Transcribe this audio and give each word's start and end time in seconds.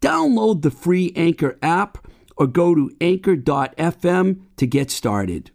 Download 0.00 0.62
the 0.62 0.70
free 0.70 1.12
Anchor 1.14 1.58
app 1.62 2.06
or 2.36 2.46
go 2.46 2.74
to 2.74 2.90
anchor.fm 3.00 4.40
to 4.56 4.66
get 4.66 4.90
started. 4.90 5.50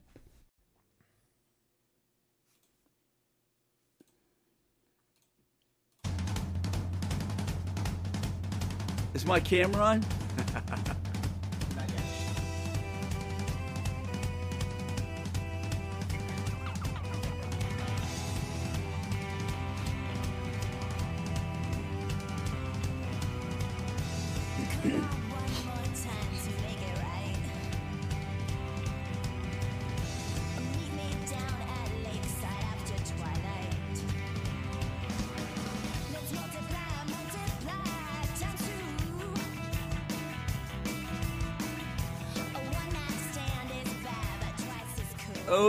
Is 9.15 9.25
my 9.25 9.39
camera 9.39 9.81
on? 9.81 10.05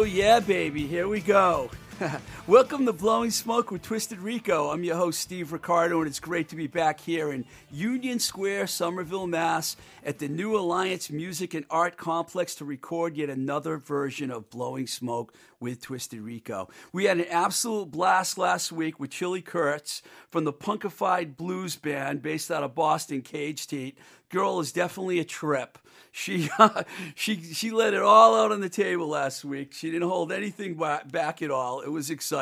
Oh, 0.07 0.09
yeah, 0.09 0.39
baby. 0.39 0.87
Here 0.87 1.09
we 1.09 1.21
go. 1.21 1.69
Welcome 2.49 2.87
to 2.87 2.93
Blowing 2.93 3.33
Smoke 3.33 3.73
with 3.73 3.83
Twisted 3.83 4.21
Rico. 4.21 4.71
I'm 4.71 4.85
your 4.85 4.95
host, 4.95 5.19
Steve 5.19 5.53
Ricardo, 5.53 5.99
and 5.99 6.07
it's 6.07 6.21
great 6.21 6.49
to 6.51 6.55
be 6.55 6.69
back 6.69 7.01
here 7.01 7.33
in 7.33 7.45
Union 7.73 8.21
Square, 8.21 8.69
Somerville, 8.69 9.27
Mass, 9.27 9.77
at 10.05 10.21
the 10.21 10.29
New 10.29 10.57
Alliance 10.57 11.11
Music 11.11 11.55
and 11.55 11.67
Art 11.71 11.97
Complex 11.97 12.55
to 12.55 12.65
record 12.65 13.17
yet 13.17 13.31
another 13.31 13.79
version 13.79 14.31
of 14.31 14.49
Blowing 14.49 14.87
Smoke 14.87 15.35
with 15.59 15.83
Twisted 15.83 16.21
Rico. 16.21 16.69
We 16.93 17.07
had 17.07 17.19
an 17.19 17.27
absolute 17.29 17.91
blast 17.91 18.39
last 18.39 18.71
week 18.71 19.01
with 19.01 19.11
Chili 19.11 19.43
Kurtz 19.43 20.01
from 20.31 20.45
the 20.45 20.53
punkified 20.53 21.37
blues 21.37 21.75
band 21.75 22.23
based 22.23 22.53
out 22.53 22.63
of 22.63 22.77
Boston, 22.77 23.23
Caged 23.23 23.73
Heat. 23.73 23.99
Girl 24.29 24.61
is 24.61 24.71
definitely 24.71 25.19
a 25.19 25.25
trip. 25.25 25.79
She 26.13 26.49
uh, 26.59 26.83
she 27.15 27.43
she 27.43 27.71
let 27.71 27.93
it 27.93 28.03
all 28.03 28.35
out 28.35 28.51
on 28.51 28.61
the 28.61 28.69
table 28.69 29.07
last 29.07 29.45
week. 29.45 29.73
She 29.73 29.91
didn't 29.91 30.09
hold 30.09 30.33
anything 30.33 30.75
back 30.75 31.43
at 31.43 31.51
all. 31.51 31.81
It 31.81 31.91
was 31.91 32.09
exciting. 32.11 32.36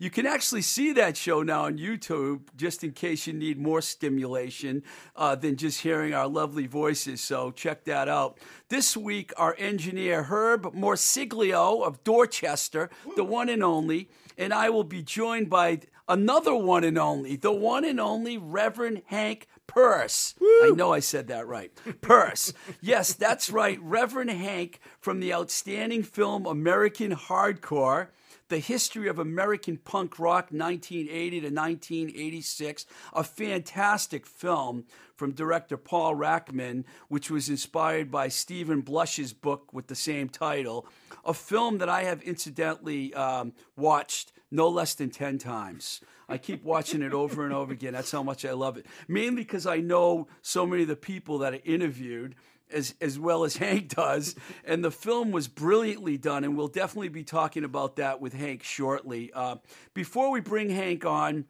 You 0.00 0.08
can 0.08 0.24
actually 0.24 0.62
see 0.62 0.94
that 0.94 1.18
show 1.18 1.42
now 1.42 1.64
on 1.66 1.76
YouTube, 1.76 2.40
just 2.56 2.82
in 2.82 2.92
case 2.92 3.26
you 3.26 3.34
need 3.34 3.58
more 3.58 3.82
stimulation 3.82 4.82
uh, 5.14 5.34
than 5.34 5.56
just 5.56 5.82
hearing 5.82 6.14
our 6.14 6.26
lovely 6.26 6.66
voices. 6.66 7.20
So 7.20 7.50
check 7.50 7.84
that 7.84 8.08
out. 8.08 8.38
This 8.70 8.96
week, 8.96 9.30
our 9.36 9.54
engineer 9.58 10.22
Herb 10.22 10.72
Morsiglio 10.74 11.86
of 11.86 12.02
Dorchester, 12.02 12.88
the 13.14 13.24
one 13.24 13.50
and 13.50 13.62
only, 13.62 14.08
and 14.38 14.54
I 14.54 14.70
will 14.70 14.84
be 14.84 15.02
joined 15.02 15.50
by 15.50 15.80
another 16.08 16.54
one 16.54 16.82
and 16.82 16.96
only, 16.96 17.36
the 17.36 17.52
one 17.52 17.84
and 17.84 18.00
only 18.00 18.38
Reverend 18.38 19.02
Hank 19.06 19.48
Peirce. 19.66 20.34
Woo! 20.40 20.48
I 20.64 20.70
know 20.70 20.94
I 20.94 21.00
said 21.00 21.28
that 21.28 21.46
right. 21.46 21.72
Peirce. 22.00 22.54
yes, 22.80 23.12
that's 23.12 23.50
right. 23.50 23.78
Reverend 23.82 24.30
Hank 24.30 24.80
from 24.98 25.20
the 25.20 25.34
outstanding 25.34 26.04
film 26.04 26.46
American 26.46 27.14
Hardcore 27.14 28.08
the 28.50 28.58
History 28.58 29.08
of 29.08 29.18
American 29.18 29.78
Punk 29.78 30.18
Rock 30.18 30.50
1980 30.50 31.40
to 31.40 31.46
1986, 31.46 32.84
a 33.14 33.24
fantastic 33.24 34.26
film 34.26 34.84
from 35.14 35.32
director 35.32 35.76
Paul 35.76 36.16
Rachman, 36.16 36.84
which 37.08 37.30
was 37.30 37.48
inspired 37.48 38.10
by 38.10 38.28
Steven 38.28 38.80
Blush's 38.80 39.32
book 39.32 39.72
with 39.72 39.86
the 39.86 39.94
same 39.94 40.28
title, 40.28 40.86
a 41.24 41.32
film 41.32 41.78
that 41.78 41.88
I 41.88 42.02
have 42.02 42.22
incidentally 42.22 43.14
um, 43.14 43.52
watched 43.76 44.32
no 44.50 44.68
less 44.68 44.94
than 44.94 45.10
10 45.10 45.38
times. 45.38 46.00
I 46.28 46.36
keep 46.36 46.64
watching 46.64 47.02
it 47.02 47.12
over 47.12 47.44
and 47.44 47.54
over 47.54 47.72
again. 47.72 47.92
That's 47.92 48.10
how 48.10 48.22
much 48.22 48.44
I 48.44 48.52
love 48.52 48.76
it. 48.76 48.86
Mainly 49.06 49.42
because 49.42 49.66
I 49.66 49.78
know 49.78 50.26
so 50.42 50.66
many 50.66 50.82
of 50.82 50.88
the 50.88 50.96
people 50.96 51.38
that 51.38 51.54
I 51.54 51.56
interviewed 51.58 52.34
as 52.72 52.94
as 53.00 53.18
well 53.18 53.44
as 53.44 53.56
Hank 53.58 53.88
does. 53.88 54.34
And 54.64 54.84
the 54.84 54.90
film 54.90 55.30
was 55.30 55.48
brilliantly 55.48 56.18
done, 56.18 56.44
and 56.44 56.56
we'll 56.56 56.68
definitely 56.68 57.08
be 57.08 57.24
talking 57.24 57.64
about 57.64 57.96
that 57.96 58.20
with 58.20 58.32
Hank 58.32 58.62
shortly. 58.62 59.30
Uh, 59.32 59.56
before 59.94 60.30
we 60.30 60.40
bring 60.40 60.70
Hank 60.70 61.04
on. 61.04 61.46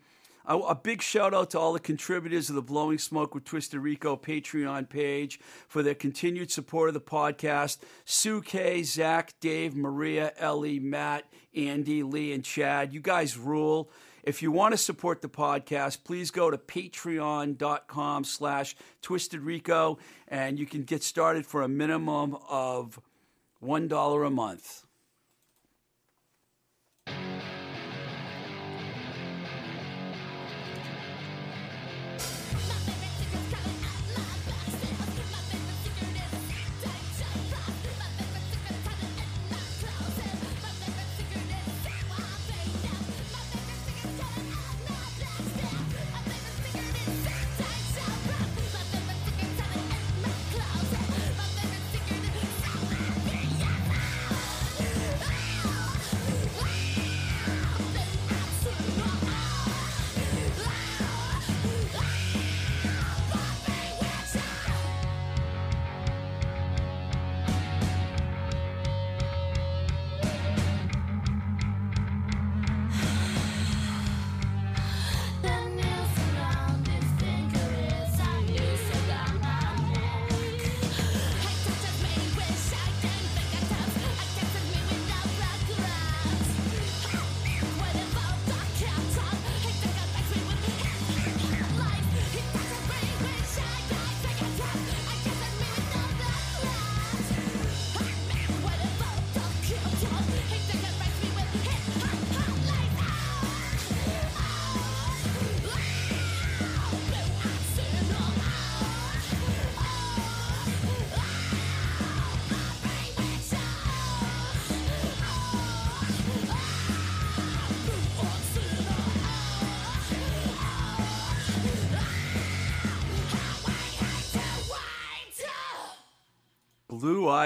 A, 0.46 0.56
a 0.56 0.74
big 0.74 1.02
shout 1.02 1.34
out 1.34 1.50
to 1.50 1.60
all 1.60 1.74
the 1.74 1.78
contributors 1.78 2.48
of 2.48 2.56
the 2.56 2.62
Blowing 2.62 2.98
Smoke 2.98 3.34
with 3.34 3.44
Twisted 3.44 3.78
Rico 3.78 4.16
Patreon 4.16 4.88
page 4.88 5.38
for 5.68 5.82
their 5.82 5.94
continued 5.94 6.50
support 6.50 6.88
of 6.88 6.94
the 6.94 7.00
podcast. 7.00 7.78
Sue 8.06 8.40
K, 8.40 8.82
Zach, 8.82 9.34
Dave, 9.40 9.76
Maria, 9.76 10.32
Ellie, 10.38 10.80
Matt, 10.80 11.26
Andy, 11.54 12.02
Lee, 12.02 12.32
and 12.32 12.42
Chad. 12.42 12.92
You 12.92 13.00
guys 13.00 13.36
rule. 13.36 13.90
If 14.22 14.42
you 14.42 14.52
want 14.52 14.72
to 14.72 14.78
support 14.78 15.22
the 15.22 15.28
podcast, 15.28 16.04
please 16.04 16.30
go 16.30 16.50
to 16.50 16.58
patreon.com 16.58 18.24
slash 18.24 18.76
twistedrico 19.02 19.98
and 20.28 20.58
you 20.58 20.66
can 20.66 20.82
get 20.82 21.02
started 21.02 21.46
for 21.46 21.62
a 21.62 21.68
minimum 21.68 22.36
of 22.48 23.00
$1 23.62 24.26
a 24.26 24.30
month. 24.30 24.84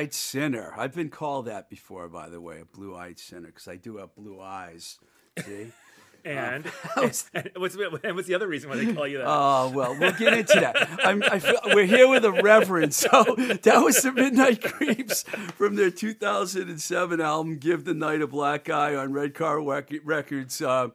Blue-eyed 0.05 0.15
sinner. 0.15 0.75
I've 0.77 0.95
been 0.95 1.09
called 1.09 1.47
that 1.47 1.71
before, 1.71 2.09
by 2.09 2.29
the 2.29 2.41
way, 2.41 2.61
a 2.61 2.65
blue-eyed 2.65 3.19
sinner, 3.19 3.49
because 3.49 3.69
I 3.69 3.77
do 3.77 3.97
have 3.99 4.15
blue 4.15 4.41
eyes. 4.41 4.99
See. 5.45 5.73
And, 6.27 6.65
and, 6.97 7.05
and 7.35 7.51
what's 7.59 7.77
and 7.77 8.17
what's 8.17 8.29
the 8.29 8.35
other 8.35 8.49
reason 8.49 8.71
why 8.71 8.77
they 8.77 8.95
call 8.95 9.07
you 9.07 9.19
that? 9.19 9.27
Oh 9.29 9.71
well, 9.75 9.95
we'll 10.01 10.13
get 10.13 10.33
into 10.33 10.59
that. 10.59 10.89
I'm, 11.05 11.23
I 11.23 11.39
feel, 11.39 11.59
we're 11.67 11.85
here 11.85 12.09
with 12.09 12.25
a 12.25 12.33
reverend, 12.33 12.95
so 12.95 13.09
that 13.37 13.83
was 13.85 14.01
the 14.01 14.11
Midnight 14.11 14.63
Creeps 14.63 15.25
from 15.59 15.77
their 15.77 15.91
2007 15.91 17.21
album 17.21 17.59
"Give 17.59 17.85
the 17.85 17.93
Night 17.93 18.23
a 18.23 18.27
Black 18.27 18.71
Eye" 18.71 18.97
on 18.97 19.13
Red 19.13 19.35
Car 19.35 19.61
Records. 19.61 20.63
Uh, 20.63 20.89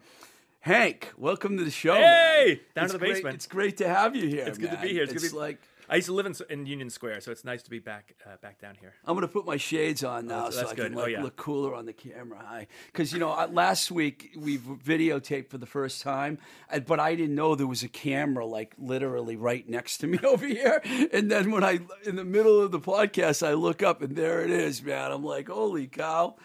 Hank, 0.62 1.14
welcome 1.16 1.58
to 1.60 1.64
the 1.64 1.70
show. 1.70 1.94
Hey, 1.94 2.46
man. 2.48 2.60
down 2.74 2.86
it's 2.86 2.94
to 2.94 2.98
the 2.98 3.06
great, 3.06 3.14
basement. 3.14 3.36
It's 3.36 3.46
great 3.46 3.78
to 3.78 3.88
have 3.88 4.16
you 4.16 4.28
here. 4.28 4.46
It's 4.48 4.58
good 4.58 4.72
to 4.72 4.78
be 4.78 4.88
here. 4.88 5.04
It's, 5.04 5.14
it's 5.14 5.22
good 5.22 5.30
to 5.30 5.36
be, 5.36 5.40
like 5.40 5.60
I 5.90 5.96
used 5.96 6.08
to 6.08 6.14
live 6.14 6.26
in, 6.28 6.36
in 6.50 6.66
Union 6.66 6.90
Square, 6.90 7.22
so 7.22 7.32
it's 7.32 7.44
nice 7.44 7.64
to 7.64 7.70
be 7.70 7.80
back 7.80 8.14
uh, 8.26 8.36
back 8.42 8.60
down 8.62 8.76
here. 8.80 8.94
I'm 9.06 9.16
gonna 9.16 9.28
put 9.28 9.46
my 9.46 9.58
shades 9.58 10.04
on 10.04 10.28
now, 10.28 10.48
Oh, 10.48 10.50
so 10.52 10.68
I 10.68 10.76
good. 10.76 10.92
can 10.92 11.00
Oh, 11.00 11.06
yeah. 11.08 11.24
look 11.24 11.36
cooler 11.36 11.74
on 11.74 11.86
the 11.86 11.94
camera. 11.94 12.40
Hi, 12.46 12.68
because 12.88 13.12
you 13.12 13.20
know 13.20 13.32
last 13.52 13.90
week 13.92 14.32
we 14.38 14.58
videotaped 14.58 15.50
for 15.50 15.58
the 15.58 15.66
first 15.66 16.02
time, 16.02 16.38
uh, 16.72 16.80
but 16.80 17.00
I 17.00 17.16
didn't 17.16 17.36
know 17.36 17.56
there 17.56 17.66
was 17.68 17.84
a 17.84 17.90
camera 17.90 18.46
like 18.46 18.76
literally 18.78 19.36
right 19.36 19.68
next 19.68 19.98
to 20.00 20.08
me 20.08 20.20
over 20.24 20.46
here. 20.46 20.82
And 21.12 21.32
then 21.32 21.50
when 21.52 21.64
I 21.64 21.80
in 22.06 22.16
the 22.16 22.26
middle 22.26 22.62
of 22.62 22.72
the 22.72 22.80
podcast, 22.80 23.46
I 23.46 23.54
look 23.54 23.82
up 23.82 24.02
and 24.02 24.16
there 24.16 24.42
it 24.44 24.52
is, 24.52 24.84
man. 24.84 25.12
I'm 25.12 25.24
like, 25.24 25.50
holy 25.50 25.88
cow! 25.88 26.36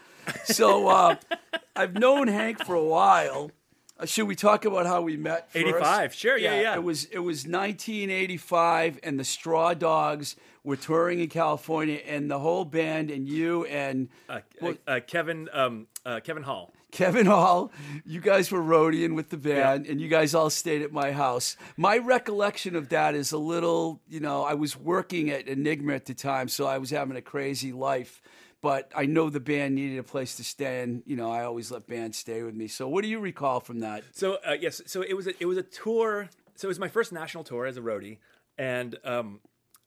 So 0.44 0.88
uh, 0.88 1.16
I've 1.76 1.94
known 1.94 2.28
Hank 2.28 2.64
for 2.64 2.74
a 2.74 2.84
while. 2.84 3.50
Uh, 3.98 4.06
should 4.06 4.26
we 4.26 4.34
talk 4.34 4.64
about 4.64 4.86
how 4.86 5.00
we 5.02 5.16
met? 5.16 5.48
85, 5.54 6.14
sure, 6.14 6.36
yeah, 6.36 6.60
yeah. 6.60 6.74
It 6.74 6.82
was 6.82 7.04
it 7.06 7.20
was 7.20 7.46
1985, 7.46 8.98
and 9.02 9.18
the 9.18 9.24
Straw 9.24 9.74
Dogs 9.74 10.36
were 10.64 10.76
touring 10.76 11.20
in 11.20 11.28
California, 11.28 12.00
and 12.06 12.30
the 12.30 12.38
whole 12.40 12.64
band 12.64 13.10
and 13.10 13.28
you 13.28 13.64
and 13.66 14.08
Uh, 14.28 14.40
well, 14.60 14.74
uh, 14.86 15.00
Kevin 15.06 15.48
um, 15.52 15.86
uh, 16.04 16.20
Kevin 16.20 16.42
Hall. 16.42 16.72
Kevin 16.90 17.26
Hall, 17.26 17.72
you 18.06 18.20
guys 18.20 18.52
were 18.52 18.62
roadieing 18.62 19.16
with 19.16 19.30
the 19.30 19.36
band, 19.36 19.86
and 19.86 20.00
you 20.00 20.06
guys 20.08 20.32
all 20.32 20.48
stayed 20.48 20.80
at 20.80 20.92
my 20.92 21.10
house. 21.10 21.56
My 21.76 21.98
recollection 21.98 22.76
of 22.76 22.88
that 22.90 23.16
is 23.16 23.32
a 23.32 23.38
little, 23.38 24.00
you 24.08 24.20
know, 24.20 24.44
I 24.44 24.54
was 24.54 24.76
working 24.76 25.28
at 25.28 25.48
Enigma 25.48 25.94
at 25.94 26.04
the 26.04 26.14
time, 26.14 26.46
so 26.46 26.66
I 26.66 26.78
was 26.78 26.90
having 26.90 27.16
a 27.16 27.20
crazy 27.20 27.72
life. 27.72 28.22
But 28.64 28.90
I 28.96 29.04
know 29.04 29.28
the 29.28 29.40
band 29.40 29.74
needed 29.74 29.98
a 29.98 30.02
place 30.02 30.36
to 30.36 30.42
stay, 30.42 30.80
and 30.80 31.02
you 31.04 31.16
know, 31.16 31.30
I 31.30 31.44
always 31.44 31.70
let 31.70 31.86
bands 31.86 32.16
stay 32.16 32.42
with 32.42 32.54
me. 32.54 32.66
So, 32.66 32.88
what 32.88 33.02
do 33.02 33.08
you 33.08 33.18
recall 33.18 33.60
from 33.60 33.80
that? 33.80 34.04
So 34.12 34.38
uh, 34.42 34.56
yes, 34.58 34.80
so 34.86 35.02
it 35.02 35.12
was 35.12 35.26
a, 35.26 35.34
it 35.38 35.44
was 35.44 35.58
a 35.58 35.62
tour. 35.62 36.30
So 36.54 36.66
it 36.66 36.70
was 36.70 36.78
my 36.78 36.88
first 36.88 37.12
national 37.12 37.44
tour 37.44 37.66
as 37.66 37.76
a 37.76 37.82
roadie, 37.82 38.20
and 38.56 38.96
um, 39.04 39.40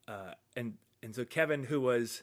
uh, 0.07 0.33
and 0.55 0.75
and 1.01 1.15
so 1.15 1.25
Kevin, 1.25 1.63
who 1.63 1.81
was 1.81 2.21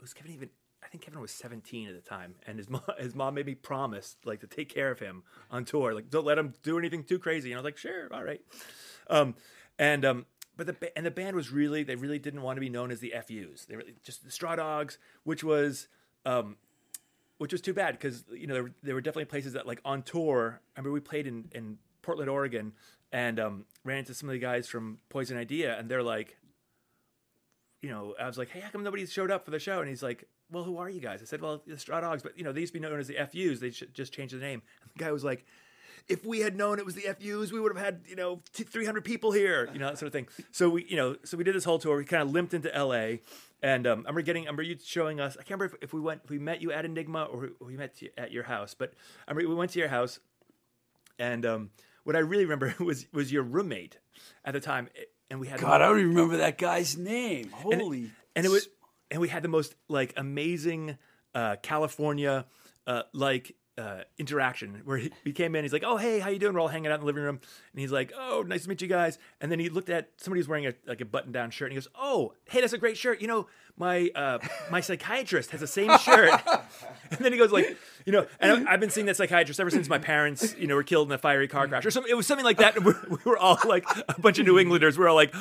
was 0.00 0.12
Kevin 0.12 0.32
even? 0.32 0.50
I 0.82 0.88
think 0.88 1.04
Kevin 1.04 1.20
was 1.20 1.30
17 1.30 1.86
at 1.86 1.94
the 1.94 2.00
time, 2.00 2.34
and 2.44 2.58
his 2.58 2.68
mom 2.68 2.82
his 2.98 3.14
mom 3.14 3.34
made 3.34 3.46
me 3.46 3.54
promise 3.54 4.16
like 4.24 4.40
to 4.40 4.48
take 4.48 4.74
care 4.74 4.90
of 4.90 4.98
him 4.98 5.22
on 5.48 5.64
tour, 5.64 5.94
like 5.94 6.10
don't 6.10 6.26
let 6.26 6.38
him 6.38 6.54
do 6.64 6.76
anything 6.76 7.04
too 7.04 7.20
crazy. 7.20 7.52
And 7.52 7.58
I 7.58 7.60
was 7.60 7.64
like, 7.66 7.76
sure, 7.76 8.08
all 8.12 8.24
right. 8.24 8.40
Um, 9.08 9.36
and 9.78 10.04
um, 10.04 10.26
but 10.56 10.66
the 10.66 10.96
and 10.96 11.04
the 11.04 11.10
band 11.10 11.36
was 11.36 11.50
really 11.50 11.82
they 11.82 11.96
really 11.96 12.18
didn't 12.18 12.42
want 12.42 12.56
to 12.56 12.60
be 12.60 12.68
known 12.68 12.90
as 12.90 13.00
the 13.00 13.12
FUs. 13.16 13.66
They 13.66 13.76
were 13.76 13.84
just 14.02 14.24
the 14.24 14.30
Straw 14.30 14.56
Dogs, 14.56 14.98
which 15.24 15.42
was 15.42 15.88
um, 16.24 16.56
which 17.38 17.52
was 17.52 17.60
too 17.60 17.74
bad 17.74 17.92
because 17.92 18.24
you 18.30 18.46
know 18.46 18.54
there 18.54 18.62
were, 18.62 18.72
there 18.82 18.94
were 18.94 19.00
definitely 19.00 19.26
places 19.26 19.54
that 19.54 19.66
like 19.66 19.80
on 19.84 20.02
tour. 20.02 20.60
I 20.76 20.80
remember 20.80 20.92
we 20.92 21.00
played 21.00 21.26
in 21.26 21.48
in 21.52 21.78
Portland, 22.02 22.30
Oregon, 22.30 22.72
and 23.12 23.40
um, 23.40 23.64
ran 23.84 23.98
into 23.98 24.14
some 24.14 24.28
of 24.28 24.32
the 24.32 24.38
guys 24.38 24.68
from 24.68 24.98
Poison 25.08 25.36
Idea, 25.36 25.78
and 25.78 25.90
they're 25.90 26.02
like, 26.02 26.36
you 27.82 27.90
know, 27.90 28.14
I 28.20 28.26
was 28.26 28.38
like, 28.38 28.50
hey, 28.50 28.60
how 28.60 28.70
come 28.70 28.84
nobody 28.84 29.06
showed 29.06 29.30
up 29.30 29.44
for 29.44 29.50
the 29.50 29.58
show? 29.58 29.80
And 29.80 29.88
he's 29.88 30.02
like, 30.02 30.28
well, 30.50 30.64
who 30.64 30.78
are 30.78 30.88
you 30.88 31.00
guys? 31.00 31.20
I 31.20 31.24
said, 31.24 31.40
well, 31.40 31.62
the 31.66 31.78
Straw 31.78 32.00
Dogs, 32.00 32.22
but 32.22 32.38
you 32.38 32.44
know, 32.44 32.52
to 32.52 32.72
be 32.72 32.78
known 32.78 33.00
as 33.00 33.08
the 33.08 33.16
FUs. 33.16 33.60
They 33.60 33.70
should 33.70 33.92
just 33.92 34.12
change 34.12 34.32
the 34.32 34.38
name. 34.38 34.62
And 34.82 34.90
the 34.94 35.04
guy 35.04 35.10
was 35.10 35.24
like. 35.24 35.44
If 36.08 36.24
we 36.24 36.40
had 36.40 36.56
known 36.56 36.78
it 36.78 36.84
was 36.84 36.94
the 36.94 37.02
FUs, 37.02 37.52
we 37.52 37.60
would 37.60 37.74
have 37.74 37.84
had 37.84 38.02
you 38.06 38.16
know 38.16 38.40
t- 38.52 38.64
300 38.64 39.04
people 39.04 39.32
here, 39.32 39.68
you 39.72 39.78
know 39.78 39.88
that 39.88 39.98
sort 39.98 40.06
of 40.08 40.12
thing. 40.12 40.28
So 40.52 40.70
we 40.70 40.84
you 40.88 40.96
know 40.96 41.16
so 41.24 41.36
we 41.36 41.44
did 41.44 41.54
this 41.54 41.64
whole 41.64 41.78
tour. 41.78 41.96
We 41.96 42.04
kind 42.04 42.22
of 42.22 42.30
limped 42.30 42.54
into 42.54 42.68
LA, 42.68 43.18
and 43.62 43.86
um, 43.86 44.00
I 44.00 44.10
remember 44.10 44.22
getting 44.22 44.42
I 44.42 44.46
remember 44.46 44.62
you 44.62 44.76
showing 44.82 45.20
us. 45.20 45.36
I 45.38 45.42
can't 45.42 45.60
remember 45.60 45.76
if, 45.76 45.84
if 45.84 45.92
we 45.92 46.00
went 46.00 46.22
if 46.24 46.30
we 46.30 46.38
met 46.38 46.62
you 46.62 46.72
at 46.72 46.84
Enigma 46.84 47.24
or 47.24 47.50
we 47.60 47.76
met 47.76 48.00
you 48.02 48.10
at 48.16 48.32
your 48.32 48.44
house, 48.44 48.74
but 48.74 48.92
I 49.26 49.32
remember 49.32 49.50
we 49.50 49.56
went 49.56 49.72
to 49.72 49.78
your 49.78 49.88
house, 49.88 50.20
and 51.18 51.44
um, 51.46 51.70
what 52.04 52.16
I 52.16 52.20
really 52.20 52.44
remember 52.44 52.74
was 52.84 53.06
was 53.12 53.32
your 53.32 53.42
roommate 53.42 53.98
at 54.44 54.52
the 54.52 54.60
time, 54.60 54.88
and 55.30 55.40
we 55.40 55.48
had 55.48 55.60
God, 55.60 55.80
I 55.80 55.86
don't 55.86 55.98
even 55.98 56.10
remember 56.10 56.38
that 56.38 56.58
guy's 56.58 56.96
name. 56.96 57.50
Holy, 57.50 58.10
and 58.36 58.46
it 58.46 58.50
was 58.50 58.68
and 59.10 59.20
we 59.20 59.28
had 59.28 59.42
the 59.42 59.48
most 59.48 59.74
like 59.88 60.12
amazing 60.16 60.98
uh, 61.34 61.56
California 61.62 62.46
uh, 62.86 63.02
like 63.12 63.54
uh, 63.76 64.02
interaction 64.18 64.82
where 64.84 64.98
he, 64.98 65.10
he 65.24 65.32
came 65.32 65.54
in. 65.54 65.64
He's 65.64 65.72
like, 65.72 65.84
"Oh, 65.84 65.96
hey, 65.96 66.20
how 66.20 66.30
you 66.30 66.38
doing?" 66.38 66.54
We're 66.54 66.60
all 66.60 66.68
hanging 66.68 66.90
out 66.90 66.94
in 66.94 67.00
the 67.00 67.06
living 67.06 67.22
room, 67.22 67.40
and 67.72 67.80
he's 67.80 67.92
like, 67.92 68.12
"Oh, 68.16 68.44
nice 68.46 68.64
to 68.64 68.68
meet 68.68 68.82
you 68.82 68.88
guys." 68.88 69.18
And 69.40 69.50
then 69.50 69.58
he 69.58 69.68
looked 69.68 69.90
at 69.90 70.10
somebody 70.16 70.40
who's 70.40 70.48
wearing 70.48 70.66
a 70.66 70.74
like 70.86 71.00
a 71.00 71.04
button 71.04 71.32
down 71.32 71.50
shirt, 71.50 71.66
and 71.66 71.72
he 71.72 71.76
goes, 71.76 71.88
"Oh, 71.98 72.34
hey, 72.48 72.60
that's 72.60 72.72
a 72.72 72.78
great 72.78 72.96
shirt. 72.96 73.20
You 73.20 73.28
know, 73.28 73.46
my 73.76 74.10
uh, 74.14 74.38
my 74.70 74.80
psychiatrist 74.80 75.50
has 75.50 75.60
the 75.60 75.66
same 75.66 75.96
shirt." 75.98 76.30
and 77.10 77.20
then 77.20 77.32
he 77.32 77.38
goes 77.38 77.52
like, 77.52 77.76
you 78.04 78.12
know, 78.12 78.26
and 78.40 78.68
I've 78.68 78.80
been 78.80 78.90
seeing 78.90 79.06
that 79.06 79.16
psychiatrist 79.16 79.58
ever 79.58 79.70
since 79.70 79.88
my 79.88 79.98
parents, 79.98 80.54
you 80.58 80.66
know, 80.66 80.74
were 80.74 80.84
killed 80.84 81.08
in 81.08 81.14
a 81.14 81.18
fiery 81.18 81.48
car 81.48 81.66
crash 81.66 81.84
or 81.84 81.90
something. 81.90 82.10
It 82.10 82.16
was 82.16 82.26
something 82.26 82.44
like 82.44 82.58
that. 82.58 82.74
We 82.84 83.16
were 83.24 83.38
all 83.38 83.58
like 83.66 83.84
a 84.08 84.20
bunch 84.20 84.38
of 84.38 84.46
New 84.46 84.58
Englanders. 84.58 84.98
We're 84.98 85.08
all 85.08 85.16
like. 85.16 85.34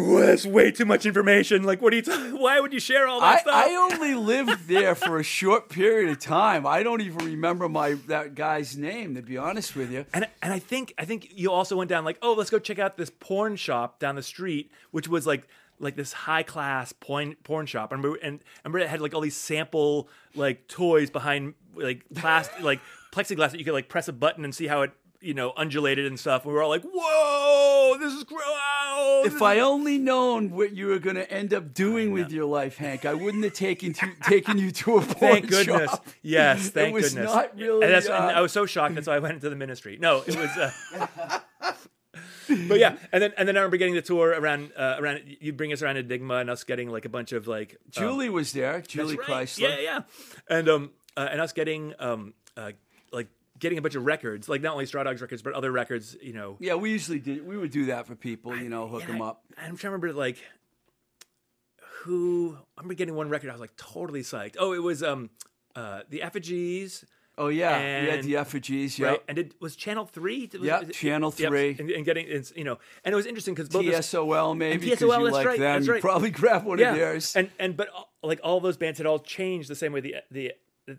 "Well, 0.00 0.26
That's 0.26 0.46
way 0.46 0.70
too 0.70 0.84
much 0.84 1.06
information. 1.06 1.62
Like, 1.62 1.80
what 1.80 1.90
do 1.90 1.96
you? 1.96 2.02
T- 2.02 2.12
why 2.32 2.60
would 2.60 2.72
you 2.72 2.80
share 2.80 3.06
all 3.06 3.20
that 3.20 3.38
I, 3.38 3.40
stuff? 3.40 3.54
I 3.54 3.74
only 3.74 4.14
lived 4.14 4.68
there 4.68 4.94
for 4.94 5.18
a 5.18 5.22
short 5.22 5.68
period 5.68 6.10
of 6.10 6.18
time. 6.18 6.66
I 6.66 6.82
don't 6.82 7.00
even 7.00 7.24
remember 7.24 7.68
my 7.68 7.94
that 8.06 8.34
guy's 8.34 8.76
name, 8.76 9.14
to 9.14 9.22
be 9.22 9.36
honest 9.36 9.76
with 9.76 9.90
you. 9.90 10.06
And 10.12 10.28
and 10.42 10.52
I 10.52 10.58
think 10.58 10.94
I 10.98 11.04
think 11.04 11.30
you 11.34 11.52
also 11.52 11.76
went 11.76 11.90
down 11.90 12.04
like, 12.04 12.18
oh, 12.22 12.34
let's 12.34 12.50
go 12.50 12.58
check 12.58 12.78
out 12.78 12.96
this 12.96 13.10
porn 13.10 13.56
shop 13.56 13.98
down 13.98 14.14
the 14.16 14.22
street, 14.22 14.70
which 14.90 15.08
was 15.08 15.26
like 15.26 15.46
like 15.80 15.96
this 15.96 16.12
high 16.12 16.42
class 16.42 16.92
porn 16.92 17.36
porn 17.42 17.66
shop. 17.66 17.90
I 17.90 17.96
remember 17.96 18.18
and 18.22 18.40
I 18.64 18.68
remember 18.68 18.78
it 18.84 18.88
had 18.88 19.00
like 19.00 19.14
all 19.14 19.20
these 19.20 19.36
sample 19.36 20.08
like 20.34 20.68
toys 20.68 21.10
behind 21.10 21.54
like 21.74 22.04
plastic 22.14 22.62
like 22.62 22.80
plexiglass 23.12 23.50
that 23.50 23.58
you 23.58 23.64
could 23.64 23.74
like 23.74 23.88
press 23.88 24.08
a 24.08 24.12
button 24.12 24.44
and 24.44 24.54
see 24.54 24.66
how 24.66 24.82
it 24.82 24.92
you 25.20 25.34
know 25.34 25.52
undulated 25.56 26.06
and 26.06 26.18
stuff. 26.18 26.44
We 26.44 26.52
were 26.52 26.62
all 26.62 26.68
like, 26.68 26.84
whoa, 26.84 27.96
this 27.98 28.12
is 28.12 28.24
gross. 28.24 28.42
If 29.26 29.42
I 29.42 29.60
only 29.60 29.98
known 29.98 30.50
what 30.50 30.72
you 30.72 30.86
were 30.86 30.98
going 30.98 31.16
to 31.16 31.30
end 31.30 31.52
up 31.52 31.74
doing 31.74 32.12
with 32.12 32.30
your 32.30 32.46
life, 32.46 32.76
Hank, 32.76 33.04
I 33.04 33.14
wouldn't 33.14 33.44
have 33.44 33.52
taken 33.52 33.92
to, 33.94 34.12
taken 34.22 34.58
you 34.58 34.70
to 34.70 34.98
a 34.98 35.00
porn 35.00 35.14
Thank 35.14 35.48
goodness. 35.48 35.90
shop. 35.90 36.06
Yes, 36.22 36.70
thank 36.70 36.88
it 36.88 36.94
was 36.94 37.14
goodness. 37.14 37.32
not 37.32 37.56
really. 37.56 37.84
and, 37.84 37.94
that's, 37.94 38.06
and 38.06 38.14
uh, 38.14 38.38
I 38.38 38.40
was 38.40 38.52
so 38.52 38.66
shocked. 38.66 38.94
That's 38.94 39.06
why 39.06 39.16
I 39.16 39.18
went 39.18 39.34
into 39.34 39.50
the 39.50 39.56
ministry. 39.56 39.98
No, 40.00 40.22
it 40.26 40.36
was. 40.36 40.50
Uh, 40.56 41.40
but 42.68 42.78
yeah, 42.78 42.96
and 43.12 43.22
then 43.22 43.32
and 43.36 43.46
then 43.48 43.56
I 43.56 43.60
remember 43.60 43.76
getting 43.76 43.94
the 43.94 44.02
tour 44.02 44.30
around 44.30 44.72
uh, 44.76 44.96
around. 44.98 45.22
You 45.40 45.52
bring 45.52 45.72
us 45.72 45.82
around 45.82 45.96
Enigma 45.98 46.36
and 46.36 46.50
us 46.50 46.64
getting 46.64 46.90
like 46.90 47.04
a 47.04 47.08
bunch 47.08 47.32
of 47.32 47.46
like 47.46 47.72
um, 47.72 47.90
Julie 47.90 48.30
was 48.30 48.52
there. 48.52 48.80
Julie 48.80 49.16
right. 49.16 49.46
Chrysler. 49.46 49.60
Yeah, 49.60 49.78
yeah, 49.80 50.00
and 50.48 50.68
um 50.68 50.90
uh, 51.16 51.28
and 51.30 51.40
us 51.40 51.52
getting 51.52 51.94
um 51.98 52.34
uh, 52.56 52.72
getting 53.60 53.78
a 53.78 53.82
bunch 53.82 53.94
of 53.94 54.04
records, 54.04 54.48
like 54.48 54.60
not 54.62 54.72
only 54.72 54.86
Straw 54.86 55.02
Dogs 55.04 55.20
records, 55.22 55.42
but 55.42 55.52
other 55.52 55.70
records. 55.70 56.16
You 56.20 56.32
know, 56.32 56.56
Yeah, 56.58 56.74
we 56.74 56.90
usually 56.90 57.20
did. 57.20 57.46
We 57.46 57.56
would 57.56 57.70
do 57.70 57.86
that 57.86 58.06
for 58.06 58.16
people, 58.16 58.56
you 58.56 58.68
know, 58.68 58.88
hook 58.88 59.02
And 59.04 59.14
them 59.14 59.22
I- 59.22 59.28
up. 59.28 59.44
I'm 59.56 59.76
trying 59.76 59.76
to 59.76 59.86
remember 59.90 60.12
like 60.12 60.38
who. 62.02 62.56
I 62.76 62.80
remember 62.80 62.94
getting 62.94 63.14
one 63.14 63.28
record. 63.28 63.50
I 63.50 63.52
was 63.52 63.60
like 63.60 63.76
totally 63.76 64.22
psyched. 64.22 64.56
Oh, 64.58 64.72
it 64.72 64.82
was 64.82 65.02
um 65.02 65.30
uh 65.76 66.00
the 66.08 66.22
effigies. 66.22 67.04
Oh 67.38 67.48
yeah, 67.48 68.02
we 68.02 68.08
had 68.10 68.22
the 68.24 68.36
effigies. 68.36 68.98
Yeah, 68.98 69.08
right? 69.10 69.22
And 69.28 69.38
it 69.38 69.54
was 69.60 69.74
Channel 69.76 70.04
Three. 70.04 70.50
Yeah, 70.60 70.82
Channel 70.84 71.32
yep, 71.38 71.48
3. 71.48 71.76
and, 71.78 71.90
and 71.90 72.04
getting 72.04 72.26
it's 72.28 72.52
you 72.54 72.64
know, 72.64 72.78
and 73.04 73.12
it 73.12 73.16
was 73.16 73.24
interesting 73.24 73.54
because 73.54 73.68
both 73.70 73.84
TSOL 73.84 74.56
maybe 74.56 74.78
because 74.90 75.00
you 75.00 75.08
like 75.08 75.46
right, 75.46 75.58
them. 75.58 75.82
that's 75.82 75.86
You 75.86 76.00
probably 76.00 76.30
grab 76.40 76.64
one 76.66 76.78
yeah, 76.78 76.90
of 76.90 76.96
theirs. 76.96 77.34
and 77.36 77.50
and 77.58 77.76
but 77.76 77.88
uh, 77.96 78.02
like 78.22 78.40
all 78.42 78.60
those 78.60 78.76
bands 78.76 78.98
had 78.98 79.06
all 79.06 79.18
changed 79.20 79.68
the 79.70 79.74
same 79.74 79.92
way 79.92 80.00
the 80.00 80.16
the 80.30 80.52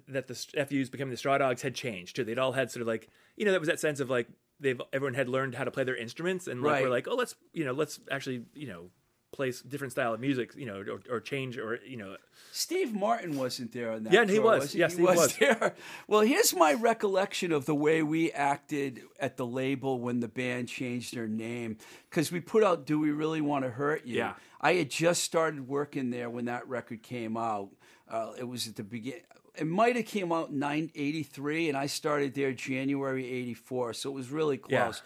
that 0.08 0.28
the 0.28 0.34
FUs 0.36 0.90
becoming 0.90 1.12
the 1.12 1.18
Straw 1.18 1.38
Dogs 1.38 1.62
had 1.62 1.76
changed 1.76 2.16
too. 2.16 2.24
They'd 2.24 2.40
all 2.40 2.52
had 2.54 2.72
sort 2.72 2.82
of 2.82 2.88
like 2.88 3.10
you 3.38 3.46
know 3.46 3.52
that 3.52 3.60
was 3.60 3.68
that 3.70 3.80
sense 3.80 4.00
of 4.00 4.10
like 4.10 4.28
they've 4.60 4.82
everyone 4.94 5.14
had 5.16 5.28
learned 5.30 5.56
how 5.56 5.64
to 5.64 5.72
play 5.72 5.84
their 5.84 5.96
instruments 5.96 6.48
and 6.48 6.62
like 6.62 6.72
Right. 6.74 6.84
we're 6.84 6.90
like 6.90 7.08
oh 7.08 7.16
let's 7.16 7.36
you 7.54 7.66
know 7.66 7.72
let's 7.74 8.00
actually 8.12 8.44
you 8.54 8.68
know 8.68 8.90
play 9.32 9.52
different 9.70 9.94
style 9.94 10.14
of 10.14 10.20
music 10.20 10.52
you 10.58 10.66
know 10.66 10.84
or, 11.10 11.16
or 11.16 11.20
change 11.22 11.58
or 11.58 11.80
you 11.88 11.96
know 11.96 12.18
Steve 12.52 12.94
Martin 12.94 13.38
wasn't 13.38 13.72
there 13.72 13.92
on 13.94 14.04
that. 14.04 14.12
Yeah, 14.12 14.22
and 14.22 14.30
he 14.30 14.36
tour, 14.36 14.46
was. 14.60 14.74
he? 14.74 14.80
Yes, 14.80 14.92
he 14.92 14.98
he 15.00 15.04
was, 15.06 15.16
was. 15.18 15.36
there. 15.38 15.74
Well, 16.08 16.20
here's 16.20 16.54
my 16.54 16.74
recollection 16.74 17.54
of 17.54 17.66
the 17.66 17.74
way 17.76 18.04
we 18.04 18.30
acted 18.34 19.04
at 19.22 19.38
the 19.38 19.46
label 19.46 20.00
when 20.02 20.20
the 20.20 20.28
band 20.28 20.68
changed 20.68 21.16
their 21.16 21.30
name. 21.30 21.78
Because 22.10 22.30
we 22.30 22.42
put 22.42 22.62
out 22.64 22.86
"Do 22.86 23.00
We 23.00 23.12
Really 23.12 23.40
Want 23.40 23.64
to 23.64 23.72
Hurt 23.72 24.06
You?" 24.06 24.18
Yeah. 24.18 24.34
I 24.60 24.74
had 24.74 24.90
just 24.92 25.24
started 25.24 25.68
working 25.68 26.10
there 26.12 26.30
when 26.30 26.46
that 26.46 26.68
record 26.68 27.02
came 27.04 27.38
out. 27.38 27.70
Uh, 28.12 28.34
it 28.38 28.44
was 28.48 28.68
at 28.68 28.76
the 28.76 28.84
begin. 28.84 29.22
It 29.56 29.68
might 29.68 29.96
have 29.96 30.06
came 30.06 30.32
out 30.32 30.50
in 30.50 30.60
983, 30.60 31.70
and 31.70 31.78
I 31.78 31.86
started 31.86 32.34
there 32.36 32.52
January 32.54 33.26
'84, 33.30 33.94
so 33.94 34.10
it 34.10 34.14
was 34.14 34.30
really 34.30 34.60
Yeah. 34.68 34.84
close. 34.84 35.02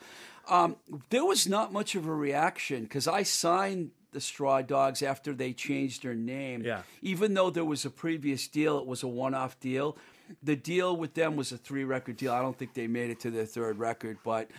Um, 0.48 0.76
there 1.10 1.26
was 1.26 1.48
not 1.48 1.72
much 1.72 1.96
of 1.96 2.08
a 2.08 2.14
reaction 2.14 2.84
because 2.84 3.08
I 3.08 3.24
signed 3.24 3.92
the 4.12 4.22
Straw 4.22 4.62
Dogs 4.62 5.02
after 5.02 5.34
they 5.34 5.52
changed 5.54 6.04
their 6.04 6.14
name. 6.16 6.62
Yeah. 6.64 6.84
Even 7.02 7.34
though 7.34 7.50
there 7.50 7.66
was 7.66 7.86
a 7.86 7.90
previous 7.90 8.48
deal, 8.48 8.78
it 8.80 8.86
was 8.86 9.04
a 9.04 9.08
one-off 9.08 9.60
deal. 9.60 9.98
The 10.42 10.56
deal 10.56 10.96
with 10.96 11.14
them 11.16 11.36
was 11.36 11.52
a 11.52 11.58
three-record 11.58 12.18
deal. 12.18 12.32
I 12.32 12.42
don't 12.42 12.58
think 12.58 12.74
they 12.76 12.88
made 12.88 13.10
it 13.10 13.20
to 13.22 13.32
their 13.32 13.46
third 13.46 13.78
record, 13.78 14.18
but 14.24 14.50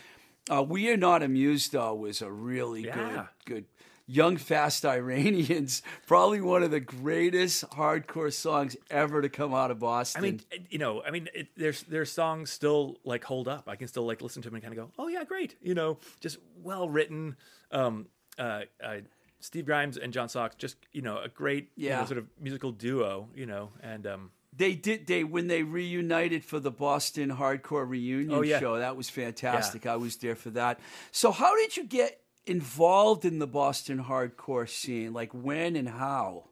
uh, 0.51 0.63
"We 0.63 0.89
Are 0.91 0.97
Not 0.97 1.23
Amused" 1.23 1.73
though 1.73 1.95
was 1.95 2.21
a 2.23 2.31
really 2.31 2.85
Yeah. 2.85 3.29
good, 3.45 3.55
good. 3.55 3.65
Young 4.09 4.37
Fast 4.37 4.85
Iranians, 4.85 5.83
probably 6.07 6.41
one 6.41 6.63
of 6.63 6.71
the 6.71 6.79
greatest 6.81 7.69
hardcore 7.71 8.33
songs 8.33 8.77
ever 8.91 9.21
to 9.21 9.29
come 9.29 9.53
out 9.53 9.71
of 9.71 9.79
Boston. 9.81 10.19
I 10.19 10.23
mean, 10.23 10.41
you 10.71 10.79
know, 10.79 11.03
I 11.03 11.11
mean, 11.11 11.29
it, 11.35 11.49
there's 11.57 11.83
their 11.83 12.05
songs 12.05 12.51
still 12.51 12.99
like 13.05 13.25
hold 13.25 13.49
up. 13.49 13.65
I 13.69 13.75
can 13.77 13.89
still 13.89 14.07
like 14.07 14.23
listen 14.23 14.43
to 14.43 14.49
them 14.49 14.55
and 14.55 14.63
kind 14.65 14.79
of 14.79 14.87
go, 14.87 14.93
"Oh 14.99 15.09
yeah, 15.09 15.25
great." 15.25 15.57
You 15.61 15.75
know, 15.75 15.99
just 16.21 16.39
well 16.63 16.89
written. 16.89 17.37
Um, 17.73 18.07
uh, 18.39 18.63
uh, 18.83 18.99
Steve 19.41 19.67
Grimes 19.67 19.97
and 19.97 20.13
John 20.13 20.29
Sox, 20.29 20.55
just 20.57 20.77
you 20.93 21.03
know, 21.03 21.19
a 21.19 21.29
great 21.29 21.71
you 21.77 21.89
know, 21.91 21.97
Yeah. 21.97 22.05
sort 22.05 22.19
of 22.19 22.27
musical 22.41 22.71
duo. 22.73 23.29
You 23.35 23.47
know, 23.47 23.71
and 23.83 24.07
um, 24.07 24.31
They 24.57 24.75
did. 24.77 25.07
They 25.09 25.25
when 25.25 25.49
they 25.49 25.63
reunited 25.65 26.45
for 26.45 26.61
the 26.61 26.71
Boston 26.71 27.31
Hardcore 27.31 27.89
reunion 27.89 28.33
Oh, 28.39 28.43
yeah. 28.43 28.61
show. 28.61 28.79
That 28.79 28.97
was 28.97 29.11
fantastic. 29.11 29.85
I 29.87 29.97
was 29.97 30.17
there 30.17 30.37
for 30.37 30.51
that. 30.51 30.79
So, 31.11 31.33
how 31.33 31.57
did 31.57 31.77
you 31.77 31.85
get 31.85 32.21
involved 32.47 33.25
in 33.25 33.39
the 33.39 33.47
Boston 33.47 34.05
hardcore 34.05 34.69
scene? 34.69 35.13
Like 35.13 35.33
when 35.33 35.77
and 35.77 35.89
how? 35.89 36.45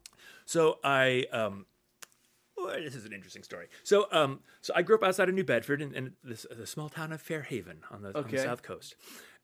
So 0.44 0.78
I 0.84 1.24
um 1.32 1.66
well, 2.56 2.76
this 2.80 2.94
is 2.94 3.04
an 3.04 3.12
interesting 3.12 3.42
story. 3.42 3.66
So 3.82 4.06
um 4.12 4.40
so 4.60 4.72
I 4.76 4.82
grew 4.82 4.96
up 4.96 5.02
outside 5.02 5.28
of 5.28 5.34
New 5.34 5.44
Bedford 5.44 5.80
in, 5.82 5.94
in 5.94 6.12
this 6.22 6.46
the 6.50 6.66
small 6.66 6.88
town 6.88 7.12
of 7.12 7.20
Fairhaven 7.20 7.78
on 7.90 8.02
the, 8.02 8.08
on 8.08 8.24
the 8.24 8.30
south 8.44 8.62
coast. 8.62 8.94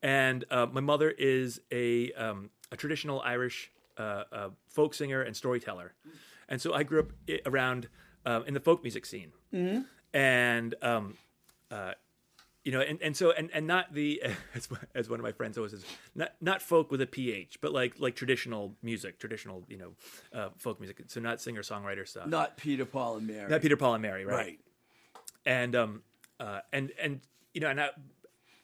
And 0.02 0.44
uh, 0.50 0.66
my 0.72 0.80
mother 0.80 1.10
is 1.10 1.60
a 1.70 2.10
um, 2.12 2.48
a 2.72 2.76
traditional 2.76 3.20
Irish 3.20 3.70
uh, 3.98 4.24
uh, 4.32 4.48
folk 4.68 4.94
singer 4.94 5.20
and 5.20 5.36
storyteller, 5.36 5.92
and 6.48 6.58
so 6.58 6.72
I 6.72 6.84
grew 6.84 7.00
up 7.00 7.12
around 7.44 7.88
um, 8.24 8.44
in 8.46 8.54
the 8.54 8.60
folk 8.60 8.82
music 8.82 9.04
scene, 9.04 9.32
and 10.14 10.74
um, 10.80 11.18
uh, 11.70 11.92
you 12.64 12.72
know, 12.72 12.80
and, 12.80 13.00
and 13.00 13.16
so 13.16 13.32
and, 13.32 13.50
and 13.54 13.66
not 13.66 13.94
the 13.94 14.22
as, 14.54 14.68
as 14.94 15.08
one 15.08 15.18
of 15.18 15.24
my 15.24 15.32
friends 15.32 15.56
always 15.56 15.72
says, 15.72 15.84
not 16.14 16.32
not 16.40 16.62
folk 16.62 16.90
with 16.90 17.00
a 17.00 17.06
ph, 17.06 17.60
but 17.60 17.72
like 17.72 17.98
like 17.98 18.14
traditional 18.14 18.74
music, 18.82 19.18
traditional 19.18 19.64
you 19.68 19.78
know, 19.78 19.92
uh, 20.38 20.48
folk 20.58 20.80
music. 20.80 21.02
So 21.06 21.20
not 21.20 21.40
singer 21.40 21.62
songwriter 21.62 22.06
stuff. 22.06 22.26
Not 22.26 22.56
Peter 22.56 22.84
Paul 22.84 23.16
and 23.16 23.26
Mary. 23.26 23.50
Not 23.50 23.62
Peter 23.62 23.76
Paul 23.76 23.94
and 23.94 24.02
Mary, 24.02 24.24
right? 24.24 24.36
right. 24.36 24.60
And 25.46 25.74
um, 25.74 26.02
uh, 26.38 26.60
and 26.72 26.92
and 27.00 27.20
you 27.54 27.60
know, 27.60 27.68
and 27.68 27.80
I, 27.80 27.90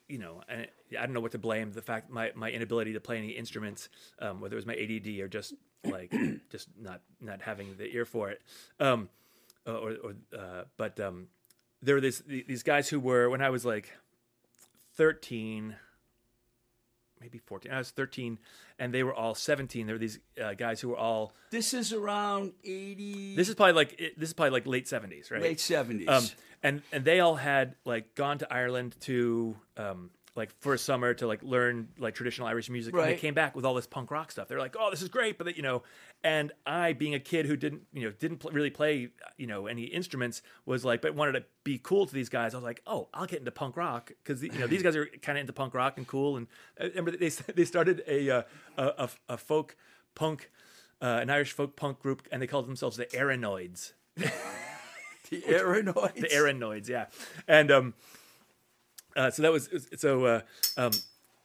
you 0.07 0.19
know, 0.19 0.41
and 0.47 0.67
I 0.97 1.05
don't 1.05 1.13
know 1.13 1.19
what 1.19 1.31
to 1.31 1.39
blame. 1.39 1.71
The 1.71 1.81
fact 1.81 2.09
my 2.09 2.31
my 2.35 2.51
inability 2.51 2.93
to 2.93 2.99
play 2.99 3.17
any 3.17 3.29
instruments, 3.29 3.89
um, 4.19 4.41
whether 4.41 4.55
it 4.55 4.57
was 4.57 4.65
my 4.65 4.75
ADD 4.75 5.19
or 5.19 5.27
just 5.27 5.53
like 5.83 6.13
just 6.51 6.69
not 6.79 7.01
not 7.19 7.41
having 7.41 7.75
the 7.77 7.85
ear 7.93 8.05
for 8.05 8.29
it, 8.29 8.41
um, 8.79 9.09
or 9.65 9.95
or 10.03 10.13
uh, 10.37 10.63
but 10.77 10.99
um, 10.99 11.27
there 11.81 11.95
were 11.95 12.01
these 12.01 12.23
these 12.27 12.63
guys 12.63 12.89
who 12.89 12.99
were 12.99 13.29
when 13.29 13.41
I 13.41 13.49
was 13.49 13.65
like 13.65 13.91
thirteen. 14.95 15.75
Maybe 17.19 17.39
14. 17.39 17.71
I 17.71 17.79
was 17.79 17.89
13, 17.89 18.37
and 18.77 18.93
they 18.93 19.01
were 19.01 19.11
all 19.11 19.33
17. 19.33 19.87
There 19.87 19.95
were 19.95 19.99
these 19.99 20.19
uh, 20.39 20.53
guys 20.53 20.81
who 20.81 20.89
were 20.89 20.97
all. 20.97 21.33
This 21.49 21.73
is 21.73 21.91
around 21.91 22.53
eighty. 22.63 23.35
This 23.35 23.49
is 23.49 23.55
probably 23.55 23.73
like 23.73 23.97
this 24.15 24.29
is 24.29 24.33
probably 24.33 24.51
like 24.51 24.67
late 24.67 24.85
70s, 24.85 25.31
right? 25.31 25.41
late 25.41 25.59
seventies. 25.59 26.07
Um, 26.07 26.25
and 26.61 26.83
and 26.91 27.03
they 27.03 27.19
all 27.19 27.35
had 27.35 27.73
like 27.85 28.13
gone 28.13 28.37
to 28.37 28.53
Ireland 28.53 28.97
to 29.01 29.57
um, 29.77 30.11
like 30.37 30.53
for 30.59 30.75
a 30.75 30.77
summer 30.77 31.13
to 31.15 31.27
like 31.27 31.41
learn 31.41 31.89
like 31.97 32.13
traditional 32.13 32.47
Irish 32.47 32.69
music. 32.69 32.93
And 32.93 33.03
they 33.03 33.15
came 33.15 33.33
back 33.33 33.55
with 33.55 33.65
all 33.65 33.73
this 33.73 33.87
punk 33.87 34.11
rock 34.11 34.31
stuff. 34.31 34.47
They're 34.47 34.59
like, 34.59 34.75
oh, 34.79 34.91
this 34.91 35.01
is 35.01 35.09
great, 35.09 35.37
but 35.37 35.57
you 35.57 35.63
know, 35.63 35.81
and 36.23 36.51
I, 36.65 36.93
being 36.93 37.15
a 37.15 37.19
kid 37.19 37.47
who 37.47 37.57
didn't 37.57 37.81
you 37.91 38.03
know 38.03 38.13
didn't 38.17 38.37
pl- 38.37 38.51
really 38.51 38.69
play 38.69 39.09
you 39.37 39.47
know 39.47 39.65
any 39.65 39.83
instruments, 39.83 40.43
was 40.65 40.85
like, 40.85 41.01
but 41.01 41.15
wanted 41.15 41.33
to 41.33 41.43
be 41.63 41.79
cool 41.81 42.05
to 42.05 42.13
these 42.13 42.29
guys. 42.29 42.53
I 42.53 42.57
was 42.57 42.63
like, 42.63 42.81
oh, 42.85 43.09
I'll 43.13 43.25
get 43.25 43.39
into 43.39 43.51
punk 43.51 43.75
rock 43.75 44.11
because 44.23 44.43
you 44.43 44.51
know 44.51 44.67
these 44.67 44.83
guys 44.83 44.95
are 44.95 45.07
kind 45.21 45.37
of 45.37 45.41
into 45.41 45.53
punk 45.53 45.73
rock 45.73 45.97
and 45.97 46.07
cool. 46.07 46.37
And 46.37 46.47
I 46.79 46.85
remember 46.85 47.11
they 47.11 47.29
they 47.29 47.65
started 47.65 48.03
a 48.07 48.29
uh, 48.29 48.41
a, 48.77 49.09
a, 49.27 49.37
folk 49.37 49.75
punk. 50.15 50.51
Uh, 50.99 51.19
an 51.21 51.29
Irish 51.29 51.51
folk 51.51 51.75
punk 51.75 51.99
group, 51.99 52.27
and 52.31 52.41
they 52.41 52.47
called 52.47 52.67
themselves 52.67 52.97
the 52.97 53.05
Aeronoids. 53.05 53.91
the 54.15 54.31
Aeronoids. 55.31 56.15
the 56.15 56.27
Aeronoids, 56.29 56.89
yeah. 56.89 57.05
And 57.47 57.69
um, 57.69 57.93
uh, 59.17 59.31
so 59.31 59.41
that 59.41 59.51
was 59.51 59.69
so. 59.97 60.25
Uh, 60.25 60.41
um, 60.77 60.91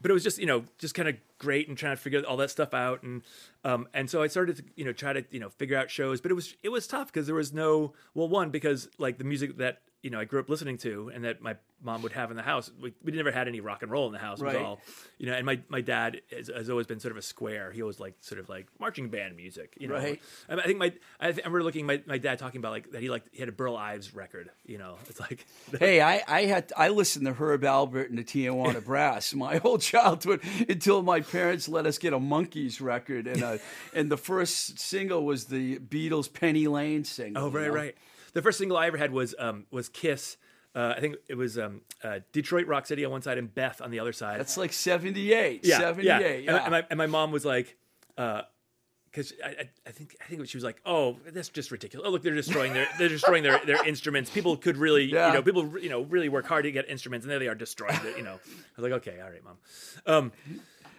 but 0.01 0.11
it 0.11 0.15
was 0.15 0.25
just 0.25 0.39
you 0.39 0.47
know 0.47 0.65
just 0.79 0.95
kind 0.95 1.09
of 1.09 1.17
great 1.39 1.69
and 1.69 1.79
trying 1.79 1.97
to 1.97 2.03
figure 2.03 2.23
all 2.27 2.37
that 2.37 2.51
stuff 2.51 2.75
out 2.75 3.03
and 3.05 3.23
um, 3.65 3.89
and 3.95 4.11
so 4.11 4.23
I 4.23 4.27
started 4.27 4.57
to 4.57 4.65
you 4.75 4.85
know 4.85 4.93
try 4.93 5.13
to 5.13 5.25
you 5.31 5.41
know 5.41 5.49
figure 5.49 5.77
out 5.77 5.91
shows, 5.91 6.21
but 6.21 6.31
it 6.31 6.35
was 6.35 6.55
it 6.63 6.69
was 6.69 6.87
tough 6.87 7.07
because 7.07 7.27
there 7.27 7.37
was 7.37 7.53
no 7.53 7.95
well 8.15 8.29
one 8.29 8.51
because 8.51 8.89
like 8.99 9.19
the 9.19 9.25
music 9.25 9.57
that 9.59 9.81
you 10.03 10.11
know 10.11 10.19
I 10.21 10.25
grew 10.25 10.41
up 10.41 10.49
listening 10.49 10.79
to 10.79 11.11
and 11.15 11.25
that 11.25 11.41
my 11.41 11.57
mom 11.85 12.03
would 12.03 12.13
have 12.13 12.31
in 12.31 12.37
the 12.37 12.45
house 12.45 12.71
we, 12.81 12.93
we 13.03 13.11
never 13.11 13.33
had 13.33 13.49
any 13.49 13.59
rock 13.61 13.83
and 13.83 13.91
roll 13.91 14.07
in 14.07 14.13
the 14.13 14.19
house 14.19 14.41
Right. 14.41 14.55
all 14.55 14.81
you 15.19 15.27
know 15.27 15.33
and 15.33 15.45
my 15.45 15.61
my 15.69 15.81
dad 15.81 16.21
has, 16.31 16.47
has 16.49 16.71
always 16.71 16.87
been 16.87 17.01
sort 17.01 17.11
of 17.11 17.17
a 17.17 17.23
square 17.23 17.73
he 17.73 17.83
always 17.83 17.99
like 17.99 18.15
sort 18.21 18.39
of 18.39 18.49
like 18.49 18.67
marching 18.79 19.09
band 19.09 19.35
music 19.37 19.75
you 19.81 19.89
know 19.89 19.95
Right. 19.95 20.21
I, 20.49 20.55
I 20.55 20.63
think 20.63 20.79
my 20.79 20.93
I, 21.19 21.33
th- 21.33 21.39
I 21.45 21.49
remember 21.49 21.65
looking 21.65 21.87
my, 21.87 22.01
my 22.07 22.19
dad 22.19 22.39
talking 22.39 22.59
about 22.61 22.71
like 22.71 22.93
that 22.93 23.01
he 23.03 23.11
liked 23.11 23.29
he 23.33 23.41
had 23.41 23.49
a 23.49 23.53
Burl 23.53 23.77
Ives 23.77 24.15
record 24.15 24.51
you 24.65 24.79
know 24.79 24.97
it's 25.09 25.19
like 25.19 25.45
Hey, 25.79 26.01
I, 26.01 26.23
I 26.29 26.43
had 26.45 26.73
I 26.77 26.89
listened 26.91 27.27
to 27.27 27.33
Herb 27.33 27.63
Alpert 27.63 28.09
and 28.11 28.19
the 28.19 28.25
Tijuana 28.25 28.85
Brass 28.93 29.35
my 29.35 29.57
whole 29.57 29.79
childhood 29.79 30.41
until 30.69 31.03
my 31.03 31.21
parents 31.21 31.69
let 31.69 31.87
us 31.87 31.99
get 31.99 32.13
a 32.13 32.19
Monkees 32.21 32.81
record 32.81 33.27
and 33.27 33.43
uh 33.43 33.59
and 33.93 34.09
the 34.11 34.17
first 34.17 34.79
single 34.79 35.25
was 35.25 35.47
the 35.47 35.79
Beatles 35.81 36.33
Penny 36.33 36.69
Lane 36.69 37.03
single. 37.05 37.45
Oh, 37.45 37.51
you 37.51 37.57
right, 37.57 37.67
know? 37.69 37.75
right. 37.75 37.97
The 38.33 38.43
first 38.43 38.59
single 38.59 38.77
I 38.77 38.87
ever 38.87 38.97
had 38.97 39.13
was 39.13 39.35
um, 39.39 39.67
was 39.71 39.89
Kiss. 39.89 40.37
Uh, 40.75 40.95
I 40.97 41.01
think 41.01 41.17
it 41.29 41.35
was 41.35 41.59
um, 41.59 41.83
uh, 42.03 42.21
Detroit 42.33 42.67
Rock 42.67 42.87
City 42.87 43.05
on 43.05 43.11
one 43.13 43.21
side 43.21 43.37
and 43.37 43.55
Beth 43.55 43.83
on 43.83 43.91
the 43.91 44.01
other 44.01 44.13
side. 44.15 44.41
That's 44.41 44.57
like 44.57 44.73
78. 44.73 45.61
yeah, 45.65 45.79
78. 45.79 46.05
yeah. 46.07 46.19
Yeah. 46.19 46.37
And, 46.37 46.49
and 46.51 46.71
my, 46.71 46.87
and 46.89 46.97
my 46.97 47.07
mom 47.07 47.31
was 47.31 47.45
like, 47.45 47.77
because 48.17 49.35
I, 49.45 49.49
I, 49.49 49.71
I 49.87 49.91
think 49.91 50.17
I 50.23 50.25
think 50.25 50.49
she 50.49 50.57
was 50.57 50.65
like, 50.65 50.81
oh, 50.87 51.19
that's 51.31 51.51
just 51.51 51.71
ridiculous. 51.71 52.07
Oh, 52.09 52.11
look, 52.11 52.23
they're 52.23 52.35
destroying 52.35 52.73
their 52.73 52.89
they're 52.99 53.11
destroying 53.11 53.43
their, 53.43 53.59
their 53.67 53.87
instruments. 53.87 54.31
People 54.31 54.57
could 54.57 54.79
really, 54.79 55.05
Yeah. 55.05 55.29
you 55.29 55.35
know, 55.35 55.43
people 55.43 55.79
you 55.79 55.91
know 55.91 56.03
really 56.03 56.31
work 56.31 56.47
hard 56.47 56.65
to 56.65 56.73
get 56.73 56.89
instruments, 56.89 57.25
and 57.25 57.31
there 57.31 57.39
they 57.39 57.49
are 57.49 57.55
destroying 57.55 58.01
it. 58.07 58.17
You 58.17 58.23
know, 58.25 58.35
I 58.43 58.81
was 58.81 58.91
like, 58.91 58.93
okay, 59.07 59.21
all 59.21 59.29
right, 59.31 59.45
mom. 59.45 59.57
Um, 60.07 60.33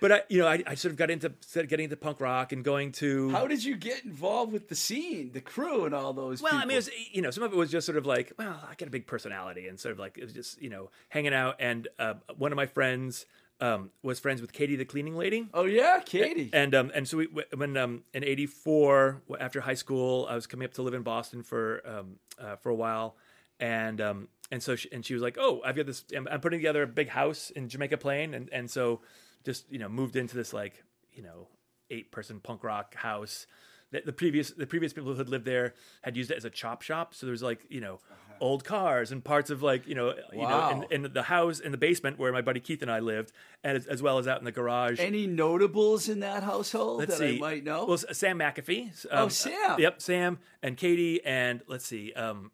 but 0.03 0.11
I, 0.11 0.21
you 0.27 0.39
know, 0.39 0.47
I, 0.49 0.61
I 0.67 0.75
sort 0.75 0.91
of 0.91 0.97
got 0.97 1.09
into 1.09 1.31
getting 1.53 1.85
into 1.85 1.95
punk 1.95 2.19
rock 2.19 2.51
and 2.51 2.61
going 2.61 2.91
to 2.93 3.29
How 3.29 3.47
did 3.47 3.63
you 3.63 3.77
get 3.77 4.03
involved 4.03 4.51
with 4.51 4.67
the 4.67 4.75
scene, 4.75 5.31
the 5.31 5.39
crew, 5.39 5.85
and 5.85 5.95
all 5.95 6.11
those 6.11 6.41
Well, 6.41 6.53
I 6.53 6.65
mean, 6.65 6.71
it 6.71 6.75
was, 6.75 6.89
you 7.13 7.21
know, 7.21 7.31
some 7.31 7.41
of 7.41 7.53
it 7.53 7.55
was 7.55 7.71
just 7.71 7.85
sort 7.85 7.97
of 7.97 8.05
like, 8.05 8.33
well, 8.37 8.59
I 8.69 8.75
got 8.75 8.89
a 8.89 8.91
big 8.91 9.07
personality, 9.07 9.69
and 9.69 9.79
sort 9.79 9.93
of 9.93 9.99
like 9.99 10.17
it 10.17 10.23
was 10.25 10.33
just, 10.33 10.61
you 10.61 10.69
know, 10.69 10.89
hanging 11.07 11.33
out. 11.33 11.55
And 11.57 11.87
uh, 11.97 12.15
one 12.37 12.51
of 12.51 12.57
my 12.57 12.65
friends 12.65 13.25
um, 13.61 13.91
was 14.01 14.19
friends 14.19 14.41
with 14.41 14.51
Katie, 14.51 14.75
the 14.75 14.83
cleaning 14.83 15.15
lady, 15.15 15.47
oh 15.53 15.63
yeah, 15.63 16.01
Katie. 16.05 16.49
and 16.51 16.75
um, 16.75 16.91
and 16.93 17.07
so 17.07 17.19
we 17.19 17.29
when 17.55 17.77
um, 17.77 18.03
in 18.13 18.25
'84 18.25 19.21
after 19.39 19.61
high 19.61 19.73
school, 19.73 20.27
I 20.29 20.35
was 20.35 20.47
coming 20.47 20.65
up 20.65 20.73
to 20.73 20.81
live 20.81 20.95
in 20.95 21.03
Boston 21.03 21.43
for 21.43 21.81
um, 21.87 22.15
uh, 22.37 22.57
for 22.57 22.71
a 22.71 22.75
while, 22.75 23.15
and 23.57 24.01
um, 24.01 24.27
and 24.51 24.61
so 24.61 24.75
she, 24.75 24.91
and 24.91 25.05
she 25.05 25.13
was 25.13 25.23
like, 25.23 25.37
oh, 25.39 25.61
I've 25.63 25.77
got 25.77 25.85
this, 25.85 26.03
I'm, 26.13 26.27
I'm 26.29 26.41
putting 26.41 26.59
together 26.59 26.83
a 26.83 26.87
big 26.87 27.07
house 27.07 27.51
in 27.51 27.69
Jamaica 27.69 27.99
Plain, 27.99 28.33
and 28.33 28.49
and 28.51 28.69
so 28.69 28.99
just 29.43 29.71
you 29.71 29.79
know 29.79 29.89
moved 29.89 30.15
into 30.15 30.35
this 30.35 30.53
like 30.53 30.83
you 31.11 31.23
know 31.23 31.47
eight 31.89 32.11
person 32.11 32.39
punk 32.39 32.63
rock 32.63 32.95
house. 32.95 33.47
The, 33.91 34.01
the 34.05 34.13
previous 34.13 34.51
the 34.51 34.65
previous 34.65 34.93
people 34.93 35.11
who 35.11 35.17
had 35.17 35.29
lived 35.29 35.45
there 35.45 35.75
had 36.01 36.17
used 36.17 36.31
it 36.31 36.37
as 36.37 36.45
a 36.45 36.49
chop 36.49 36.81
shop, 36.81 37.13
so 37.13 37.25
there 37.25 37.31
was 37.31 37.43
like 37.43 37.59
you 37.69 37.81
know 37.81 37.99
old 38.41 38.63
cars 38.63 39.11
and 39.11 39.23
parts 39.23 39.49
of 39.49 39.61
like 39.61 39.87
you 39.87 39.95
know 39.95 40.13
you 40.31 40.41
know 40.41 40.85
in, 40.89 41.05
in 41.05 41.13
the 41.13 41.23
house 41.23 41.59
in 41.59 41.71
the 41.71 41.77
basement 41.77 42.17
where 42.17 42.31
my 42.31 42.41
buddy 42.41 42.59
Keith 42.59 42.81
and 42.81 42.91
I 42.91 42.99
lived, 42.99 43.31
and 43.63 43.77
as, 43.77 43.85
as 43.85 44.01
well 44.01 44.17
as 44.17 44.27
out 44.27 44.39
in 44.39 44.45
the 44.45 44.51
garage. 44.51 44.99
Any 44.99 45.27
notables 45.27 46.09
in 46.09 46.21
that 46.21 46.43
household 46.43 46.99
Let's 46.99 47.11
that 47.11 47.19
see. 47.19 47.37
I 47.37 47.39
might 47.39 47.63
know? 47.63 47.85
Well, 47.85 47.97
Sam 47.97 48.39
McAfee. 48.39 49.05
Oh, 49.11 49.23
um, 49.23 49.29
Sam. 49.29 49.79
yep, 49.79 50.01
Sam 50.01 50.39
and 50.61 50.75
Katie 50.75 51.23
and 51.23 51.61
let's 51.67 51.85
see. 51.85 52.13
Um, 52.13 52.51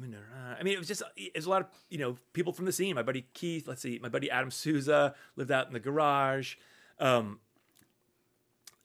uh, 0.00 0.54
I 0.58 0.62
mean, 0.62 0.74
it 0.74 0.78
was 0.78 0.88
just 0.88 1.02
was 1.34 1.46
a 1.46 1.50
lot 1.50 1.62
of 1.62 1.68
you 1.90 1.98
know 1.98 2.16
people 2.32 2.52
from 2.52 2.64
the 2.64 2.72
scene. 2.72 2.94
My 2.94 3.02
buddy 3.02 3.26
Keith. 3.34 3.68
Let's 3.68 3.82
see, 3.82 3.98
my 4.02 4.08
buddy 4.08 4.30
Adam 4.30 4.50
Souza 4.50 5.14
lived 5.36 5.50
out 5.50 5.66
in 5.66 5.72
the 5.72 5.80
garage. 5.80 6.56
Um, 6.98 7.40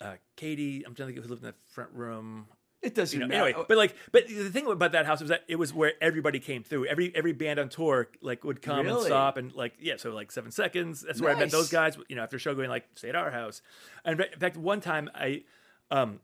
uh, 0.02 0.14
Katie, 0.36 0.84
I'm 0.86 0.94
trying 0.94 1.10
to 1.10 1.14
think 1.14 1.26
who 1.26 1.30
lived 1.30 1.44
in 1.44 1.50
the 1.50 1.56
front 1.72 1.92
room. 1.94 2.48
it 2.82 2.94
doesn't 2.94 3.20
You 3.20 3.26
know, 3.26 3.30
matter. 3.30 3.50
anyway, 3.50 3.66
but 3.68 3.78
like, 3.78 3.96
but 4.12 4.28
the 4.28 4.50
thing 4.50 4.68
about 4.68 4.92
that 4.92 5.06
house 5.06 5.20
was 5.20 5.30
that 5.30 5.44
it 5.48 5.56
was 5.56 5.74
where 5.74 5.94
everybody 6.02 6.40
came 6.40 6.64
through. 6.64 6.86
Every 6.86 7.12
every 7.16 7.34
band 7.34 7.60
on 7.60 7.70
tour 7.70 8.10
like 8.22 8.44
would 8.44 8.62
come 8.62 8.86
and 8.88 9.00
stop 9.02 9.38
and 9.38 9.54
like 9.56 9.74
yeah. 9.80 9.96
So 9.98 10.12
like 10.12 10.32
seven 10.32 10.52
seconds. 10.52 11.02
That's 11.02 11.22
where 11.22 11.36
I 11.36 11.40
met 11.40 11.52
those 11.52 11.70
guys. 11.70 11.98
You 12.10 12.16
know, 12.16 12.24
after 12.24 12.36
a 12.36 12.40
show 12.40 12.54
going 12.54 12.70
like 12.70 12.86
stay 12.96 13.10
at 13.10 13.16
our 13.16 13.32
house. 13.32 13.62
And 14.06 14.20
in 14.20 14.40
fact, 14.40 14.58
one 14.58 14.82
time 14.82 15.10
I, 15.16 15.44
um, 15.90 16.20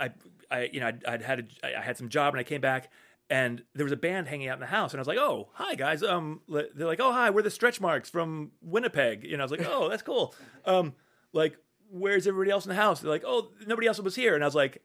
I, 0.00 0.12
I 0.50 0.70
you 0.72 0.80
know 0.80 0.86
I'd, 0.86 1.04
I'd 1.04 1.22
had 1.22 1.48
a, 1.62 1.78
I 1.78 1.82
had 1.82 1.98
some 1.98 2.08
job 2.08 2.32
and 2.34 2.40
I 2.40 2.44
came 2.44 2.60
back 2.60 2.90
and 3.32 3.62
there 3.74 3.84
was 3.84 3.92
a 3.92 3.96
band 3.96 4.28
hanging 4.28 4.48
out 4.48 4.54
in 4.54 4.60
the 4.60 4.66
house, 4.66 4.92
and 4.92 5.00
I 5.00 5.00
was 5.00 5.08
like, 5.08 5.18
"Oh, 5.18 5.48
hi 5.54 5.74
guys." 5.74 6.02
Um, 6.02 6.42
they're 6.48 6.86
like, 6.86 7.00
"Oh, 7.00 7.12
hi, 7.12 7.30
we're 7.30 7.42
the 7.42 7.50
Stretch 7.50 7.80
Marks 7.80 8.10
from 8.10 8.52
Winnipeg." 8.60 9.24
You 9.24 9.38
know, 9.38 9.42
I 9.42 9.44
was 9.46 9.50
like, 9.50 9.66
"Oh, 9.66 9.88
that's 9.88 10.02
cool." 10.02 10.34
Um, 10.66 10.94
like, 11.32 11.56
where's 11.90 12.26
everybody 12.26 12.50
else 12.50 12.66
in 12.66 12.68
the 12.68 12.74
house? 12.74 13.00
They're 13.00 13.10
like, 13.10 13.24
"Oh, 13.26 13.48
nobody 13.66 13.88
else 13.88 13.98
was 13.98 14.14
here," 14.14 14.34
and 14.34 14.44
I 14.44 14.46
was 14.46 14.54
like, 14.54 14.82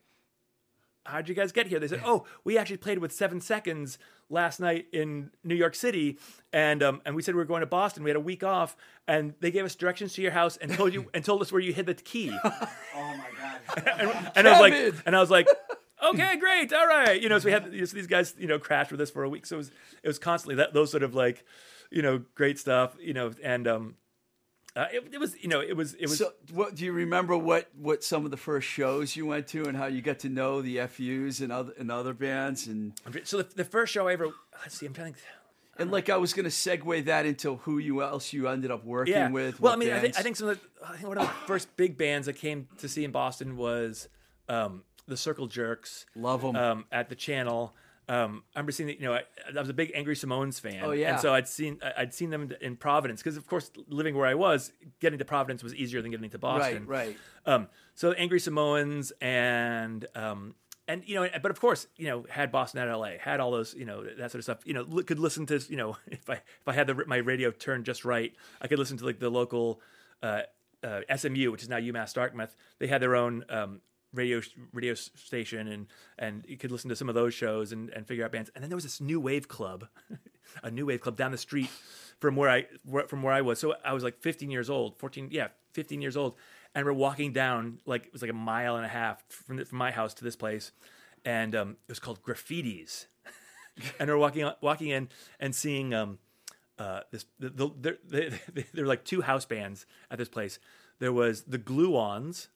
how'd 1.08 1.28
you 1.28 1.34
guys 1.34 1.52
get 1.52 1.66
here? 1.66 1.80
They 1.80 1.88
said, 1.88 2.02
oh, 2.04 2.24
we 2.44 2.58
actually 2.58 2.76
played 2.76 2.98
with 2.98 3.12
Seven 3.12 3.40
Seconds 3.40 3.98
last 4.28 4.60
night 4.60 4.86
in 4.92 5.30
New 5.42 5.54
York 5.54 5.74
City, 5.74 6.18
and 6.52 6.82
um, 6.82 7.00
and 7.04 7.14
we 7.14 7.22
said 7.22 7.34
we 7.34 7.38
were 7.38 7.46
going 7.46 7.60
to 7.60 7.66
Boston. 7.66 8.02
We 8.02 8.10
had 8.10 8.16
a 8.16 8.20
week 8.20 8.44
off, 8.44 8.76
and 9.06 9.34
they 9.40 9.50
gave 9.50 9.64
us 9.64 9.74
directions 9.74 10.12
to 10.14 10.22
your 10.22 10.32
house 10.32 10.56
and 10.58 10.72
told 10.72 10.92
you 10.92 11.06
and 11.14 11.24
told 11.24 11.40
us 11.42 11.50
where 11.50 11.60
you 11.60 11.72
hid 11.72 11.86
the 11.86 11.94
key. 11.94 12.36
Oh 13.00 13.16
my 13.16 13.26
god. 13.40 14.00
and, 14.00 14.30
and 14.36 14.48
I 14.48 14.50
was 14.50 14.60
like, 14.60 15.02
and 15.06 15.16
I 15.16 15.20
was 15.20 15.30
like. 15.30 15.48
Okay, 16.02 16.36
great, 16.36 16.72
all 16.72 16.86
right. 16.86 17.20
You 17.20 17.28
know, 17.28 17.38
so 17.38 17.46
we 17.46 17.52
had 17.52 17.64
so 17.64 17.96
these 17.96 18.06
guys, 18.06 18.34
you 18.38 18.46
know, 18.46 18.58
crashed 18.58 18.92
with 18.92 19.00
us 19.00 19.10
for 19.10 19.24
a 19.24 19.28
week. 19.28 19.46
So 19.46 19.56
it 19.56 19.58
was, 19.58 19.70
it 20.02 20.08
was 20.08 20.18
constantly 20.18 20.56
that 20.56 20.72
those 20.72 20.90
sort 20.90 21.02
of 21.02 21.14
like, 21.14 21.44
you 21.90 22.02
know, 22.02 22.22
great 22.34 22.58
stuff. 22.58 22.96
You 23.00 23.14
know, 23.14 23.32
and 23.42 23.66
um, 23.66 23.94
uh, 24.76 24.86
it, 24.92 25.08
it 25.12 25.18
was, 25.18 25.34
you 25.42 25.48
know, 25.48 25.60
it 25.60 25.76
was, 25.76 25.94
it 25.94 26.02
was. 26.02 26.18
So, 26.18 26.32
what 26.52 26.76
do 26.76 26.84
you 26.84 26.92
remember? 26.92 27.36
What 27.36 27.68
what 27.76 28.04
some 28.04 28.24
of 28.24 28.30
the 28.30 28.36
first 28.36 28.68
shows 28.68 29.16
you 29.16 29.26
went 29.26 29.48
to, 29.48 29.64
and 29.64 29.76
how 29.76 29.86
you 29.86 30.00
got 30.00 30.20
to 30.20 30.28
know 30.28 30.62
the 30.62 30.86
FUs 30.86 31.40
and 31.40 31.50
other 31.50 31.72
and 31.78 31.90
other 31.90 32.14
bands, 32.14 32.68
and 32.68 32.92
so 33.24 33.38
the, 33.38 33.48
the 33.56 33.64
first 33.64 33.92
show 33.92 34.06
I 34.06 34.12
ever, 34.12 34.28
let's 34.62 34.78
see, 34.78 34.86
I'm 34.86 34.94
trying 34.94 35.14
to. 35.14 35.20
and 35.78 35.90
like 35.90 36.08
I 36.10 36.16
was 36.16 36.32
going 36.32 36.44
to 36.44 36.50
segue 36.50 37.06
that 37.06 37.26
into 37.26 37.56
who 37.56 37.78
you 37.78 38.02
else 38.02 38.32
you 38.32 38.46
ended 38.46 38.70
up 38.70 38.84
working 38.84 39.32
with. 39.32 39.58
Well, 39.58 39.72
I 39.72 39.76
mean, 39.76 39.92
I 39.92 39.98
think. 39.98 40.16
I 40.16 40.22
think 40.22 40.36
some 40.36 40.48
of 40.48 40.60
the, 40.60 40.86
I 40.86 40.96
think 40.96 41.08
one 41.08 41.18
of 41.18 41.26
the 41.26 41.32
first 41.46 41.76
big 41.76 41.98
bands 41.98 42.28
I 42.28 42.32
came 42.32 42.68
to 42.78 42.88
see 42.88 43.04
in 43.04 43.10
Boston 43.10 43.56
was 43.56 44.08
um, 44.48 44.84
the 45.08 45.16
Circle 45.16 45.46
Jerks. 45.48 46.06
Love 46.14 46.44
'em. 46.44 46.56
um, 46.56 46.84
at 46.92 47.08
the 47.08 47.14
channel. 47.16 47.74
Um, 48.10 48.42
I 48.54 48.60
remember 48.60 48.72
seeing, 48.72 48.86
the, 48.86 48.94
you 48.94 49.02
know, 49.02 49.12
I, 49.12 49.22
I 49.54 49.60
was 49.60 49.68
a 49.68 49.74
big 49.74 49.92
Angry 49.94 50.16
Samoans 50.16 50.58
fan. 50.58 50.80
Oh, 50.82 50.92
yeah. 50.92 51.12
and 51.12 51.20
so 51.20 51.34
I'd 51.34 51.46
seen 51.46 51.78
I'd 51.96 52.14
seen 52.14 52.30
them 52.30 52.50
in 52.62 52.76
Providence 52.76 53.20
because, 53.22 53.36
of 53.36 53.46
course, 53.46 53.70
living 53.88 54.16
where 54.16 54.26
I 54.26 54.34
was, 54.34 54.72
getting 55.00 55.18
to 55.18 55.26
Providence 55.26 55.62
was 55.62 55.74
easier 55.74 56.00
than 56.00 56.10
getting 56.10 56.30
to 56.30 56.38
Boston. 56.38 56.86
right, 56.86 57.08
right. 57.08 57.16
Um, 57.44 57.68
so 57.94 58.12
Angry 58.12 58.40
Samoans 58.40 59.12
and 59.20 60.06
um, 60.14 60.54
and 60.86 61.02
you 61.06 61.16
know, 61.16 61.28
but 61.42 61.50
of 61.50 61.60
course, 61.60 61.86
you 61.96 62.06
know, 62.06 62.24
had 62.30 62.50
Boston 62.50 62.80
at 62.80 62.90
LA, 62.90 63.18
had 63.20 63.40
all 63.40 63.50
those, 63.50 63.74
you 63.74 63.84
know, 63.84 64.02
that 64.04 64.30
sort 64.30 64.36
of 64.36 64.44
stuff. 64.44 64.60
You 64.64 64.72
know, 64.72 64.86
li- 64.88 65.04
could 65.04 65.18
listen 65.18 65.44
to, 65.46 65.60
you 65.68 65.76
know, 65.76 65.96
if 66.06 66.30
I 66.30 66.34
if 66.34 66.66
I 66.66 66.72
had 66.72 66.86
the 66.86 67.04
my 67.06 67.18
radio 67.18 67.50
turned 67.50 67.84
just 67.84 68.06
right, 68.06 68.32
I 68.62 68.68
could 68.68 68.78
listen 68.78 68.96
to 68.98 69.04
like 69.04 69.18
the 69.18 69.28
local 69.28 69.82
uh, 70.22 70.42
uh, 70.82 71.00
SMU, 71.14 71.50
which 71.52 71.62
is 71.62 71.68
now 71.68 71.76
UMass 71.76 72.14
Dartmouth. 72.14 72.56
They 72.78 72.86
had 72.86 73.02
their 73.02 73.16
own 73.16 73.44
um, 73.50 73.80
radio 74.12 74.40
radio 74.72 74.94
station, 74.94 75.68
and 75.68 75.86
and 76.18 76.44
you 76.48 76.56
could 76.56 76.72
listen 76.72 76.88
to 76.90 76.96
some 76.96 77.08
of 77.08 77.14
those 77.14 77.34
shows 77.34 77.72
and 77.72 77.90
and 77.90 78.06
figure 78.06 78.24
out 78.24 78.32
bands. 78.32 78.50
And 78.54 78.62
then 78.62 78.70
there 78.70 78.76
was 78.76 78.84
this 78.84 79.00
new 79.00 79.20
wave 79.20 79.48
club, 79.48 79.86
a 80.62 80.70
new 80.70 80.86
wave 80.86 81.00
club 81.00 81.16
down 81.16 81.32
the 81.32 81.38
street 81.38 81.70
from 82.18 82.36
where 82.36 82.50
I 82.50 82.66
from 83.06 83.22
where 83.22 83.32
I 83.32 83.40
was. 83.40 83.58
So 83.58 83.74
I 83.84 83.92
was 83.92 84.02
like 84.02 84.20
15 84.20 84.50
years 84.50 84.70
old, 84.70 84.98
14, 84.98 85.28
yeah, 85.30 85.48
15 85.72 86.00
years 86.00 86.16
old, 86.16 86.34
and 86.74 86.84
we're 86.84 86.92
walking 86.92 87.32
down 87.32 87.80
like 87.86 88.06
it 88.06 88.12
was 88.12 88.22
like 88.22 88.30
a 88.30 88.34
mile 88.34 88.76
and 88.76 88.84
a 88.84 88.88
half 88.88 89.22
from 89.28 89.56
the, 89.56 89.64
from 89.64 89.78
my 89.78 89.90
house 89.90 90.14
to 90.14 90.24
this 90.24 90.36
place, 90.36 90.72
and 91.24 91.54
um, 91.54 91.70
it 91.70 91.90
was 91.90 92.00
called 92.00 92.22
Graffitis, 92.22 93.06
and 94.00 94.08
we're 94.08 94.18
walking 94.18 94.50
walking 94.60 94.88
in 94.88 95.08
and 95.38 95.54
seeing 95.54 95.94
um, 95.94 96.18
uh, 96.78 97.00
this 97.10 97.26
the, 97.38 97.50
the, 97.50 97.70
there, 97.78 97.98
there, 98.06 98.30
there 98.72 98.84
were 98.84 98.88
like 98.88 99.04
two 99.04 99.22
house 99.22 99.44
bands 99.44 99.86
at 100.10 100.18
this 100.18 100.28
place. 100.28 100.58
There 100.98 101.12
was 101.12 101.42
the 101.42 101.58
Glue-Ons, 101.58 102.48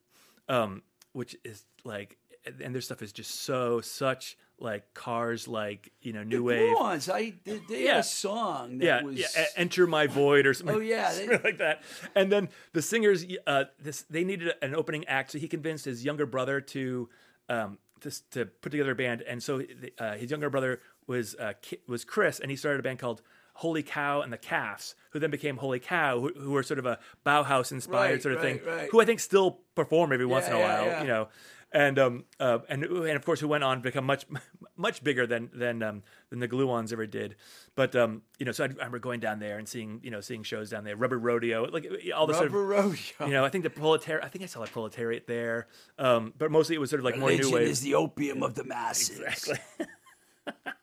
um, 0.48 0.82
which 1.12 1.36
is 1.44 1.64
like, 1.84 2.16
and 2.60 2.74
their 2.74 2.82
stuff 2.82 3.02
is 3.02 3.12
just 3.12 3.42
so 3.42 3.80
such 3.80 4.36
like 4.58 4.94
cars, 4.94 5.46
like 5.48 5.92
you 6.02 6.12
know, 6.12 6.22
new 6.22 6.42
wave. 6.44 6.76
Glue-Ons, 6.76 7.08
I 7.08 7.34
they, 7.44 7.60
they 7.68 7.84
had 7.84 7.98
a 7.98 8.02
song 8.02 8.78
that 8.78 8.84
Yeah, 8.84 9.02
was 9.02 9.18
yeah, 9.18 9.44
enter 9.56 9.86
my 9.86 10.06
void 10.06 10.46
or 10.46 10.54
something. 10.54 10.76
Oh, 10.76 10.80
yeah, 10.80 11.10
they- 11.14 11.26
something 11.26 11.40
like 11.44 11.58
that. 11.58 11.82
And 12.14 12.30
then 12.30 12.48
the 12.72 12.82
singers, 12.82 13.24
uh, 13.46 13.64
this 13.80 14.02
they 14.10 14.24
needed 14.24 14.52
an 14.62 14.74
opening 14.74 15.06
act, 15.06 15.32
so 15.32 15.38
he 15.38 15.48
convinced 15.48 15.84
his 15.84 16.04
younger 16.04 16.26
brother 16.26 16.60
to 16.60 17.08
um, 17.48 17.78
to, 18.00 18.30
to 18.30 18.46
put 18.46 18.70
together 18.70 18.92
a 18.92 18.96
band. 18.96 19.22
And 19.22 19.42
so 19.42 19.62
uh, 19.98 20.14
his 20.14 20.30
younger 20.30 20.50
brother 20.50 20.80
was 21.06 21.34
uh, 21.36 21.52
was 21.88 22.04
Chris, 22.04 22.38
and 22.40 22.50
he 22.50 22.56
started 22.56 22.80
a 22.80 22.82
band 22.82 22.98
called 22.98 23.22
Holy 23.54 23.82
Cow 23.82 24.20
and 24.22 24.32
the 24.32 24.38
Calves, 24.38 24.94
who 25.10 25.18
then 25.18 25.30
became 25.30 25.56
Holy 25.58 25.78
Cow, 25.78 26.20
who, 26.20 26.32
who 26.38 26.50
were 26.52 26.62
sort 26.62 26.78
of 26.78 26.86
a 26.86 26.98
Bauhaus 27.24 27.70
inspired 27.72 28.12
Right, 28.12 28.22
sort 28.22 28.34
of 28.34 28.42
right, 28.42 28.60
thing, 28.62 28.66
right. 28.66 28.88
who 28.90 29.00
I 29.00 29.04
think 29.04 29.20
still 29.20 29.60
perform 29.74 30.12
every 30.12 30.26
once 30.26 30.46
Yeah, 30.46 30.54
in 30.54 30.60
a 30.60 30.64
while, 30.64 30.86
yeah. 30.86 31.02
you 31.02 31.08
know. 31.08 31.28
And 31.74 31.98
um 31.98 32.24
uh, 32.38 32.58
and 32.68 32.84
and 32.84 33.16
of 33.16 33.24
course 33.24 33.40
who 33.40 33.48
went 33.48 33.64
on 33.64 33.78
to 33.78 33.82
become 33.82 34.04
much 34.04 34.26
much 34.76 35.02
bigger 35.02 35.26
than 35.26 35.48
than 35.54 35.82
um 35.82 36.02
than 36.28 36.38
the 36.38 36.46
Glue-Ons 36.46 36.92
ever 36.92 37.06
did, 37.06 37.34
but 37.74 37.96
um 37.96 38.20
you 38.38 38.44
know 38.44 38.52
so 38.52 38.64
I 38.64 38.66
remember 38.66 38.98
going 38.98 39.20
down 39.20 39.38
there 39.38 39.56
and 39.58 39.66
seeing 39.66 39.98
you 40.02 40.10
know 40.10 40.20
seeing 40.20 40.42
shows 40.42 40.68
down 40.68 40.84
there, 40.84 40.96
Rubber 40.96 41.18
Rodeo, 41.18 41.64
like 41.70 41.86
all 42.14 42.26
the 42.26 42.34
Rubber 42.34 42.34
sort 42.34 42.46
of 42.48 42.52
Rodeo. 42.54 43.26
you 43.26 43.32
know 43.32 43.42
I 43.42 43.48
think 43.48 43.64
the 43.64 43.70
proletariat 43.70 44.22
I 44.22 44.28
think 44.28 44.42
I 44.42 44.46
saw 44.48 44.60
the 44.62 44.70
proletariat 44.70 45.26
there, 45.26 45.66
um 45.98 46.34
but 46.36 46.50
mostly 46.50 46.74
it 46.76 46.78
was 46.78 46.90
sort 46.90 47.00
of 47.00 47.06
like 47.06 47.16
more 47.18 47.30
new 47.32 47.50
wave. 47.50 47.68
is 47.68 47.80
the 47.80 47.94
opium 47.94 48.42
of 48.42 48.54
the 48.54 48.64
masses. 48.64 49.18
Exactly. 49.20 49.58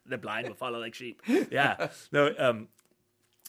the 0.06 0.18
blind 0.18 0.48
will 0.48 0.56
follow 0.56 0.80
like 0.80 0.94
sheep. 0.94 1.22
Yeah. 1.52 1.90
No. 2.12 2.34
Um. 2.38 2.68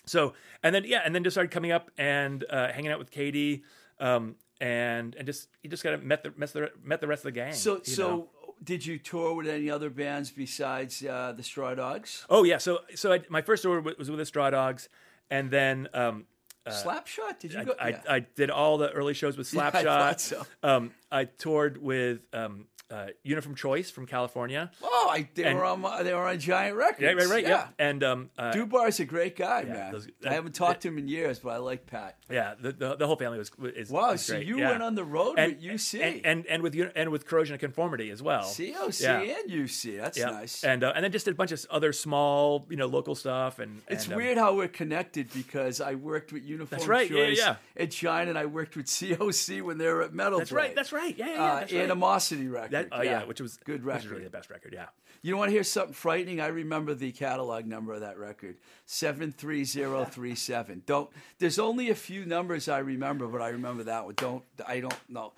So 0.06 0.34
and 0.62 0.74
then 0.74 0.84
yeah, 0.84 1.02
and 1.04 1.14
then 1.14 1.24
just 1.24 1.34
started 1.34 1.50
coming 1.50 1.72
up 1.72 1.90
and 1.96 2.44
uh, 2.48 2.72
hanging 2.72 2.90
out 2.90 2.98
with 2.98 3.10
Katie, 3.10 3.62
um, 3.98 4.36
and 4.60 5.14
and 5.14 5.26
just 5.26 5.48
you 5.62 5.70
just 5.70 5.82
got 5.82 5.90
to 5.92 5.98
met 5.98 6.22
the 6.22 6.32
met 6.36 6.52
the 6.52 6.70
met 6.82 7.00
the 7.00 7.06
rest 7.06 7.20
of 7.20 7.32
the 7.32 7.32
gang. 7.32 7.52
So, 7.52 7.80
so 7.82 8.08
know? 8.08 8.28
did 8.62 8.84
you 8.84 8.98
tour 8.98 9.34
with 9.34 9.46
any 9.46 9.70
other 9.70 9.90
bands 9.90 10.30
besides 10.30 11.04
uh, 11.04 11.32
the 11.36 11.42
Straw 11.42 11.74
Dogs? 11.74 12.26
oh 12.28 12.44
yeah, 12.44 12.58
so 12.58 12.80
so 12.94 13.12
I, 13.12 13.20
my 13.28 13.42
first 13.42 13.62
tour 13.62 13.80
was 13.80 14.10
with 14.10 14.18
the 14.18 14.26
Straw 14.26 14.50
Dogs, 14.50 14.88
and 15.30 15.50
then 15.50 15.88
um, 15.94 16.26
Slapshot? 16.68 17.38
Did 17.38 17.52
you 17.52 17.60
I, 17.60 17.64
go? 17.64 17.74
I, 17.80 17.88
yeah. 17.88 18.00
I 18.08 18.20
did 18.20 18.50
all 18.50 18.78
the 18.78 18.90
early 18.90 19.14
shows 19.14 19.36
with 19.36 19.52
I 19.56 19.70
Slapshot. 19.70 19.84
thought 19.84 20.20
so. 20.20 20.46
Um, 20.62 20.90
I 21.10 21.24
toured 21.24 21.80
with 21.80 22.20
um, 22.32 22.66
uh, 22.90 23.06
Uniform 23.22 23.54
Choice 23.54 23.90
from 23.90 24.06
California. 24.06 24.70
oh, 24.82 25.08
I, 25.10 25.28
they 25.34 25.44
and- 25.44 25.58
were 25.58 25.64
on 25.64 25.80
my, 25.80 26.02
they 26.02 26.12
were 26.14 26.26
on 26.26 26.38
Giant 26.38 26.76
Records. 26.76 27.02
Right, 27.02 27.16
right, 27.16 27.28
right. 27.28 27.42
Yeah. 27.42 27.48
Yeah. 27.50 27.66
And 27.78 28.02
um, 28.04 28.30
uh, 28.38 28.52
Dubar's 28.52 29.00
a 29.00 29.04
great 29.04 29.36
guy, 29.36 29.64
man. 29.64 29.92
those- 29.92 30.08
I 30.26 30.32
haven't 30.34 30.54
talked 30.54 30.82
to 30.82 30.88
him 30.88 30.98
in 30.98 31.08
years, 31.08 31.38
but 31.38 31.50
I 31.50 31.56
like 31.58 31.86
Pat. 31.86 32.16
Yeah, 32.30 32.54
the, 32.60 32.72
the, 32.72 32.96
the 32.96 33.06
whole 33.06 33.16
family 33.16 33.38
was 33.38 33.50
is 33.76 33.90
Wow, 33.90 34.10
is 34.12 34.22
so 34.22 34.34
great. 34.34 34.46
you 34.46 34.58
yeah. 34.58 34.70
went 34.70 34.82
on 34.82 34.94
the 34.94 35.04
road 35.04 35.34
and, 35.38 35.52
with 35.56 35.62
UC. 35.62 36.00
and, 36.02 36.26
and 36.26 36.46
and 36.46 36.62
with 36.62 36.76
and 36.94 37.10
with 37.10 37.26
corrosion 37.26 37.54
of 37.54 37.60
conformity 37.60 38.10
as 38.10 38.22
well. 38.22 38.42
COC 38.42 39.00
Yeah. 39.00 39.20
and 39.20 39.50
UC. 39.50 39.96
That's 39.98 40.18
Yeah. 40.18 40.26
nice. 40.30 40.62
And 40.64 40.84
uh, 40.84 40.92
and 40.94 41.04
then 41.04 41.12
just 41.12 41.26
a 41.28 41.34
bunch 41.34 41.52
of 41.52 41.64
other 41.70 41.92
small, 41.92 42.66
you 42.70 42.76
know, 42.76 42.86
local 42.86 43.14
stuff. 43.14 43.58
And 43.58 43.80
it's 43.88 44.04
and, 44.04 44.14
um, 44.14 44.18
weird 44.18 44.38
how 44.38 44.54
we're 44.54 44.68
connected 44.68 45.32
because 45.32 45.80
I 45.80 45.94
worked 45.94 46.32
with 46.32 46.44
Uniform 46.44 46.68
That's 46.78 46.86
right, 46.88 47.08
Choice 47.08 47.38
yeah. 47.38 47.56
at 47.76 47.90
Giant, 47.90 48.28
and 48.28 48.38
I 48.38 48.46
worked 48.46 48.76
with 48.76 48.86
COC 48.86 49.62
when 49.62 49.78
they 49.78 49.86
were 49.86 50.02
at 50.02 50.12
Metal. 50.14 50.38
That's 50.38 50.52
right. 50.52 50.74
That's 50.74 50.92
right. 50.92 51.16
Yeah, 51.16 51.26
yeah. 51.26 51.32
yeah 51.34 51.42
uh, 51.42 51.60
that's 51.60 51.72
right. 51.72 51.82
Animosity 51.82 52.48
record. 52.84 52.98
Oh 52.98 53.02
yeah. 53.02 53.24
which 53.24 53.40
was 53.40 53.56
good 53.58 53.84
which 53.84 53.94
record. 53.94 54.04
is 54.04 54.10
really 54.10 54.24
the 54.24 54.30
best 54.30 54.50
record. 54.50 54.72
Yeah. 54.72 54.86
You 55.22 55.32
don't 55.32 55.38
want 55.38 55.50
to 55.50 55.52
hear 55.52 55.64
something 55.64 55.92
frightening? 55.92 56.40
I 56.40 56.46
remember 56.46 56.94
the 56.94 57.12
catalog 57.12 57.66
number 57.66 57.92
of 57.92 58.00
that 58.00 58.18
record, 58.18 58.56
seven 58.86 59.32
three 59.32 59.64
zero 59.64 60.04
three 60.04 60.34
seven. 60.34 60.82
Don't. 60.86 61.10
There's 61.38 61.58
only 61.58 61.90
a 61.90 61.94
few 61.94 62.24
numbers 62.24 62.68
I 62.68 62.78
remember, 62.78 63.26
but 63.26 63.42
I 63.42 63.48
remember 63.50 63.84
that 63.84 64.06
one. 64.06 64.14
Don't. 64.16 64.44
I 64.66 64.80
don't 64.80 64.94
know. 65.10 65.32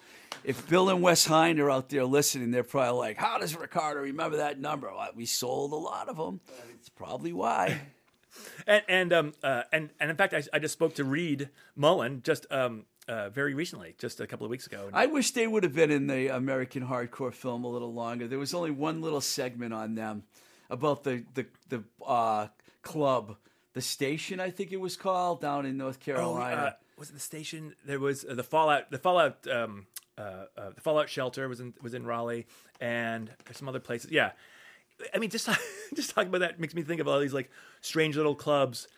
If 0.45 0.69
Bill 0.69 0.89
and 0.89 1.03
Wes 1.03 1.25
Hine 1.27 1.59
are 1.61 1.71
out 1.71 1.89
there 1.89 2.05
listening, 2.05 2.51
they're 2.53 2.63
probably 2.63 2.99
like, 2.99 3.17
"How 3.17 3.39
does 3.39 3.57
Ricardo 3.57 4.01
remember 4.01 4.37
that 4.39 4.61
number?" 4.61 4.89
Well, 4.93 5.11
we 5.15 5.27
sold 5.27 5.73
a 5.73 5.77
lot 5.77 6.09
of 6.09 6.17
them. 6.17 6.41
It's 6.75 6.89
probably 6.89 7.33
why. 7.33 7.81
And 8.67 8.83
and 8.89 9.13
um 9.13 9.33
uh, 9.43 9.65
and 9.75 9.91
and 10.01 10.11
in 10.11 10.17
fact, 10.17 10.33
I, 10.33 10.43
I 10.55 10.59
just 10.59 10.73
spoke 10.73 10.95
to 10.95 11.05
Reed 11.05 11.51
Mullin 11.77 12.23
just 12.23 12.47
um 12.51 12.87
uh, 13.13 13.29
very 13.31 13.55
recently, 13.55 13.95
just 13.99 14.21
a 14.21 14.27
couple 14.27 14.45
of 14.47 14.51
weeks 14.51 14.67
ago. 14.67 14.89
I 14.93 15.07
wish 15.07 15.33
they 15.33 15.47
would 15.47 15.63
have 15.65 15.75
been 15.75 15.91
in 15.91 16.07
the 16.07 16.29
American 16.35 16.87
hardcore 16.87 17.33
film 17.33 17.65
a 17.65 17.69
little 17.69 17.93
longer. 17.93 18.27
There 18.29 18.39
was 18.39 18.55
only 18.55 18.71
one 18.71 19.03
little 19.03 19.21
segment 19.21 19.73
on 19.75 19.95
them 19.95 20.23
about 20.71 21.05
the 21.05 21.25
the 21.35 21.47
the 21.69 21.83
uh, 22.05 22.49
club, 22.83 23.37
the 23.75 23.83
station, 23.83 24.41
I 24.41 24.51
think 24.51 24.73
it 24.73 24.81
was 24.81 24.97
called, 24.97 25.41
down 25.41 25.67
in 25.67 25.77
North 25.77 25.99
Oh, 26.03 26.05
Carolina. 26.05 26.57
uh, 26.63 26.71
was 26.99 27.11
it 27.11 27.15
the 27.15 27.21
station? 27.21 27.75
There 27.85 28.01
was 28.01 28.25
uh, 28.25 28.35
the 28.35 28.43
Fallout. 28.45 28.91
The 28.91 28.99
Fallout. 28.99 29.47
Um, 29.47 29.87
uh, 30.19 30.45
uh, 30.59 30.71
the 30.75 30.81
Fallout 30.81 31.09
shelter 31.09 31.49
was 31.49 31.61
in 31.61 31.75
was 31.83 31.95
in 31.95 32.05
Raleigh, 32.05 32.47
and 32.81 33.31
there's 33.45 33.57
some 33.59 33.69
other 33.69 33.81
places. 33.81 34.11
Yeah, 34.11 34.33
I 35.15 35.19
mean, 35.19 35.31
just 35.31 35.49
just 35.95 36.11
talking 36.15 36.29
about 36.29 36.41
that 36.41 36.61
makes 36.61 36.75
me 36.75 36.83
think 36.83 37.01
of 37.01 37.09
all 37.09 37.19
these 37.21 37.33
like 37.35 37.51
strange 37.81 38.17
little 38.17 38.35
clubs. 38.35 38.89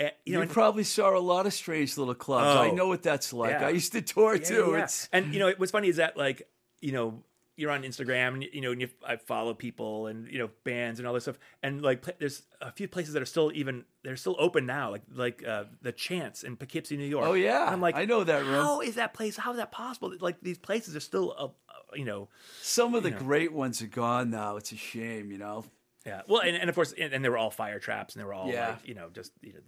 And, 0.00 0.10
you 0.24 0.32
you 0.32 0.34
know, 0.38 0.42
and- 0.42 0.50
probably 0.50 0.82
saw 0.84 1.16
a 1.16 1.20
lot 1.20 1.46
of 1.46 1.52
strange 1.52 1.96
little 1.96 2.14
clubs. 2.14 2.56
I 2.56 2.70
Oh. 2.70 2.74
know 2.74 2.88
what 2.88 3.02
that's 3.02 3.32
like. 3.32 3.50
Yeah. 3.52 3.66
I 3.66 3.70
used 3.70 3.92
to 3.92 4.02
tour 4.02 4.34
Yeah, 4.36 4.42
too. 4.44 4.70
yeah. 4.72 4.82
It's 4.84 5.08
and 5.12 5.32
you 5.32 5.38
know 5.38 5.52
what's 5.58 5.70
funny 5.72 5.88
is 5.88 5.96
that 5.96 6.16
like 6.16 6.48
you 6.80 6.92
know 6.92 7.22
you're 7.56 7.70
on 7.70 7.82
Instagram 7.82 8.28
and 8.34 8.42
you 8.44 8.62
know 8.62 8.72
and 8.72 8.80
you, 8.80 8.88
I 9.06 9.16
follow 9.16 9.52
people 9.52 10.06
and 10.06 10.26
you 10.32 10.38
know 10.38 10.48
bands 10.64 10.98
and 10.98 11.06
all 11.06 11.12
this 11.12 11.24
stuff 11.24 11.38
and 11.62 11.82
like 11.82 12.00
pla- 12.00 12.14
there's 12.18 12.42
a 12.62 12.72
few 12.72 12.88
places 12.88 13.12
that 13.12 13.20
are 13.22 13.26
still 13.26 13.52
even 13.54 13.84
they're 14.02 14.16
still 14.16 14.36
open 14.38 14.64
now 14.64 14.90
like 14.90 15.02
like 15.12 15.46
uh, 15.46 15.64
the 15.82 15.92
Chance 15.92 16.42
in 16.42 16.56
Poughkeepsie, 16.56 16.96
New 16.96 17.04
York. 17.04 17.26
Oh, 17.26 17.34
yeah. 17.34 17.64
And 17.66 17.70
I'm 17.74 17.80
like 17.82 17.96
I 17.96 18.06
know 18.06 18.24
that 18.24 18.42
room. 18.44 18.54
How 18.54 18.80
is 18.80 18.94
that 18.94 19.12
place? 19.12 19.36
How 19.36 19.50
is 19.50 19.58
that 19.58 19.70
possible? 19.72 20.10
Like 20.18 20.40
these 20.40 20.56
places 20.56 20.96
are 20.96 21.00
still 21.00 21.34
uh, 21.38 21.44
uh, 21.44 21.48
you 21.94 22.06
know 22.06 22.30
some 22.62 22.94
of 22.94 23.02
the 23.02 23.10
great 23.10 23.52
ones 23.52 23.82
are 23.82 23.86
gone 23.86 24.30
now. 24.30 24.56
It's 24.56 24.72
a 24.72 24.76
shame, 24.76 25.30
you 25.30 25.36
know. 25.36 25.64
Yeah. 26.06 26.22
Well, 26.26 26.40
and, 26.40 26.56
and 26.56 26.70
of 26.70 26.74
course, 26.74 26.94
and, 26.98 27.12
and 27.12 27.22
they 27.22 27.28
were 27.28 27.36
all 27.36 27.50
fire 27.50 27.78
traps, 27.78 28.14
and 28.14 28.22
they 28.22 28.24
were 28.24 28.32
all 28.32 28.48
Yeah. 28.48 28.68
like, 28.70 28.88
you 28.88 28.94
know, 28.94 29.10
just 29.12 29.32
you 29.42 29.52
know, 29.52 29.60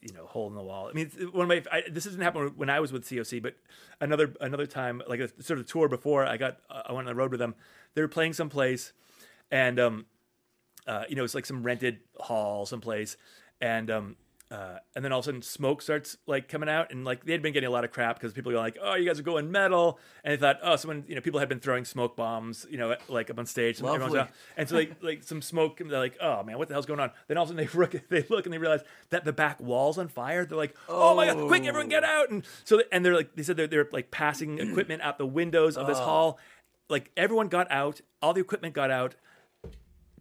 you 0.00 0.12
know, 0.12 0.26
hole 0.26 0.46
in 0.48 0.54
the 0.54 0.62
wall. 0.62 0.88
I 0.88 0.92
mean, 0.92 1.10
one 1.32 1.42
of 1.42 1.48
my 1.48 1.62
I, 1.72 1.82
this 1.90 2.04
didn't 2.04 2.20
happen 2.20 2.52
when 2.56 2.70
I 2.70 2.80
was 2.80 2.92
with 2.92 3.04
COC, 3.04 3.42
but 3.42 3.56
another 4.00 4.34
another 4.40 4.66
time, 4.66 5.02
like 5.08 5.20
a 5.20 5.28
sort 5.42 5.58
of 5.58 5.66
tour 5.66 5.88
before 5.88 6.24
I 6.24 6.36
got 6.36 6.58
I 6.70 6.92
went 6.92 7.08
on 7.08 7.14
the 7.14 7.14
road 7.14 7.30
with 7.30 7.40
them. 7.40 7.54
They 7.94 8.02
were 8.02 8.08
playing 8.08 8.34
someplace, 8.34 8.92
and 9.50 9.80
um, 9.80 10.06
uh, 10.86 11.04
you 11.08 11.16
know, 11.16 11.24
it's 11.24 11.34
like 11.34 11.46
some 11.46 11.62
rented 11.62 12.00
hall 12.18 12.64
someplace, 12.66 13.16
and 13.60 13.90
um, 13.90 14.16
uh, 14.50 14.78
and 14.96 15.04
then 15.04 15.12
all 15.12 15.18
of 15.18 15.24
a 15.24 15.26
sudden 15.26 15.42
smoke 15.42 15.82
starts 15.82 16.16
like 16.26 16.48
coming 16.48 16.70
out, 16.70 16.90
and 16.90 17.04
like 17.04 17.24
they 17.24 17.32
had 17.32 17.42
been 17.42 17.52
getting 17.52 17.66
a 17.66 17.70
lot 17.70 17.84
of 17.84 17.90
crap 17.90 18.16
because 18.16 18.32
people 18.32 18.50
were 18.50 18.58
like, 18.58 18.78
"Oh, 18.80 18.94
you 18.94 19.06
guys 19.06 19.20
are 19.20 19.22
going 19.22 19.52
metal," 19.52 19.98
and 20.24 20.32
they 20.32 20.38
thought, 20.38 20.58
"Oh, 20.62 20.76
someone," 20.76 21.04
you 21.06 21.14
know, 21.14 21.20
people 21.20 21.38
had 21.38 21.50
been 21.50 21.60
throwing 21.60 21.84
smoke 21.84 22.16
bombs, 22.16 22.66
you 22.70 22.78
know, 22.78 22.96
like 23.08 23.28
up 23.28 23.38
on 23.38 23.44
stage, 23.44 23.78
and, 23.78 23.88
everyone's 23.88 24.14
out. 24.14 24.30
and 24.56 24.66
so 24.66 24.76
like 24.76 25.02
like 25.02 25.22
some 25.22 25.42
smoke, 25.42 25.80
and 25.80 25.90
they're 25.90 25.98
like, 25.98 26.16
"Oh 26.20 26.42
man, 26.44 26.56
what 26.56 26.68
the 26.68 26.74
hell's 26.74 26.86
going 26.86 26.98
on?" 26.98 27.10
Then 27.26 27.36
all 27.36 27.42
of 27.44 27.50
a 27.50 27.52
sudden 27.52 27.66
they 27.66 27.78
look, 27.78 28.08
they 28.08 28.24
look, 28.30 28.46
and 28.46 28.52
they 28.52 28.58
realize 28.58 28.82
that 29.10 29.26
the 29.26 29.34
back 29.34 29.60
wall's 29.60 29.98
on 29.98 30.08
fire. 30.08 30.46
They're 30.46 30.56
like, 30.56 30.74
"Oh, 30.88 31.14
my 31.14 31.26
god, 31.26 31.46
quick, 31.46 31.64
everyone 31.64 31.90
get 31.90 32.04
out!" 32.04 32.30
And 32.30 32.42
so 32.64 32.80
and 32.90 33.04
they're 33.04 33.16
like, 33.16 33.36
they 33.36 33.42
said 33.42 33.58
they're 33.58 33.66
they're 33.66 33.88
like 33.92 34.10
passing 34.10 34.58
equipment 34.60 35.02
out 35.02 35.18
the 35.18 35.26
windows 35.26 35.76
of 35.76 35.86
this 35.86 35.98
hall. 35.98 36.38
Like 36.88 37.10
everyone 37.18 37.48
got 37.48 37.70
out, 37.70 38.00
all 38.22 38.32
the 38.32 38.40
equipment 38.40 38.74
got 38.74 38.90
out 38.90 39.14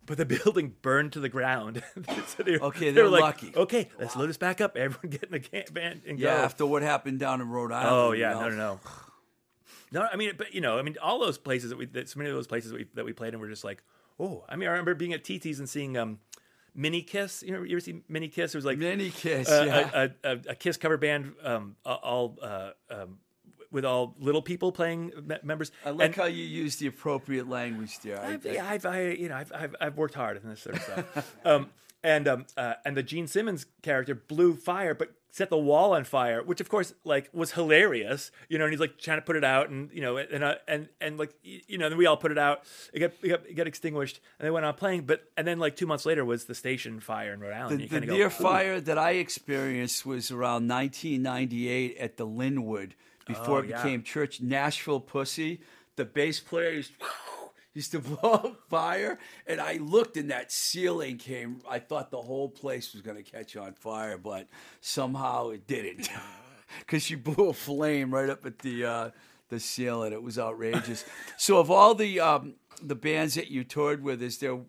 but 0.08 0.18
the 0.18 0.26
building 0.44 0.74
burned 0.82 1.14
to 1.14 1.20
the 1.20 1.30
ground. 1.30 1.84
so 2.28 2.42
they, 2.44 2.58
Okay, 2.58 2.86
they 2.86 2.92
they're 2.92 3.04
were 3.04 3.10
like, 3.12 3.22
lucky. 3.22 3.54
Okay, 3.56 3.90
let's 4.00 4.16
load 4.16 4.30
this 4.30 4.38
back 4.38 4.60
up. 4.60 4.76
Everyone 4.76 5.10
get 5.12 5.26
in 5.26 5.32
the 5.32 5.40
camp 5.40 5.70
van 5.70 6.02
and 6.08 6.18
Yeah, 6.20 6.30
go. 6.30 6.36
Yeah, 6.38 6.44
after 6.44 6.66
what 6.66 6.82
happened 6.82 7.20
down 7.20 7.42
in 7.42 7.50
Rhode 7.50 7.72
Island. 7.72 7.96
oh 7.96 8.12
you 8.14 8.22
yeah, 8.22 8.34
know? 8.34 8.42
no, 8.42 8.50
no, 8.50 8.56
no. 8.56 8.80
No, 9.90 10.06
I 10.12 10.18
mean, 10.18 10.34
but 10.38 10.54
you 10.54 10.60
know, 10.60 10.78
I 10.78 10.82
mean, 10.82 10.98
all 11.02 11.18
those 11.18 11.38
places 11.38 11.70
that 11.70 11.78
we, 11.78 11.86
that, 11.86 12.10
so 12.10 12.18
many 12.18 12.30
of 12.30 12.36
those 12.36 12.48
places 12.48 12.72
that 12.72 12.78
we 12.78 12.88
that 12.96 13.06
we 13.06 13.14
played 13.14 13.34
in 13.34 13.40
were 13.40 13.48
just 13.48 13.64
like, 13.64 13.82
oh, 14.20 14.44
I 14.50 14.58
mean, 14.58 14.68
I 14.68 14.72
remember 14.72 14.94
being 14.96 15.14
at 15.14 15.24
TT's 15.24 15.60
and 15.60 15.70
seeing 15.70 15.96
um, 15.96 16.20
Mini 16.76 17.02
Kiss. 17.02 17.42
You 17.42 17.54
know, 17.54 17.64
you 17.64 17.72
ever 17.72 17.80
see 17.80 18.02
Mini 18.10 18.28
Kiss? 18.28 18.54
It 18.54 18.58
was 18.58 18.66
like 18.66 18.78
Mini 18.80 19.12
Kiss, 19.12 19.50
uh, 19.50 19.64
yeah. 19.66 20.08
a, 20.26 20.30
a, 20.30 20.40
a 20.50 20.56
Kiss 20.56 20.76
cover 20.76 20.98
band, 20.98 21.36
um, 21.42 21.78
all 21.86 22.38
uh, 22.42 22.72
um, 22.90 23.20
with 23.72 23.86
all 23.86 24.16
little 24.20 24.42
people 24.42 24.72
playing 24.72 25.12
me- 25.26 25.38
members. 25.44 25.72
I 25.86 25.92
like 25.92 26.06
And- 26.08 26.16
how 26.16 26.26
you 26.26 26.44
use 26.44 26.78
the 26.78 26.88
appropriate 26.88 27.48
language 27.50 28.00
there. 28.00 28.22
I've, 28.22 28.46
I- 28.46 28.60
I've, 28.74 28.86
I, 28.86 29.02
you 29.10 29.30
know, 29.30 29.36
I've, 29.36 29.52
I've, 29.54 29.76
I've 29.82 29.98
worked 29.98 30.14
hard 30.16 30.38
on 30.44 30.50
this 30.50 30.62
sort 30.62 30.76
of 30.78 30.82
stuff. 30.84 31.36
um, 31.46 31.70
and 32.04 32.28
um, 32.28 32.46
uh, 32.56 32.76
and 32.86 32.96
the 32.96 33.04
Gene 33.04 33.28
Simmons 33.28 33.66
character 33.82 34.14
blew 34.16 34.56
fire, 34.56 34.94
but 34.94 35.12
set 35.32 35.50
the 35.50 35.58
wall 35.58 35.94
on 35.94 36.04
fire, 36.04 36.42
which 36.44 36.62
of 36.62 36.70
course 36.70 36.94
like 37.04 37.28
was 37.34 37.52
hilarious, 37.54 38.32
you 38.50 38.58
know. 38.60 38.66
And 38.66 38.72
he's 38.72 38.80
like 38.80 39.00
trying 39.00 39.18
to 39.18 39.24
put 39.24 39.36
it 39.36 39.44
out, 39.44 39.70
and 39.70 39.90
you 39.92 40.02
know, 40.02 40.16
and 40.18 40.44
uh, 40.44 40.56
and 40.68 40.90
and 41.02 41.18
like 41.18 41.34
you 41.44 41.78
know, 41.80 41.90
then 41.90 41.98
we 41.98 42.06
all 42.06 42.16
put 42.16 42.32
it 42.32 42.38
out. 42.38 42.62
It 42.94 43.00
got, 43.00 43.12
it 43.24 43.28
got 43.30 43.46
it 43.48 43.56
got 43.56 43.68
extinguished, 43.68 44.20
and 44.40 44.46
they 44.46 44.52
went 44.52 44.66
on 44.66 44.76
playing. 44.76 45.02
But 45.02 45.24
and 45.36 45.46
then 45.48 45.58
like 45.58 45.76
two 45.76 45.88
months 45.88 46.06
later 46.06 46.24
was 46.24 46.46
the 46.46 46.56
station 46.56 47.00
fire 47.00 47.34
in 47.34 47.40
Rhode 47.40 47.54
Island. 47.54 47.80
The, 47.80 47.84
You 47.96 48.00
the 48.02 48.06
go, 48.06 48.30
fire 48.30 48.80
that 48.80 48.98
I 49.00 49.12
experienced 49.14 50.06
was 50.06 50.30
around 50.32 50.68
1998 50.70 51.98
at 51.98 52.18
the 52.18 52.26
Linwood 52.26 52.96
before 53.28 53.60
Oh, 53.60 53.64
it 53.64 53.70
yeah. 53.70 53.82
became 53.84 54.04
Church 54.04 54.42
Nashville 54.42 55.00
Pussy. 55.00 55.62
The 55.96 56.06
bass 56.06 56.40
player 56.40 56.72
used, 56.72 56.92
used 57.74 57.92
to 57.92 58.00
blow 58.02 58.32
up 58.34 58.60
fire, 58.70 59.18
and 59.46 59.60
I 59.62 59.74
looked 59.78 60.18
and 60.18 60.30
that 60.32 60.52
ceiling 60.52 61.18
came. 61.18 61.62
I 61.70 61.80
thought 61.80 62.12
the 62.12 62.22
whole 62.22 62.50
place 62.50 62.94
was 62.94 63.02
going 63.02 63.18
to 63.18 63.24
catch 63.24 63.56
on 63.58 63.74
fire, 63.74 64.18
but 64.18 64.48
somehow 64.82 65.50
it 65.50 65.68
didn't 65.68 66.10
because 66.80 67.04
she 67.04 67.16
blew 67.16 67.50
a 67.50 67.54
flame 67.54 68.14
right 68.14 68.30
up 68.30 68.46
at 68.46 68.60
the 68.60 68.86
uh, 68.86 69.10
the 69.50 69.60
ceiling. 69.60 70.14
It 70.14 70.22
was 70.24 70.38
outrageous. 70.38 71.06
so, 71.38 71.60
of 71.60 71.72
all 71.72 71.96
the 71.96 72.20
um, 72.20 72.56
the 72.82 72.96
bands 72.96 73.34
that 73.36 73.50
you 73.50 73.64
toured 73.64 74.04
with, 74.04 74.22
is 74.22 74.38
there 74.38 74.60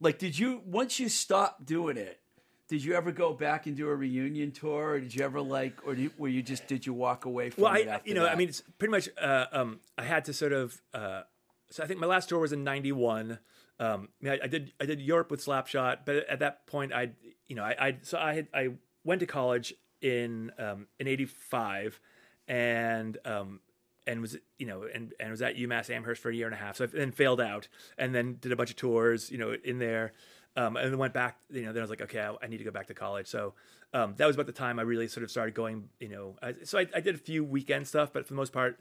like 0.00 0.18
did 0.18 0.38
you 0.38 0.60
once 0.66 1.00
you 1.00 1.08
stopped 1.08 1.64
doing 1.64 1.96
it? 1.96 2.20
Did 2.68 2.82
you 2.82 2.94
ever 2.94 3.12
go 3.12 3.32
back 3.32 3.66
and 3.66 3.76
do 3.76 3.88
a 3.88 3.94
reunion 3.94 4.50
tour, 4.50 4.90
or 4.90 5.00
did 5.00 5.14
you 5.14 5.24
ever 5.24 5.40
like, 5.40 5.86
or 5.86 5.94
did, 5.94 6.18
were 6.18 6.28
you 6.28 6.42
just 6.42 6.66
did 6.66 6.84
you 6.84 6.92
walk 6.92 7.24
away 7.24 7.50
from 7.50 7.64
Well, 7.64 7.74
it 7.74 7.88
I, 7.88 8.00
you 8.04 8.14
know, 8.14 8.24
that? 8.24 8.32
I 8.32 8.34
mean, 8.34 8.48
it's 8.48 8.62
pretty 8.78 8.90
much. 8.90 9.08
Uh, 9.20 9.46
um, 9.52 9.80
I 9.96 10.02
had 10.02 10.24
to 10.24 10.32
sort 10.32 10.52
of. 10.52 10.80
Uh, 10.92 11.22
so 11.70 11.84
I 11.84 11.86
think 11.86 12.00
my 12.00 12.06
last 12.06 12.28
tour 12.28 12.40
was 12.40 12.52
in 12.52 12.64
'91. 12.64 13.38
Um, 13.78 14.08
I, 14.20 14.24
mean, 14.24 14.32
I, 14.32 14.44
I 14.44 14.46
did 14.48 14.72
I 14.80 14.86
did 14.86 15.00
Europe 15.00 15.30
with 15.30 15.44
Slapshot, 15.44 15.98
but 16.04 16.16
at 16.28 16.40
that 16.40 16.66
point, 16.66 16.92
I 16.92 17.10
you 17.46 17.54
know 17.54 17.62
I, 17.62 17.76
I 17.78 17.96
so 18.02 18.18
I 18.18 18.34
had 18.34 18.48
I 18.52 18.70
went 19.04 19.20
to 19.20 19.26
college 19.26 19.72
in 20.00 20.50
um, 20.58 20.88
in 20.98 21.06
'85, 21.06 22.00
and 22.48 23.16
um, 23.24 23.60
and 24.06 24.20
was 24.20 24.36
you 24.58 24.66
know 24.66 24.84
and 24.92 25.12
and 25.20 25.30
was 25.30 25.42
at 25.42 25.56
UMass 25.56 25.90
Amherst 25.90 26.22
for 26.22 26.30
a 26.30 26.34
year 26.34 26.46
and 26.46 26.54
a 26.54 26.58
half. 26.58 26.76
So 26.76 26.84
I 26.84 26.86
then 26.88 27.12
failed 27.12 27.40
out, 27.40 27.68
and 27.98 28.14
then 28.14 28.38
did 28.40 28.52
a 28.52 28.56
bunch 28.56 28.70
of 28.70 28.76
tours, 28.76 29.30
you 29.30 29.38
know, 29.38 29.54
in 29.64 29.78
there. 29.78 30.12
Um, 30.56 30.76
and 30.76 30.90
then 30.90 30.98
went 30.98 31.12
back, 31.12 31.36
you 31.50 31.62
know, 31.62 31.72
then 31.72 31.82
I 31.82 31.84
was 31.84 31.90
like, 31.90 32.00
okay, 32.00 32.20
I, 32.20 32.34
I 32.42 32.46
need 32.46 32.58
to 32.58 32.64
go 32.64 32.70
back 32.70 32.86
to 32.86 32.94
college. 32.94 33.26
So 33.26 33.52
um, 33.92 34.14
that 34.16 34.26
was 34.26 34.36
about 34.36 34.46
the 34.46 34.52
time 34.52 34.78
I 34.78 34.82
really 34.82 35.06
sort 35.06 35.22
of 35.22 35.30
started 35.30 35.54
going, 35.54 35.90
you 36.00 36.08
know. 36.08 36.36
I, 36.42 36.54
so 36.64 36.78
I, 36.78 36.86
I 36.94 37.00
did 37.00 37.14
a 37.14 37.18
few 37.18 37.44
weekend 37.44 37.86
stuff, 37.86 38.10
but 38.12 38.24
for 38.26 38.32
the 38.32 38.36
most 38.36 38.52
part, 38.54 38.80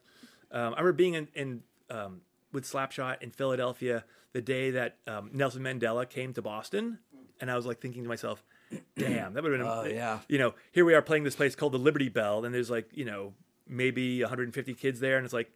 um, 0.51 0.73
I 0.73 0.79
remember 0.79 0.93
being 0.93 1.15
in, 1.15 1.27
in 1.35 1.63
um, 1.89 2.21
with 2.53 2.63
Slapshot 2.63 3.21
in 3.21 3.29
Philadelphia 3.31 4.05
the 4.31 4.41
day 4.41 4.71
that 4.71 4.97
um, 5.05 5.29
Nelson 5.33 5.61
Mandela 5.63 6.09
came 6.09 6.33
to 6.33 6.41
Boston, 6.41 6.99
and 7.41 7.51
I 7.51 7.55
was 7.57 7.65
like 7.65 7.81
thinking 7.81 8.03
to 8.03 8.09
myself, 8.09 8.41
damn, 8.97 9.33
that 9.33 9.43
would 9.43 9.51
have 9.51 9.59
been, 9.59 9.67
Oh, 9.67 9.83
yeah. 9.83 10.19
you 10.29 10.38
know, 10.38 10.53
here 10.71 10.85
we 10.85 10.93
are 10.93 11.01
playing 11.01 11.25
this 11.25 11.35
place 11.35 11.55
called 11.55 11.73
the 11.73 11.77
Liberty 11.79 12.07
Bell, 12.09 12.45
and 12.45 12.53
there's 12.55 12.69
like, 12.69 12.89
you 12.93 13.03
know, 13.05 13.33
maybe 13.67 14.21
150 14.21 14.73
kids 14.75 14.99
there, 15.01 15.17
and 15.17 15.25
it's 15.25 15.33
like, 15.33 15.51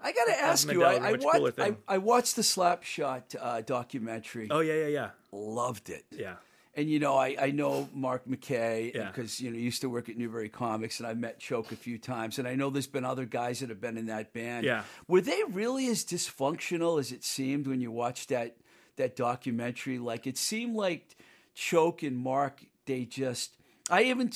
I 0.00 0.12
got 0.12 0.24
to 0.24 0.40
ask 0.40 0.70
you. 0.72 0.82
I, 0.84 0.94
I, 0.94 1.12
watched, 1.12 1.60
I. 1.60 1.76
I 1.86 1.98
watched 1.98 2.34
the 2.36 2.42
Slapshot 2.42 3.36
uh, 3.40 3.60
documentary. 3.60 4.48
oh 4.50 4.58
yeah, 4.60 4.74
yeah, 4.74 4.86
yeah, 4.86 5.10
Loved 5.32 5.90
it. 5.90 6.04
yeah. 6.10 6.34
And 6.74 6.88
you 6.88 6.98
know, 7.00 7.16
I, 7.16 7.36
I 7.38 7.50
know 7.50 7.88
Mark 7.92 8.26
McKay 8.26 8.94
Yeah. 8.94 9.08
because 9.08 9.40
you 9.42 9.50
know 9.50 9.56
he 9.58 9.62
used 9.62 9.82
to 9.82 9.90
work 9.90 10.08
at 10.08 10.16
Newbury 10.16 10.48
Comics, 10.48 11.00
and 11.00 11.06
I 11.06 11.12
met 11.12 11.38
Choke 11.38 11.70
a 11.70 11.76
few 11.76 11.98
times, 11.98 12.38
and 12.38 12.48
I 12.48 12.54
know 12.54 12.70
there's 12.70 12.86
been 12.86 13.04
other 13.04 13.26
guys 13.26 13.60
that 13.60 13.68
have 13.68 13.80
been 13.80 13.98
in 13.98 14.06
that 14.06 14.32
band. 14.32 14.64
Yeah. 14.64 14.84
were 15.06 15.20
they 15.20 15.38
really 15.50 15.88
as 15.88 16.02
dysfunctional 16.02 16.98
as 16.98 17.12
it 17.12 17.24
seemed 17.24 17.66
when 17.66 17.80
you 17.82 17.90
watched 17.90 18.30
that 18.30 18.56
that 18.96 19.16
documentary? 19.16 19.98
Like 19.98 20.26
it 20.26 20.38
seemed 20.38 20.74
like 20.74 21.14
Choke 21.54 22.02
and 22.02 22.16
Mark, 22.16 22.64
they 22.86 23.04
just. 23.04 23.56
I 23.90 24.04
even 24.04 24.30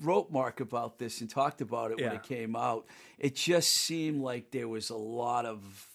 wrote 0.00 0.30
Mark 0.30 0.60
about 0.60 0.98
this 0.98 1.20
and 1.20 1.28
talked 1.28 1.60
about 1.60 1.90
it 1.90 2.00
when 2.00 2.12
it 2.12 2.22
came 2.22 2.56
out. 2.56 2.86
It 3.18 3.34
just 3.34 3.68
seemed 3.70 4.22
like 4.22 4.50
there 4.50 4.68
was 4.68 4.88
a 4.88 4.96
lot 4.96 5.44
of. 5.44 5.88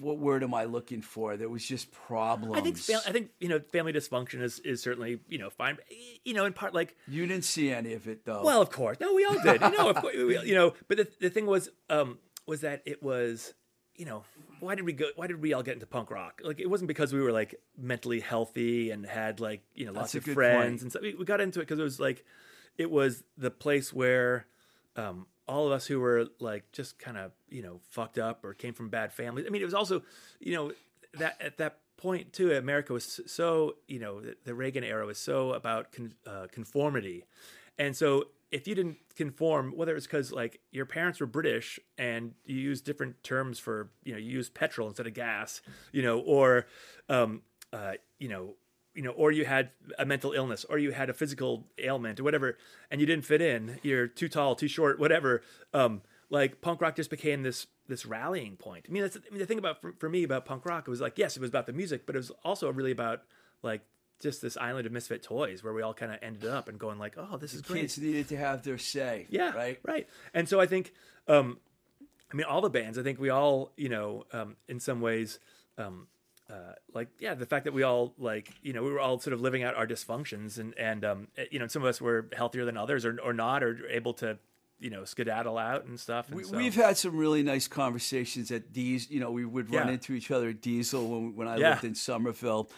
What 0.00 0.18
word 0.18 0.42
am 0.42 0.54
I 0.54 0.64
looking 0.64 1.02
for? 1.02 1.36
There 1.36 1.48
was 1.48 1.64
just 1.64 1.92
problems. 1.92 2.56
I 2.56 2.60
think 2.62 2.78
fam- 2.78 3.00
I 3.06 3.12
think 3.12 3.30
you 3.38 3.48
know 3.48 3.60
family 3.60 3.92
dysfunction 3.92 4.40
is, 4.42 4.58
is 4.60 4.80
certainly 4.82 5.20
you 5.28 5.38
know 5.38 5.50
fine. 5.50 5.76
You 6.24 6.34
know, 6.34 6.44
in 6.46 6.52
part 6.54 6.74
like 6.74 6.96
You 7.06 7.26
didn't 7.26 7.44
see 7.44 7.70
any 7.70 7.92
of 7.92 8.08
it 8.08 8.24
though. 8.24 8.42
Well, 8.42 8.62
of 8.62 8.70
course. 8.70 8.98
No, 9.00 9.14
we 9.14 9.24
all 9.26 9.38
did. 9.42 9.60
You 9.60 9.70
know, 9.70 9.90
of 9.90 9.96
course, 10.02 10.16
we- 10.16 10.38
you 10.46 10.54
know. 10.54 10.74
But 10.88 10.96
the, 10.96 11.08
the 11.20 11.30
thing 11.30 11.46
was, 11.46 11.68
um, 11.90 12.18
was 12.46 12.62
that 12.62 12.82
it 12.86 13.02
was, 13.02 13.52
you 13.94 14.06
know, 14.06 14.24
why 14.60 14.74
did 14.74 14.84
we 14.86 14.92
go? 14.94 15.06
Why 15.16 15.26
did 15.26 15.40
we 15.42 15.52
all 15.52 15.62
get 15.62 15.74
into 15.74 15.86
punk 15.86 16.10
rock? 16.10 16.40
Like, 16.42 16.60
it 16.60 16.68
wasn't 16.70 16.88
because 16.88 17.12
we 17.12 17.20
were 17.20 17.32
like 17.32 17.54
mentally 17.76 18.20
healthy 18.20 18.90
and 18.90 19.04
had 19.04 19.38
like 19.40 19.62
you 19.74 19.84
know 19.86 19.92
lots 19.92 20.14
of 20.14 20.24
friends 20.24 20.64
point. 20.70 20.82
and 20.82 20.90
stuff. 20.92 21.02
We, 21.02 21.14
we 21.14 21.24
got 21.26 21.40
into 21.40 21.60
it 21.60 21.64
because 21.64 21.78
it 21.78 21.82
was 21.84 22.00
like, 22.00 22.24
it 22.78 22.90
was 22.90 23.22
the 23.36 23.50
place 23.50 23.92
where, 23.92 24.46
um, 24.96 25.26
all 25.46 25.66
of 25.66 25.72
us 25.72 25.86
who 25.86 26.00
were 26.00 26.26
like 26.38 26.70
just 26.72 26.98
kind 26.98 27.16
of 27.16 27.32
you 27.48 27.62
know 27.62 27.80
fucked 27.90 28.18
up 28.18 28.44
or 28.44 28.54
came 28.54 28.74
from 28.74 28.88
bad 28.88 29.12
families. 29.12 29.46
I 29.46 29.50
mean, 29.50 29.62
it 29.62 29.66
was 29.66 29.74
also, 29.74 30.02
you 30.38 30.54
know, 30.54 30.72
that 31.14 31.40
at 31.40 31.58
that 31.58 31.78
point 31.96 32.32
too, 32.32 32.52
America 32.52 32.92
was 32.92 33.20
so 33.26 33.76
you 33.88 33.98
know 33.98 34.22
the, 34.44 34.54
Reagan 34.54 34.84
era 34.84 35.06
was 35.06 35.18
so 35.18 35.52
about 35.52 35.92
con, 35.92 36.14
uh, 36.26 36.46
conformity, 36.50 37.24
and 37.78 37.96
so 37.96 38.26
if 38.50 38.66
you 38.66 38.74
didn't 38.74 38.98
conform, 39.16 39.72
whether 39.76 39.94
it's 39.94 40.06
because 40.06 40.32
like 40.32 40.60
your 40.72 40.86
parents 40.86 41.20
were 41.20 41.26
British 41.26 41.78
and 41.98 42.34
you 42.44 42.56
use 42.56 42.80
different 42.80 43.22
terms 43.22 43.58
for 43.58 43.90
you 44.04 44.12
know 44.12 44.18
you 44.18 44.30
use 44.30 44.48
petrol 44.48 44.88
instead 44.88 45.06
of 45.06 45.14
gas, 45.14 45.62
you 45.92 46.02
know, 46.02 46.18
or 46.20 46.66
um, 47.08 47.42
uh, 47.72 47.92
you 48.18 48.28
know 48.28 48.54
you 48.94 49.02
know, 49.02 49.10
or 49.12 49.32
you 49.32 49.44
had 49.44 49.70
a 49.98 50.04
mental 50.04 50.32
illness, 50.32 50.64
or 50.68 50.78
you 50.78 50.90
had 50.92 51.10
a 51.10 51.14
physical 51.14 51.66
ailment, 51.78 52.20
or 52.20 52.24
whatever, 52.24 52.58
and 52.90 53.00
you 53.00 53.06
didn't 53.06 53.24
fit 53.24 53.40
in. 53.40 53.78
You're 53.82 54.06
too 54.06 54.28
tall, 54.28 54.54
too 54.54 54.68
short, 54.68 54.98
whatever. 54.98 55.42
Um, 55.72 56.02
like 56.30 56.60
punk 56.60 56.80
rock 56.80 56.96
just 56.96 57.10
became 57.10 57.42
this 57.42 57.66
this 57.88 58.06
rallying 58.06 58.56
point. 58.56 58.86
I 58.88 58.92
mean, 58.92 59.02
that's 59.02 59.16
I 59.16 59.30
mean, 59.30 59.40
the 59.40 59.46
thing 59.46 59.58
about 59.58 59.80
for, 59.80 59.94
for 59.98 60.08
me 60.08 60.22
about 60.22 60.44
punk 60.44 60.64
rock. 60.64 60.86
It 60.86 60.90
was 60.90 61.00
like, 61.00 61.18
yes, 61.18 61.36
it 61.36 61.40
was 61.40 61.50
about 61.50 61.66
the 61.66 61.72
music, 61.72 62.06
but 62.06 62.14
it 62.14 62.18
was 62.18 62.30
also 62.44 62.70
really 62.72 62.92
about 62.92 63.22
like 63.62 63.82
just 64.20 64.42
this 64.42 64.56
island 64.56 64.86
of 64.86 64.92
misfit 64.92 65.22
toys 65.22 65.64
where 65.64 65.72
we 65.72 65.82
all 65.82 65.94
kind 65.94 66.12
of 66.12 66.18
ended 66.22 66.48
up 66.48 66.68
and 66.68 66.78
going 66.78 66.98
like, 66.98 67.16
oh, 67.16 67.36
this 67.36 67.54
is 67.54 67.62
great. 67.62 67.80
kids 67.82 67.98
needed 67.98 68.28
to 68.28 68.36
have 68.36 68.62
their 68.62 68.78
say. 68.78 69.26
Yeah, 69.30 69.52
right. 69.52 69.78
right. 69.82 70.08
And 70.34 70.48
so 70.48 70.60
I 70.60 70.66
think, 70.66 70.92
um, 71.26 71.58
I 72.30 72.36
mean, 72.36 72.44
all 72.44 72.60
the 72.60 72.70
bands. 72.70 72.98
I 72.98 73.02
think 73.02 73.18
we 73.18 73.30
all, 73.30 73.72
you 73.76 73.88
know, 73.88 74.24
um, 74.32 74.56
in 74.68 74.78
some 74.78 75.00
ways, 75.00 75.38
um, 75.78 76.06
uh, 76.50 76.72
like 76.92 77.08
yeah, 77.18 77.34
the 77.34 77.46
fact 77.46 77.64
that 77.64 77.72
we 77.72 77.82
all 77.82 78.14
like, 78.18 78.50
you 78.62 78.72
know, 78.72 78.82
we 78.82 78.90
were 78.90 79.00
all 79.00 79.18
sort 79.20 79.34
of 79.34 79.40
living 79.40 79.62
out 79.62 79.74
our 79.76 79.86
dysfunctions, 79.86 80.58
and 80.58 80.76
and 80.78 81.04
um, 81.04 81.28
you 81.50 81.58
know, 81.58 81.66
some 81.66 81.82
of 81.82 81.88
us 81.88 82.00
were 82.00 82.28
healthier 82.36 82.64
than 82.64 82.76
others, 82.76 83.04
or 83.04 83.18
or 83.22 83.32
not, 83.32 83.62
or 83.62 83.86
able 83.88 84.14
to, 84.14 84.38
you 84.80 84.90
know 84.90 85.04
skedaddle 85.04 85.58
out 85.58 85.84
and 85.84 86.00
stuff. 86.00 86.28
And 86.28 86.36
We, 86.36 86.44
so- 86.44 86.56
We've 86.56 86.74
had 86.74 86.96
some 86.96 87.16
really 87.16 87.42
nice 87.42 87.68
conversations 87.68 88.50
at 88.50 88.72
Diesel. 88.72 89.12
You 89.12 89.20
know, 89.20 89.30
we 89.30 89.44
would 89.44 89.72
run 89.72 89.88
Yeah. 89.88 89.92
into 89.94 90.14
each 90.14 90.30
other 90.30 90.48
at 90.48 90.60
Diesel 90.60 91.06
when, 91.08 91.36
when 91.36 91.48
I 91.48 91.56
Yeah. 91.56 91.70
lived 91.70 91.84
in 91.84 91.94
Somerville. 91.94 92.70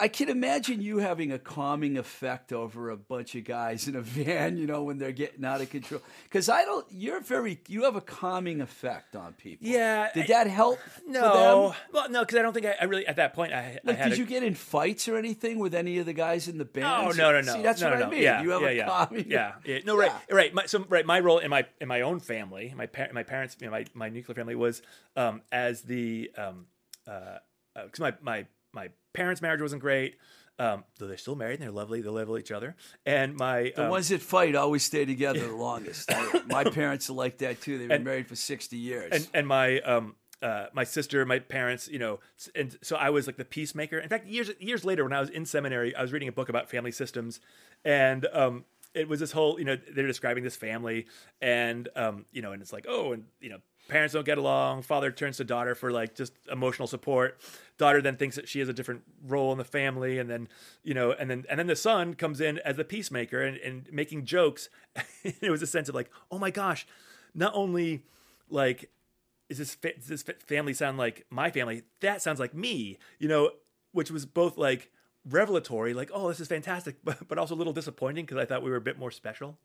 I 0.00 0.08
can 0.08 0.28
imagine 0.28 0.80
you 0.82 0.98
having 0.98 1.32
a 1.32 1.38
calming 1.38 1.96
effect 1.96 2.52
over 2.52 2.90
a 2.90 2.96
bunch 2.96 3.34
of 3.34 3.44
guys 3.44 3.86
in 3.88 3.96
a 3.96 4.00
van. 4.00 4.56
You 4.56 4.66
know, 4.66 4.82
when 4.82 4.98
they're 4.98 5.12
getting 5.12 5.44
out 5.44 5.60
of 5.60 5.70
control. 5.70 6.00
Because 6.24 6.48
I 6.48 6.64
don't. 6.64 6.86
You're 6.90 7.20
very. 7.20 7.60
You 7.68 7.84
have 7.84 7.96
a 7.96 8.00
calming 8.00 8.60
effect 8.60 9.14
on 9.16 9.32
people. 9.34 9.66
Yeah, 9.66 10.10
Did 10.12 10.24
I- 10.24 10.26
that 10.26 10.46
help? 10.48 10.78
for 10.80 11.02
no, 11.10 11.20
them? 11.68 11.76
well, 11.92 12.10
no, 12.10 12.20
because 12.20 12.38
I 12.38 12.42
don't 12.42 12.52
think 12.52 12.66
I, 12.66 12.74
I 12.80 12.84
really 12.84 13.06
at 13.06 13.16
that 13.16 13.34
point 13.34 13.52
I, 13.52 13.58
I 13.58 13.78
Like, 13.84 13.96
had. 13.96 14.08
did 14.10 14.14
a- 14.14 14.16
you 14.18 14.26
get 14.26 14.42
in 14.42 14.54
fights 14.54 15.06
or 15.08 15.16
anything 15.16 15.58
with 15.58 15.74
any 15.74 15.98
of 15.98 16.06
the 16.06 16.12
guys 16.12 16.48
in 16.48 16.58
the 16.58 16.64
band? 16.64 16.86
Oh 16.86 17.10
no 17.16 17.32
no 17.32 17.40
no! 17.40 17.52
See, 17.54 17.62
that's 17.62 17.80
no, 17.80 17.90
what 17.90 17.98
no, 18.00 18.06
I 18.06 18.10
mean. 18.10 18.22
Yeah, 18.22 18.42
you 18.42 18.50
have 18.50 18.62
yeah, 18.62 18.68
a 18.68 18.86
calming. 18.86 19.30
Yeah, 19.30 19.52
yeah. 19.64 19.78
No, 19.84 19.96
right, 19.96 20.12
right. 20.30 20.52
My, 20.54 20.66
so, 20.66 20.84
right. 20.88 21.04
My 21.06 21.20
role 21.20 21.38
in 21.44 21.50
my 21.50 21.66
in 21.80 21.86
my 21.88 22.00
own 22.00 22.18
family, 22.20 22.72
my 22.76 22.86
par- 22.86 23.10
my 23.12 23.22
parents, 23.22 23.56
you 23.60 23.66
know, 23.66 23.70
my 23.70 23.84
my 23.94 24.08
nuclear 24.08 24.34
family 24.34 24.54
was 24.56 24.82
um, 25.14 25.42
as 25.52 25.82
the 25.82 26.30
um, 26.36 26.66
uh, 27.06 27.38
because 27.84 28.00
my 28.00 28.14
my 28.20 28.46
my 28.72 28.88
parents' 29.12 29.40
marriage 29.42 29.60
wasn't 29.60 29.80
great. 29.82 30.16
Um, 30.56 30.84
though 30.98 31.08
they're 31.08 31.16
still 31.18 31.34
married 31.34 31.54
and 31.54 31.62
they're 31.64 31.72
lovely, 31.72 32.00
they 32.00 32.08
love 32.08 32.30
each 32.38 32.52
other. 32.52 32.76
And 33.04 33.34
my 33.36 33.72
The 33.74 33.84
um, 33.86 33.90
ones 33.90 34.08
that 34.10 34.22
fight 34.22 34.54
always 34.54 34.84
stay 34.84 35.04
together 35.04 35.40
the 35.40 35.52
longest. 35.70 36.10
My 36.46 36.62
parents 36.62 37.10
are 37.10 37.14
like 37.14 37.38
that 37.38 37.60
too. 37.60 37.76
They've 37.78 37.88
been 37.88 37.96
And- 37.96 38.04
married 38.04 38.28
for 38.28 38.36
sixty 38.36 38.76
years. 38.76 39.10
and 39.12 39.28
and 39.34 39.46
my 39.48 39.80
um 39.80 40.14
uh, 40.42 40.66
my 40.74 40.84
sister, 40.84 41.24
my 41.24 41.38
parents, 41.40 41.88
you 41.88 41.98
know, 41.98 42.20
and 42.54 42.76
so 42.82 42.96
I 42.96 43.08
was 43.10 43.26
like 43.26 43.36
the 43.38 43.44
peacemaker. 43.46 43.98
In 43.98 44.08
fact, 44.10 44.26
years 44.26 44.50
years 44.60 44.84
later, 44.84 45.02
when 45.02 45.12
I 45.12 45.20
was 45.20 45.30
in 45.30 45.44
seminary, 45.46 45.94
I 45.96 46.02
was 46.02 46.12
reading 46.12 46.28
a 46.28 46.32
book 46.32 46.48
about 46.50 46.68
family 46.70 46.92
systems, 46.92 47.40
and 47.84 48.26
um, 48.32 48.64
it 48.94 49.08
was 49.08 49.20
this 49.20 49.32
whole, 49.32 49.58
you 49.58 49.64
know, 49.64 49.76
they're 49.76 50.06
describing 50.06 50.44
this 50.44 50.56
family, 50.56 51.06
and 51.40 51.88
um, 51.96 52.24
you 52.32 52.42
know, 52.42 52.52
and 52.52 52.62
it's 52.62 52.72
like, 52.72 52.86
oh, 52.88 53.12
and 53.12 53.24
you 53.40 53.50
know, 53.50 53.58
parents 53.88 54.14
don't 54.14 54.24
get 54.24 54.38
along. 54.38 54.82
Father 54.82 55.10
turns 55.10 55.36
to 55.38 55.44
daughter 55.44 55.74
for 55.74 55.90
like 55.92 56.14
just 56.14 56.32
emotional 56.50 56.86
support. 56.86 57.40
Daughter 57.76 58.00
then 58.00 58.16
thinks 58.16 58.36
that 58.36 58.48
she 58.48 58.60
has 58.60 58.68
a 58.68 58.72
different 58.72 59.02
role 59.26 59.52
in 59.52 59.58
the 59.58 59.64
family, 59.64 60.18
and 60.18 60.30
then 60.30 60.48
you 60.82 60.94
know, 60.94 61.12
and 61.12 61.30
then 61.30 61.44
and 61.50 61.58
then 61.58 61.66
the 61.66 61.76
son 61.76 62.14
comes 62.14 62.40
in 62.40 62.58
as 62.58 62.76
the 62.76 62.84
peacemaker 62.84 63.42
and, 63.42 63.56
and 63.58 63.92
making 63.92 64.24
jokes. 64.24 64.68
it 65.24 65.50
was 65.50 65.62
a 65.62 65.66
sense 65.66 65.88
of 65.88 65.94
like, 65.94 66.10
oh 66.30 66.38
my 66.38 66.50
gosh, 66.50 66.86
not 67.34 67.52
only 67.54 68.02
like 68.48 68.90
is 69.48 69.58
this 69.58 69.76
does 69.76 70.06
this 70.06 70.24
family 70.46 70.74
sound 70.74 70.98
like 70.98 71.26
my 71.30 71.50
family? 71.50 71.82
That 72.00 72.22
sounds 72.22 72.40
like 72.40 72.54
me, 72.54 72.98
you 73.18 73.28
know, 73.28 73.50
which 73.92 74.10
was 74.10 74.26
both 74.26 74.56
like 74.56 74.90
revelatory, 75.28 75.94
like 75.94 76.10
oh 76.12 76.28
this 76.28 76.40
is 76.40 76.48
fantastic, 76.48 76.96
but, 77.04 77.28
but 77.28 77.38
also 77.38 77.54
a 77.54 77.56
little 77.56 77.72
disappointing 77.72 78.24
because 78.24 78.38
I 78.38 78.44
thought 78.44 78.62
we 78.62 78.70
were 78.70 78.76
a 78.76 78.80
bit 78.80 78.98
more 78.98 79.10
special. 79.10 79.58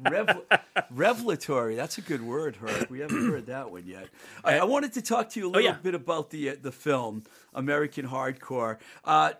Revel- 0.00 0.44
revelatory. 0.90 1.76
That's 1.76 1.98
a 1.98 2.00
good 2.00 2.22
word, 2.22 2.56
Herc. 2.56 2.90
We 2.90 3.00
haven't 3.00 3.30
heard 3.30 3.46
that 3.46 3.70
one 3.70 3.86
yet. 3.86 4.08
I, 4.42 4.58
I 4.58 4.64
wanted 4.64 4.94
to 4.94 5.02
talk 5.02 5.30
to 5.30 5.40
you 5.40 5.46
a 5.46 5.50
little 5.50 5.62
yeah. 5.62 5.76
bit 5.80 5.94
about 5.94 6.30
the 6.30 6.50
uh, 6.50 6.56
the 6.60 6.72
film 6.72 7.22
American 7.54 8.08
Hardcore. 8.08 8.78
Uh, 9.04 9.32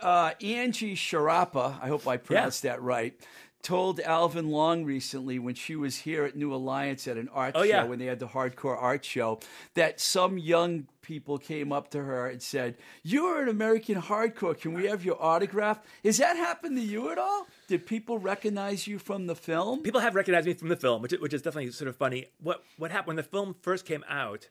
uh, 0.00 0.32
Angie 0.40 0.94
Sharapa, 0.94 1.82
I 1.82 1.88
hope 1.88 2.06
I 2.06 2.16
pronounced 2.16 2.62
that 2.62 2.82
right, 2.82 3.18
told 3.62 4.00
Alvin 4.00 4.50
Long 4.50 4.84
recently 4.84 5.38
when 5.38 5.54
she 5.54 5.76
was 5.76 5.98
here 5.98 6.24
at 6.24 6.34
New 6.36 6.52
Alliance 6.52 7.06
at 7.06 7.16
an 7.16 7.28
art 7.32 7.52
Oh, 7.54 7.62
show 7.62 7.68
yeah. 7.68 7.84
when 7.84 7.98
they 8.00 8.06
had 8.06 8.18
the 8.18 8.26
hardcore 8.28 8.76
art 8.80 9.04
show 9.04 9.38
that 9.74 10.00
some 10.00 10.36
young 10.36 10.88
people 11.00 11.38
came 11.38 11.72
up 11.72 11.90
to 11.92 12.02
her 12.02 12.26
and 12.28 12.42
said, 12.42 12.76
"You're 13.02 13.42
an 13.42 13.48
American 13.48 14.00
hardcore. 14.02 14.58
Can 14.58 14.72
we 14.74 14.86
have 14.86 15.04
your 15.04 15.20
autograph?" 15.22 15.80
Has 16.04 16.18
that 16.18 16.36
happened 16.36 16.76
to 16.76 16.82
you 16.82 17.10
at 17.10 17.18
all? 17.18 17.46
Did 17.68 17.86
people 17.86 18.18
recognize 18.18 18.86
you 18.86 18.98
from 18.98 19.26
the 19.26 19.34
film? 19.36 19.82
People 19.82 20.00
have 20.00 20.14
recognized 20.14 20.46
me 20.46 20.54
from 20.54 20.68
the 20.68 20.76
film, 20.76 21.00
which 21.02 21.12
which 21.12 21.32
is 21.32 21.42
definitely 21.42 21.70
sort 21.70 21.88
of 21.88 21.96
funny. 21.96 22.26
What 22.40 22.64
what 22.78 22.90
happened 22.90 23.08
when 23.08 23.16
the 23.16 23.22
film 23.22 23.54
first 23.62 23.84
came 23.86 24.04
out? 24.08 24.48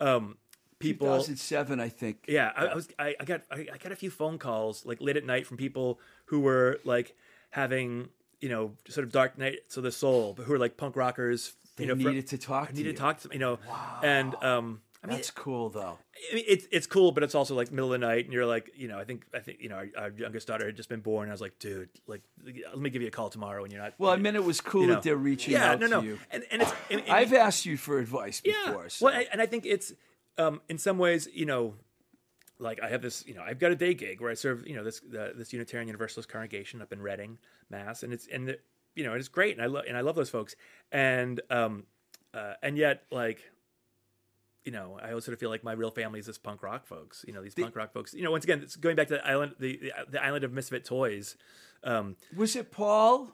Um, 0.00 0.38
people 0.78 1.06
2007, 1.08 1.80
I 1.80 1.88
think. 1.88 2.24
Yeah, 2.28 2.50
I, 2.56 2.66
I 2.66 2.74
was. 2.74 2.88
I, 2.98 3.14
I 3.20 3.24
got. 3.24 3.42
I, 3.50 3.66
I 3.72 3.78
got 3.78 3.92
a 3.92 3.96
few 3.96 4.10
phone 4.10 4.38
calls 4.38 4.84
like 4.86 5.00
late 5.00 5.16
at 5.16 5.24
night 5.24 5.46
from 5.46 5.56
people 5.58 6.00
who 6.26 6.40
were 6.40 6.80
like 6.84 7.14
having 7.50 8.08
you 8.44 8.50
know 8.50 8.72
sort 8.88 9.04
of 9.06 9.12
dark 9.12 9.38
nights 9.38 9.76
of 9.78 9.82
the 9.82 9.92
soul, 9.92 10.34
but 10.36 10.44
who 10.44 10.52
were 10.52 10.58
like 10.58 10.76
punk 10.76 10.96
rockers. 10.96 11.54
They 11.76 11.84
you 11.84 11.88
know, 11.88 12.10
needed 12.10 12.28
to 12.28 12.38
talk 12.38 12.68
to 12.68 12.74
needed 12.74 12.90
you. 12.90 12.92
to 12.92 12.98
talk 12.98 13.20
to 13.22 13.28
you 13.32 13.38
know, 13.44 13.58
Wow. 13.68 14.00
and 14.04 14.34
um, 14.50 14.80
I 15.02 15.06
mean, 15.06 15.16
That's 15.16 15.30
cool, 15.30 15.68
though. 15.70 15.98
I 16.32 16.34
mean, 16.34 16.44
it's 16.46 16.66
it's 16.70 16.86
cool, 16.86 17.12
but 17.12 17.22
it's 17.22 17.34
also 17.34 17.54
like 17.54 17.70
middle 17.70 17.92
of 17.92 18.00
the 18.00 18.06
night, 18.06 18.24
and 18.24 18.32
you're 18.32 18.46
like, 18.46 18.70
you 18.76 18.88
know, 18.88 18.98
I 18.98 19.04
think 19.04 19.24
I 19.34 19.40
think 19.40 19.58
you 19.60 19.68
know, 19.68 19.76
our, 19.76 19.88
our 19.98 20.10
youngest 20.10 20.46
daughter 20.46 20.66
had 20.66 20.76
just 20.76 20.88
been 20.88 21.00
born. 21.00 21.24
And 21.24 21.32
I 21.32 21.34
was 21.34 21.40
like, 21.42 21.58
dude, 21.58 21.88
like, 22.06 22.22
let 22.44 22.78
me 22.78 22.90
give 22.90 23.02
you 23.02 23.08
a 23.08 23.10
call 23.10 23.28
tomorrow 23.28 23.60
when 23.62 23.70
you're 23.70 23.82
not. 23.82 23.94
Well, 23.98 24.12
I 24.12 24.16
mean, 24.16 24.34
it 24.34 24.44
was 24.44 24.60
cool 24.60 24.82
you 24.82 24.86
know. 24.88 24.94
that 24.94 25.02
they're 25.02 25.16
reaching 25.16 25.54
yeah, 25.54 25.72
out 25.72 25.80
no, 25.80 25.88
no, 25.88 26.00
to 26.00 26.06
you. 26.06 26.18
and 26.30 26.44
and 26.50 26.62
it's. 26.62 26.72
and- 26.90 27.00
and- 27.00 27.10
I've 27.10 27.34
asked 27.34 27.66
you 27.66 27.76
for 27.76 27.98
advice 27.98 28.40
yeah. 28.44 28.54
before. 28.66 28.88
So. 28.88 29.06
Well, 29.06 29.14
I, 29.14 29.26
and 29.32 29.42
I 29.42 29.46
think 29.46 29.66
it's 29.66 29.92
um, 30.38 30.60
in 30.68 30.78
some 30.78 30.96
ways, 30.98 31.28
you 31.34 31.44
know, 31.46 31.74
like 32.58 32.80
I 32.82 32.88
have 32.88 33.02
this, 33.02 33.24
you 33.26 33.34
know, 33.34 33.42
I've 33.42 33.58
got 33.58 33.72
a 33.72 33.76
day 33.76 33.94
gig 33.94 34.20
where 34.20 34.30
I 34.30 34.34
serve, 34.34 34.66
you 34.66 34.76
know, 34.76 34.84
this 34.84 35.00
uh, 35.18 35.30
this 35.36 35.52
Unitarian 35.52 35.88
Universalist 35.88 36.28
congregation 36.28 36.80
up 36.80 36.92
in 36.92 37.00
Reading, 37.00 37.38
Mass, 37.70 38.02
and 38.02 38.12
it's 38.12 38.26
and 38.28 38.48
the, 38.48 38.58
you 38.94 39.04
know 39.04 39.14
it's 39.14 39.28
great, 39.28 39.54
and 39.54 39.62
I 39.62 39.66
love 39.66 39.84
and 39.88 39.96
I 39.96 40.00
love 40.00 40.16
those 40.16 40.30
folks, 40.30 40.54
and 40.92 41.40
um, 41.50 41.84
uh, 42.32 42.54
and 42.62 42.76
yet 42.76 43.04
like. 43.10 43.42
You 44.66 44.72
know, 44.72 44.98
I 44.98 45.10
always 45.10 45.26
sort 45.26 45.34
of 45.34 45.40
feel 45.40 45.50
like 45.50 45.62
my 45.62 45.72
real 45.72 45.90
family 45.90 46.18
is 46.18 46.24
this 46.24 46.38
punk 46.38 46.62
rock 46.62 46.86
folks. 46.86 47.22
You 47.28 47.34
know, 47.34 47.42
these 47.42 47.54
punk 47.54 47.76
rock 47.76 47.92
folks. 47.92 48.14
You 48.14 48.22
know, 48.22 48.30
once 48.30 48.44
again, 48.44 48.60
it's 48.62 48.76
going 48.76 48.96
back 48.96 49.08
to 49.08 49.14
the 49.16 49.26
island, 49.26 49.56
the 49.58 49.76
the, 49.76 49.92
the 50.12 50.24
island 50.24 50.42
of 50.42 50.54
misfit 50.54 50.86
toys. 50.86 51.36
Um, 51.82 52.16
was 52.34 52.56
it 52.56 52.72
Paul 52.72 53.30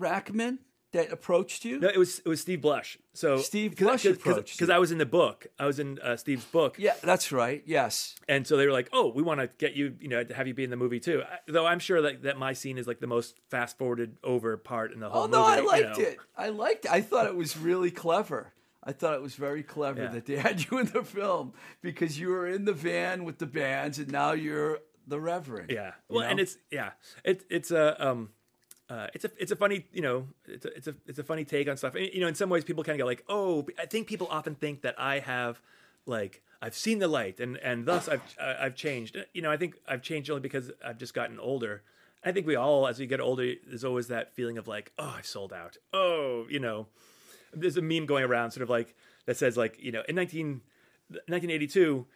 Rachman 0.00 0.60
that 0.92 1.12
approached 1.12 1.64
you? 1.64 1.78
no, 1.80 1.88
it 1.88 1.98
was 1.98 2.20
it 2.20 2.28
was 2.28 2.40
Steve 2.40 2.60
Blush. 2.62 2.98
So 3.12 3.38
Steve 3.38 3.76
Blush 3.76 4.04
approached 4.04 4.56
because. 4.58 4.70
I 4.70 4.78
was 4.78 4.92
in 4.92 4.98
the 4.98 5.06
book. 5.06 5.46
I 5.58 5.66
was 5.66 5.78
in 5.78 5.98
uh, 6.02 6.16
Steve's 6.16 6.44
book. 6.44 6.76
Yeah, 6.78 6.94
that's 7.02 7.32
right. 7.32 7.62
Yes. 7.66 8.14
and 8.28 8.46
so 8.46 8.56
they 8.56 8.66
were 8.66 8.72
like, 8.72 8.88
"Oh, 8.92 9.08
we 9.12 9.22
want 9.22 9.40
to 9.40 9.48
get 9.58 9.74
you, 9.74 9.94
you 10.00 10.08
know, 10.08 10.22
to 10.24 10.34
have 10.34 10.46
you 10.46 10.54
be 10.54 10.64
in 10.64 10.70
the 10.70 10.76
movie 10.76 11.00
too." 11.00 11.22
I, 11.22 11.38
though 11.48 11.66
I'm 11.66 11.78
sure 11.80 12.00
that, 12.02 12.22
that 12.22 12.38
my 12.38 12.52
scene 12.52 12.78
is 12.78 12.86
like 12.86 13.00
the 13.00 13.06
most 13.06 13.38
fast 13.50 13.76
forwarded 13.78 14.16
over 14.24 14.56
part 14.56 14.92
in 14.92 15.00
the 15.00 15.08
whole 15.10 15.22
Oh 15.24 15.26
movie. 15.28 15.36
no, 15.38 15.44
I 15.44 15.56
you 15.58 15.66
liked 15.66 15.98
know. 15.98 16.04
it. 16.04 16.18
I 16.36 16.48
liked 16.50 16.84
it. 16.86 16.90
I 16.92 17.00
thought 17.00 17.26
it 17.26 17.36
was 17.36 17.56
really 17.56 17.90
clever. 17.90 18.52
I 18.82 18.92
thought 18.92 19.14
it 19.14 19.22
was 19.22 19.34
very 19.34 19.64
clever 19.64 20.02
Yeah. 20.02 20.10
that 20.12 20.26
they 20.26 20.36
had 20.46 20.64
you 20.70 20.78
in 20.78 20.86
the 20.86 21.02
film 21.02 21.52
because 21.82 22.18
you 22.20 22.28
were 22.28 22.46
in 22.46 22.64
the 22.64 22.72
van 22.72 23.24
with 23.24 23.38
the 23.38 23.46
bands, 23.46 23.98
and 23.98 24.10
now 24.12 24.32
you're 24.32 24.78
the 25.08 25.18
Reverend. 25.20 25.70
Yeah. 25.70 25.92
you 26.08 26.16
Well, 26.16 26.28
and 26.28 26.38
it's 26.40 26.56
yeah, 26.70 26.90
it, 27.24 27.44
it's 27.50 27.70
a 27.70 28.08
um, 28.08 28.30
uh, 28.88 29.08
it's 29.14 29.24
a 29.24 29.30
it's 29.38 29.50
a 29.52 29.56
funny 29.56 29.84
you 29.92 30.02
know 30.02 30.28
it's 30.46 30.64
a 30.64 30.76
it's 30.76 30.86
a 30.86 30.94
it's 31.06 31.18
a 31.18 31.24
funny 31.24 31.44
take 31.44 31.68
on 31.68 31.76
stuff. 31.76 31.94
And, 31.94 32.08
You 32.12 32.20
know, 32.20 32.28
in 32.28 32.34
some 32.34 32.48
ways, 32.48 32.64
people 32.64 32.84
kind 32.84 32.94
of 32.94 33.04
go 33.04 33.06
like, 33.06 33.24
"Oh," 33.28 33.66
I 33.78 33.86
think 33.86 34.06
people 34.06 34.28
often 34.30 34.54
think 34.54 34.82
that 34.82 34.94
I 34.98 35.18
have 35.18 35.60
like 36.06 36.42
I've 36.62 36.74
seen 36.74 36.98
the 37.00 37.08
light 37.08 37.40
and 37.40 37.56
and 37.58 37.86
thus 37.86 38.08
I've 38.08 38.22
uh, 38.38 38.54
I've 38.60 38.76
changed. 38.76 39.16
You 39.32 39.42
know, 39.42 39.50
I 39.50 39.56
think 39.56 39.76
I've 39.88 40.02
changed 40.02 40.30
only 40.30 40.40
because 40.40 40.70
I've 40.84 40.98
just 40.98 41.14
gotten 41.14 41.38
older. 41.38 41.82
I 42.24 42.32
think 42.32 42.46
we 42.46 42.56
all, 42.56 42.88
as 42.88 42.98
we 42.98 43.06
get 43.06 43.20
older, 43.20 43.52
there's 43.68 43.84
always 43.84 44.08
that 44.08 44.34
feeling 44.34 44.58
of 44.58 44.66
like, 44.66 44.92
"Oh, 44.98 45.14
I've 45.18 45.26
sold 45.26 45.52
out." 45.52 45.76
Oh, 45.92 46.46
you 46.48 46.60
know, 46.60 46.86
there's 47.52 47.76
a 47.76 47.82
meme 47.82 48.06
going 48.06 48.24
around 48.24 48.52
sort 48.52 48.62
of 48.62 48.70
like 48.70 48.94
that 49.26 49.36
says 49.36 49.56
like 49.56 49.82
you 49.82 49.92
know 49.92 50.02
in 50.08 50.14
19, 50.14 50.60
1982 51.08 52.06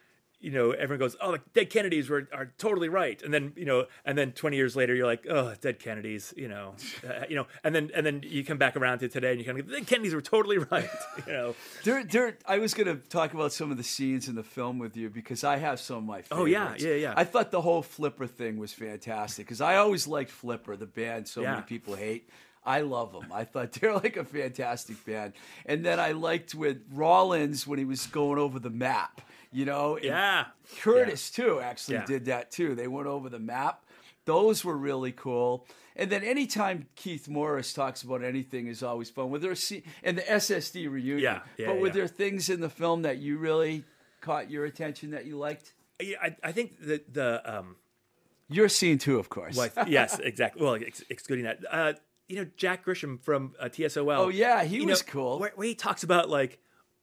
you 0.41 0.51
know 0.51 0.71
everyone 0.71 0.99
goes 0.99 1.15
oh 1.21 1.31
the 1.33 1.41
dead 1.53 1.69
kennedys 1.69 2.09
were 2.09 2.27
are 2.33 2.51
totally 2.57 2.89
right 2.89 3.21
and 3.21 3.33
then 3.33 3.53
you 3.55 3.65
know 3.65 3.85
and 4.05 4.17
then 4.17 4.31
20 4.31 4.57
years 4.57 4.75
later 4.75 4.93
you're 4.95 5.05
like 5.05 5.25
oh 5.29 5.53
dead 5.61 5.79
kennedys 5.79 6.33
you 6.35 6.47
know 6.47 6.73
uh, 7.07 7.23
you 7.29 7.35
know 7.35 7.45
and 7.63 7.73
then 7.75 7.91
and 7.95 8.05
then 8.05 8.21
you 8.25 8.43
come 8.43 8.57
back 8.57 8.75
around 8.75 8.99
to 8.99 9.07
today 9.07 9.31
and 9.31 9.39
you 9.39 9.45
kind 9.45 9.59
of 9.59 9.67
go, 9.67 9.73
the 9.79 9.85
kennedys 9.85 10.13
were 10.15 10.21
totally 10.21 10.57
right 10.71 10.89
you 11.27 11.31
know 11.33 11.55
There, 11.83 12.03
there, 12.03 12.37
I 12.47 12.57
was 12.59 12.73
going 12.73 12.87
to 12.87 12.95
talk 13.07 13.33
about 13.33 13.53
some 13.53 13.71
of 13.71 13.77
the 13.77 13.83
scenes 13.83 14.27
in 14.27 14.35
the 14.35 14.43
film 14.43 14.79
with 14.79 14.97
you 14.97 15.09
because 15.09 15.43
I 15.43 15.57
have 15.57 15.79
some 15.79 15.97
of 15.97 16.03
my 16.03 16.21
favorites. 16.21 16.29
Oh, 16.31 16.45
yeah, 16.45 16.75
yeah, 16.77 16.93
yeah. 16.95 17.13
I 17.15 17.23
thought 17.23 17.51
the 17.51 17.61
whole 17.61 17.81
Flipper 17.81 18.27
thing 18.27 18.57
was 18.57 18.73
fantastic 18.73 19.45
because 19.45 19.61
I 19.61 19.75
always 19.77 20.07
liked 20.07 20.31
Flipper, 20.31 20.75
the 20.75 20.85
band 20.85 21.27
so 21.27 21.41
Yeah. 21.41 21.51
many 21.51 21.63
people 21.63 21.95
hate. 21.95 22.29
I 22.63 22.81
love 22.81 23.11
them. 23.11 23.25
I 23.33 23.43
thought 23.43 23.71
they're 23.81 23.93
like 23.93 24.17
a 24.17 24.23
fantastic 24.23 25.03
band. 25.05 25.33
And 25.65 25.83
then 25.83 25.99
I 25.99 26.11
liked 26.11 26.53
with 26.53 26.81
Rollins 26.93 27.65
when 27.65 27.79
he 27.79 27.85
was 27.85 28.05
going 28.07 28.37
over 28.39 28.59
the 28.59 28.69
map, 28.69 29.21
you 29.51 29.65
know? 29.65 29.97
yeah 30.01 30.45
Curtis 30.79 31.29
too 31.31 31.59
actually 31.59 31.95
Yeah. 31.95 32.05
did 32.05 32.25
that 32.25 32.51
too. 32.51 32.75
They 32.75 32.87
went 32.87 33.07
over 33.07 33.29
the 33.29 33.39
map. 33.39 33.85
Those 34.25 34.63
were 34.63 34.77
really 34.77 35.11
cool. 35.11 35.65
And 35.95 36.09
then 36.11 36.23
anytime 36.23 36.87
Keith 36.95 37.27
Morris 37.27 37.73
talks 37.73 38.03
about 38.03 38.23
anything 38.23 38.67
is 38.67 38.81
always 38.83 39.09
fun. 39.09 39.29
Were 39.29 39.39
there 39.39 39.55
se- 39.55 39.83
and 40.03 40.17
the 40.17 40.21
SSD 40.21 40.89
reunion? 40.89 41.19
Yeah, 41.19 41.39
yeah, 41.57 41.67
but 41.67 41.79
were 41.79 41.89
there 41.89 42.07
things 42.07 42.49
in 42.49 42.61
the 42.61 42.69
film 42.69 43.01
that 43.01 43.17
you 43.17 43.37
really 43.37 43.83
caught 44.21 44.49
your 44.49 44.65
attention 44.65 45.11
that 45.11 45.25
you 45.25 45.37
liked? 45.37 45.73
Yeah, 45.99 46.17
I, 46.21 46.35
I 46.43 46.51
think 46.51 46.79
the 46.79 47.03
the 47.11 47.41
um 47.57 47.75
Your 48.47 48.69
scene 48.69 48.97
too, 48.99 49.17
of 49.19 49.29
course. 49.29 49.57
well, 49.57 49.69
I- 49.75 49.87
yes 49.87 50.19
exactly 50.19 50.61
well 50.63 50.75
ex- 50.75 51.03
excluding 51.09 51.45
that 51.45 51.59
uh 51.69 51.93
you 52.29 52.37
know 52.37 52.45
Jack 52.55 52.85
Grisham 52.85 53.19
from 53.21 53.53
uh, 53.59 53.65
TSOL 53.65 54.17
Oh 54.17 54.29
yeah, 54.29 54.63
he 54.63 54.85
was 54.85 55.05
know, 55.05 55.11
cool. 55.11 55.39
Where, 55.39 55.51
where 55.55 55.67
he 55.67 55.75
talks 55.75 56.03
about 56.03 56.29
like, 56.29 56.59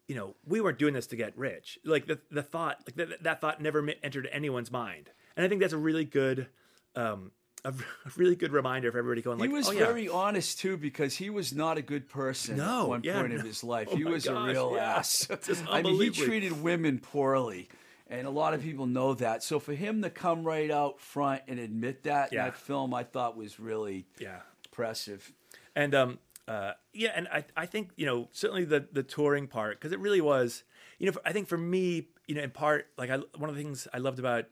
you 0.08 0.14
know, 0.14 0.34
we 0.46 0.60
weren't 0.60 0.78
doing 0.78 0.94
this 0.94 1.06
to 1.08 1.16
get 1.16 1.36
rich. 1.38 1.78
Like 1.84 2.06
the 2.06 2.18
the 2.30 2.42
thought, 2.42 2.82
like 2.86 2.96
that 2.96 3.22
that 3.22 3.40
thought 3.40 3.60
never 3.60 3.86
entered 4.02 4.28
anyone's 4.32 4.72
mind. 4.72 5.10
And 5.36 5.44
I 5.44 5.48
think 5.48 5.60
that's 5.60 5.74
a 5.74 5.78
really 5.78 6.04
good, 6.04 6.48
um, 6.96 7.30
a, 7.64 7.72
really 8.16 8.34
good 8.34 8.50
reminder 8.50 8.90
for 8.90 8.98
everybody 8.98 9.22
going 9.22 9.38
like, 9.38 9.48
he 9.50 9.54
was 9.54 9.68
oh, 9.68 9.72
yeah. 9.72 9.86
very 9.86 10.08
honest 10.08 10.58
too 10.58 10.76
because 10.76 11.14
he 11.14 11.30
was 11.30 11.54
not 11.54 11.78
a 11.78 11.82
good 11.82 12.08
person 12.08 12.56
No, 12.56 12.82
at 12.82 12.88
one 12.88 13.00
yeah, 13.04 13.20
point 13.20 13.34
no. 13.34 13.36
of 13.36 13.42
his 13.46 13.62
life. 13.62 13.88
Oh 13.92 13.96
he 13.96 14.04
was 14.04 14.26
a 14.26 14.34
real 14.34 14.72
yeah. 14.74 14.96
ass. 14.96 15.28
I 15.70 15.82
mean, 15.82 16.00
he 16.00 16.10
treated 16.10 16.62
women 16.62 16.98
poorly. 16.98 17.68
And 18.10 18.26
a 18.26 18.30
lot 18.30 18.54
of 18.54 18.62
people 18.62 18.86
know 18.86 19.12
that. 19.14 19.42
So 19.42 19.60
for 19.60 19.74
him 19.74 20.00
to 20.00 20.08
come 20.08 20.42
right 20.42 20.70
out 20.70 20.98
front 20.98 21.42
and 21.46 21.58
admit 21.58 22.04
that 22.04 22.32
in 22.32 22.38
Yeah. 22.38 22.44
that 22.46 22.56
film, 22.56 22.94
I 22.94 23.04
thought 23.04 23.36
was 23.36 23.60
really 23.60 24.06
yeah. 24.18 24.40
impressive. 24.64 25.30
And 25.76 25.94
um, 25.94 26.18
uh, 26.48 26.72
yeah, 26.94 27.10
and 27.14 27.28
I, 27.28 27.44
I 27.56 27.66
think 27.66 27.90
you 27.96 28.06
know 28.06 28.28
certainly 28.32 28.64
the 28.64 28.88
the 28.90 29.02
touring 29.02 29.46
part 29.46 29.78
because 29.78 29.92
it 29.92 30.00
really 30.00 30.22
was, 30.22 30.64
you 30.98 31.10
know, 31.10 31.16
I 31.24 31.32
think 31.32 31.46
for 31.46 31.58
me, 31.58 32.08
you 32.26 32.34
know, 32.34 32.42
in 32.42 32.50
part, 32.50 32.86
like 32.96 33.10
I 33.10 33.18
one 33.36 33.50
of 33.50 33.54
the 33.54 33.62
things 33.62 33.86
I 33.92 33.98
loved 33.98 34.18
about 34.18 34.46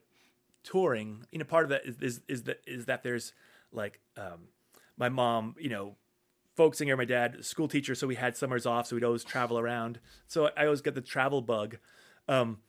touring, 0.63 1.25
you 1.31 1.39
know, 1.39 1.45
part 1.45 1.63
of 1.63 1.69
that 1.69 1.85
is 1.85 1.97
is, 1.99 2.21
is 2.27 2.43
that 2.43 2.61
is 2.67 2.85
that 2.85 3.01
there's 3.01 3.33
like 3.71 3.99
um, 4.15 4.49
my 4.95 5.09
mom, 5.09 5.55
you 5.57 5.69
know, 5.69 5.95
folk 6.55 6.75
singer, 6.75 6.95
my 6.95 7.05
dad, 7.05 7.43
school 7.43 7.67
teacher, 7.67 7.95
so 7.95 8.05
we 8.05 8.15
had 8.15 8.37
summers 8.37 8.67
off, 8.67 8.85
so 8.85 8.95
we'd 8.95 9.03
always 9.03 9.23
travel 9.23 9.57
around. 9.57 9.99
So 10.27 10.51
I 10.55 10.65
always 10.65 10.81
get 10.81 10.93
the 10.93 11.01
travel 11.01 11.41
bug. 11.41 11.77
Um, 12.27 12.59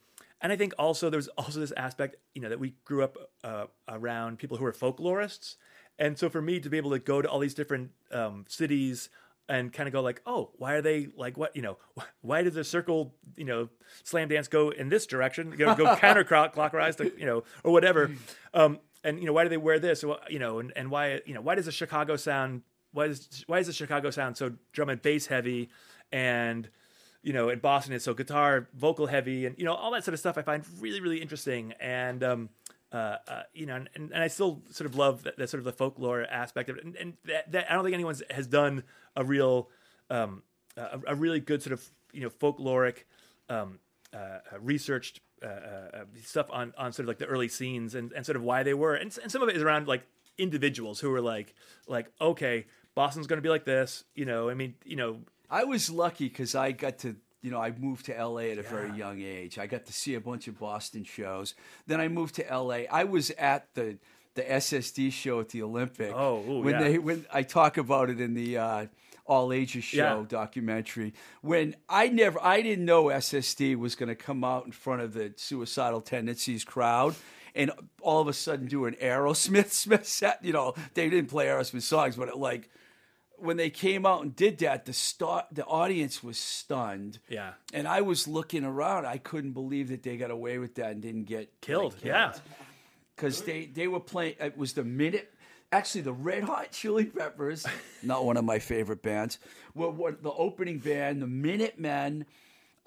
and 0.41 0.53
I 0.53 0.57
think 0.57 0.73
also 0.79 1.11
there's 1.11 1.29
also 1.29 1.61
this 1.61 1.73
aspect, 1.73 2.17
you 2.35 2.41
know, 2.41 2.49
that 2.49 2.61
we 2.61 2.75
grew 2.85 3.03
up 3.03 3.17
uh, 3.45 3.67
around 3.89 4.39
people 4.39 4.57
who 4.57 4.65
are 4.65 4.73
folklorists, 4.73 5.57
and 5.99 6.19
so 6.19 6.29
for 6.29 6.41
me 6.41 6.61
to 6.61 6.69
be 6.69 6.77
able 6.77 6.91
to 6.91 6.99
go 6.99 7.21
to 7.21 7.29
all 7.29 7.39
these 7.39 7.55
different 7.55 7.91
um, 8.13 8.45
cities 8.49 9.11
and 9.49 9.73
kind 9.73 9.87
of 9.87 9.93
go 9.93 10.03
like, 10.03 10.21
oh, 10.27 10.51
why 10.59 10.75
are 10.75 10.83
they 10.83 11.09
like 11.17 11.37
what, 11.37 11.57
you 11.57 11.63
know, 11.63 11.79
why 12.21 12.43
does 12.43 12.55
the 12.55 12.65
circle, 12.65 13.15
you 13.37 13.45
know, 13.45 13.69
slam 14.05 14.29
dance 14.29 14.49
go 14.49 14.71
in 14.71 14.89
this 14.89 15.07
direction, 15.07 15.55
you 15.59 15.67
know, 15.67 15.75
go 15.75 15.85
counterclockwise 15.97 16.97
to, 16.97 17.13
you 17.19 17.27
know, 17.27 17.43
or 17.65 17.73
whatever, 17.73 18.11
um, 18.55 18.79
and 19.05 19.21
you 19.21 19.27
know, 19.27 19.33
why 19.33 19.45
do 19.45 19.49
they 19.49 19.57
wear 19.57 19.79
this, 19.79 20.05
you 20.29 20.39
know, 20.39 20.59
and, 20.59 20.73
and 20.77 20.91
why, 20.91 21.21
you 21.25 21.35
know, 21.35 21.41
why 21.41 21.55
does 21.55 21.67
the 21.67 21.73
Chicago 21.73 22.17
sound, 22.17 22.63
why 22.93 23.07
is 23.07 23.45
why 23.47 23.59
is 23.59 23.67
the 23.67 23.73
Chicago 23.73 24.11
sound 24.11 24.37
so 24.37 24.53
drum 24.73 24.89
and 24.89 25.01
bass 25.01 25.27
heavy, 25.27 25.71
and 26.11 26.69
you 27.23 27.33
know, 27.33 27.49
in 27.49 27.59
Boston 27.59 27.95
it's 27.95 28.05
so 28.05 28.15
guitar 28.15 28.69
vocal 28.75 29.07
heavy, 29.07 29.47
and 29.47 29.57
you 29.59 29.65
know, 29.65 29.75
all 29.75 29.93
that 29.93 30.05
sort 30.05 30.15
of 30.15 30.21
stuff 30.21 30.37
I 30.37 30.43
find 30.43 30.65
really 30.81 31.01
really 31.01 31.23
interesting, 31.23 31.75
and 31.81 32.25
um, 32.25 32.49
uh, 32.93 33.17
uh, 33.29 33.43
you 33.53 33.67
know, 33.67 33.77
and, 33.77 33.89
and 33.95 34.15
I 34.15 34.29
still 34.29 34.63
sort 34.71 34.89
of 34.89 34.97
love 34.97 35.25
that, 35.25 35.37
that 35.37 35.51
sort 35.51 35.59
of 35.59 35.65
the 35.65 35.73
folklore 35.73 36.23
aspect 36.23 36.69
of 36.71 36.77
it, 36.79 36.85
and, 36.85 36.97
and 36.97 37.15
that, 37.25 37.53
that 37.53 37.71
I 37.71 37.75
don't 37.75 37.85
think 37.85 37.95
anyone 37.95 38.17
has 38.31 38.47
done 38.47 38.85
a 39.15 39.25
real, 39.25 39.69
um, 40.11 40.43
a, 40.77 41.01
a 41.09 41.15
really 41.15 41.41
good 41.41 41.63
sort 41.63 41.73
of 41.73 41.87
you 42.13 42.23
know 42.23 42.31
folkloric, 42.31 43.05
um, 43.49 43.79
uh, 44.15 44.17
uh, 44.17 44.61
researched 44.61 45.21
uh, 45.43 46.05
stuff 46.25 46.49
on 46.51 46.73
on 46.79 46.93
sort 46.93 47.05
of 47.05 47.09
like 47.09 47.19
the 47.19 47.27
early 47.27 47.49
scenes 47.49 47.95
and, 47.95 48.13
and 48.13 48.25
sort 48.25 48.37
of 48.37 48.43
why 48.43 48.63
they 48.63 48.75
were, 48.75 48.95
and, 48.95 49.17
and 49.23 49.31
some 49.31 49.43
of 49.43 49.49
it 49.49 49.57
is 49.57 49.63
around 49.63 49.87
like 49.87 50.07
individuals 50.39 51.01
who 51.01 51.11
were 51.11 51.21
like 51.21 51.55
like 51.87 52.11
okay, 52.21 52.67
Boston's 52.95 53.27
going 53.27 53.39
to 53.39 53.43
be 53.43 53.49
like 53.49 53.65
this, 53.65 54.03
you 54.15 54.25
know, 54.25 54.49
I 54.51 54.55
mean, 54.55 54.75
you 54.85 54.97
know, 54.97 55.21
I 55.51 55.65
was 55.65 55.89
lucky 55.89 56.29
because 56.29 56.55
I 56.55 56.73
got 56.73 56.99
to, 56.99 57.15
you 57.43 57.51
know, 57.51 57.61
I 57.61 57.71
moved 57.71 58.07
to 58.07 58.13
LA 58.25 58.51
at 58.53 58.59
a 58.59 58.63
very 58.63 58.93
young 58.93 59.21
age. 59.21 59.59
I 59.59 59.67
got 59.67 59.87
to 59.87 59.93
see 59.93 60.15
a 60.15 60.21
bunch 60.21 60.49
of 60.49 60.59
Boston 60.59 61.05
shows. 61.05 61.55
Then 61.87 62.01
I 62.01 62.09
moved 62.09 62.35
to 62.37 62.43
LA. 62.51 62.81
I 62.91 63.05
was 63.05 63.31
at 63.33 63.73
the 63.75 63.99
the 64.35 64.43
SSD 64.45 65.13
show 65.13 65.41
at 65.41 65.49
the 65.49 65.63
Olympic. 65.63 66.13
Oh, 66.15 66.45
ooh, 66.49 66.61
when 66.61 66.75
yeah. 66.75 66.83
they 66.83 66.99
when 66.99 67.27
I 67.33 67.43
talk 67.43 67.77
about 67.77 68.09
it 68.11 68.21
in 68.21 68.35
the 68.35 68.59
uh, 68.59 68.87
All 69.27 69.53
Ages 69.53 69.85
show 69.85 70.21
Yeah. 70.21 70.25
documentary. 70.29 71.13
When 71.43 71.75
I 71.89 72.09
never, 72.09 72.41
I 72.43 72.63
didn't 72.63 72.85
know 72.85 73.05
SSD 73.07 73.77
was 73.77 73.97
going 73.97 74.09
to 74.09 74.15
come 74.15 74.45
out 74.45 74.65
in 74.67 74.73
front 74.73 75.03
of 75.03 75.13
the 75.13 75.33
suicidal 75.37 76.01
tendencies 76.01 76.65
crowd. 76.65 77.15
And 77.55 77.73
all 78.01 78.21
of 78.21 78.29
a 78.29 78.33
sudden, 78.33 78.67
do 78.67 78.85
an 78.85 78.95
Aerosmith 79.03 79.71
Smith 79.73 80.07
set. 80.07 80.45
You 80.45 80.53
know, 80.53 80.75
they 80.95 81.11
didn't 81.11 81.31
play 81.31 81.47
Aerosmith 81.47 81.83
songs, 81.83 82.15
but 82.15 82.29
it 82.29 82.37
like 82.37 82.71
when 83.41 83.57
they 83.57 83.71
came 83.71 84.05
out 84.05 84.23
and 84.23 84.35
did 84.35 84.59
that, 84.59 84.85
the 84.85 84.93
start, 84.93 85.47
the 85.53 85.65
audience 85.65 86.23
was 86.23 86.39
stunned. 86.39 87.19
Yeah. 87.29 87.53
And 87.73 87.87
I 87.87 88.01
was 88.01 88.27
looking 88.27 88.65
around. 88.65 89.07
I 89.07 89.19
couldn't 89.19 89.53
believe 89.53 89.89
that 89.89 90.03
they 90.03 90.17
got 90.17 90.31
away 90.31 90.59
with 90.59 90.75
that 90.77 90.91
and 90.91 91.03
didn't 91.03 91.25
get 91.25 91.61
killed, 91.61 91.97
yeah, 92.05 92.35
Because 93.15 93.43
they 93.43 93.67
they 93.67 93.89
were 93.89 94.01
playing. 94.01 94.35
It 94.41 94.57
was 94.57 94.73
the 94.75 94.85
minute. 94.85 95.33
Actually, 95.71 96.01
the 96.01 96.13
Red 96.13 96.45
Hot 96.45 96.73
Chili 96.73 97.05
Peppers, 97.05 97.67
not 98.03 98.25
one 98.25 98.37
of 98.39 98.45
my 98.45 98.59
favorite 98.59 99.03
bands, 99.03 99.39
were, 99.75 99.91
were 99.91 100.13
the 100.13 100.33
opening 100.33 100.79
band. 100.79 101.21
The 101.23 101.27
Minutemen. 101.27 102.27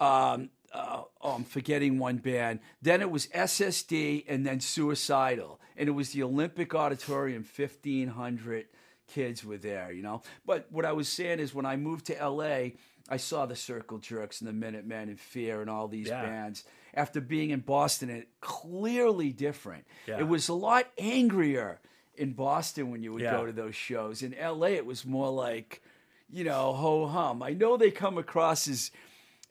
Um, 0.00 0.50
uh, 0.72 1.02
oh, 1.20 1.30
I'm 1.34 1.44
forgetting 1.44 1.98
one 1.98 2.16
band. 2.16 2.60
Then 2.80 3.02
it 3.02 3.10
was 3.10 3.26
SSD, 3.28 4.24
and 4.26 4.44
then 4.44 4.58
Suicidal, 4.58 5.60
and 5.76 5.88
it 5.88 5.92
was 5.92 6.10
the 6.10 6.22
Olympic 6.22 6.74
Auditorium. 6.74 7.44
Fifteen 7.44 8.08
hundred 8.08 8.66
kids 9.12 9.44
were 9.44 9.58
there, 9.58 9.92
you 9.92 10.02
know. 10.02 10.22
But 10.46 10.66
what 10.70 10.84
I 10.84 10.92
was 10.92 11.08
saying 11.08 11.40
is, 11.40 11.54
when 11.54 11.66
I 11.66 11.76
moved 11.76 12.06
to 12.06 12.14
LA, 12.14 12.70
I 13.08 13.16
saw 13.16 13.46
the 13.46 13.56
Circle 13.56 13.98
Jerks 13.98 14.40
and 14.40 14.48
the 14.48 14.52
Minutemen 14.52 15.08
and 15.08 15.20
Fear 15.20 15.60
and 15.60 15.68
all 15.70 15.88
these 15.88 16.08
Yeah. 16.08 16.22
bands. 16.22 16.64
After 16.94 17.20
being 17.20 17.50
in 17.50 17.60
Boston, 17.60 18.10
it 18.10 18.28
clearly 18.40 19.32
different. 19.32 19.84
Yeah. 20.06 20.18
It 20.20 20.28
was 20.28 20.48
a 20.48 20.54
lot 20.54 20.86
angrier 20.98 21.80
in 22.14 22.32
Boston 22.32 22.90
when 22.90 23.02
you 23.02 23.12
would 23.12 23.22
Yeah. 23.22 23.32
go 23.32 23.46
to 23.46 23.52
those 23.52 23.74
shows. 23.74 24.22
In 24.22 24.34
LA, 24.34 24.68
it 24.76 24.86
was 24.86 25.04
more 25.04 25.30
like, 25.30 25.82
you 26.30 26.44
know, 26.44 26.72
ho 26.74 27.06
hum. 27.06 27.42
I 27.42 27.50
know 27.50 27.76
they 27.76 27.90
come 27.90 28.18
across 28.18 28.68
as 28.68 28.90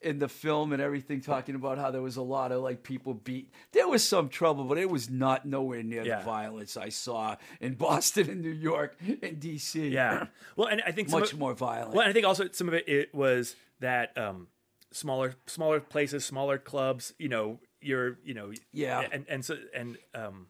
in 0.02 0.20
the 0.20 0.28
film 0.28 0.74
and 0.74 0.82
everything 0.82 1.22
talking 1.22 1.56
about 1.56 1.78
how 1.78 1.92
there 1.92 2.02
was 2.02 2.18
a 2.18 2.22
lot 2.22 2.52
of 2.52 2.62
like 2.62 2.82
people 2.84 3.14
beat 3.14 3.52
there 3.72 3.88
was 3.88 4.04
some 4.04 4.28
trouble 4.30 4.64
but 4.64 4.78
it 4.78 4.90
was 4.90 5.10
not 5.10 5.46
nowhere 5.46 5.84
near 5.84 6.04
Yeah. 6.04 6.20
the 6.20 6.26
violence 6.26 6.76
i 6.78 6.90
saw 6.90 7.36
in 7.60 7.74
boston 7.86 8.30
and 8.30 8.42
new 8.42 8.50
york 8.50 8.98
and 9.22 9.40
dc 9.40 9.92
yeah. 9.92 10.26
Well, 10.56 10.68
and 10.68 10.82
I 10.86 10.92
think 10.92 11.10
much 11.10 11.34
of- 11.34 11.40
more 11.40 11.54
violent 11.54 11.94
Well, 11.96 12.08
I 12.08 12.14
think 12.14 12.26
also 12.26 12.48
some 12.52 12.68
of 12.68 12.74
it, 12.74 12.88
it 12.90 13.14
was 13.14 13.56
that 13.80 14.18
um, 14.18 14.48
smaller 14.92 15.36
smaller 15.48 15.80
places, 15.80 16.26
smaller 16.26 16.58
clubs. 16.58 17.14
You 17.18 17.30
know, 17.30 17.60
you're 17.82 18.18
you 18.24 18.34
know 18.34 18.52
Yeah. 18.74 19.08
and 19.12 19.26
and 19.30 19.44
so 19.46 19.56
and 19.74 19.98
um, 20.14 20.48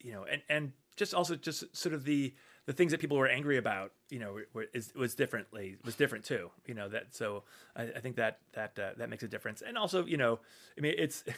you 0.00 0.12
know, 0.12 0.24
and 0.30 0.42
and 0.48 0.72
just 0.96 1.14
also 1.14 1.34
just 1.36 1.64
sort 1.76 1.94
of 1.94 2.04
the 2.04 2.34
the 2.68 2.74
things 2.74 2.92
that 2.92 3.00
people 3.00 3.16
were 3.16 3.26
angry 3.26 3.56
about. 3.56 3.92
You 4.10 4.18
know, 4.18 4.40
were, 4.52 4.66
is, 4.74 4.92
was 4.94 5.14
differently 5.14 5.78
was 5.86 5.96
different 5.96 6.24
too. 6.26 6.50
You 6.66 6.74
know 6.74 6.88
that 6.90 7.14
so 7.14 7.44
I, 7.74 7.84
I 7.84 8.00
think 8.00 8.16
that 8.16 8.40
that 8.52 8.78
uh, 8.78 8.90
that 8.98 9.08
makes 9.08 9.22
a 9.22 9.28
difference. 9.28 9.62
And 9.66 9.78
also, 9.78 10.04
you 10.04 10.18
know, 10.18 10.38
I 10.76 10.82
mean, 10.82 10.94
it's. 10.96 11.24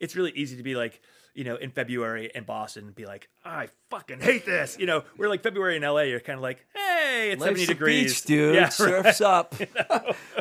It's 0.00 0.16
really 0.16 0.32
easy 0.32 0.56
to 0.56 0.62
be 0.62 0.74
like, 0.74 1.00
you 1.34 1.44
know, 1.44 1.56
in 1.56 1.70
February 1.70 2.30
in 2.34 2.44
Boston, 2.44 2.86
and 2.86 2.94
be 2.94 3.04
like, 3.04 3.28
I 3.44 3.68
fucking 3.90 4.20
hate 4.20 4.46
this. 4.46 4.78
You 4.80 4.86
know, 4.86 5.04
we're 5.18 5.28
like 5.28 5.42
February 5.42 5.76
in 5.76 5.82
LA. 5.82 6.00
You're 6.02 6.18
kind 6.20 6.38
of 6.38 6.42
like, 6.42 6.64
hey, 6.74 7.30
it's 7.32 7.40
Life's 7.40 7.60
70 7.60 7.66
degrees, 7.66 8.14
beach, 8.14 8.24
dude. 8.24 8.54
Yeah, 8.54 8.70
Surf's 8.70 9.20
up. 9.20 9.54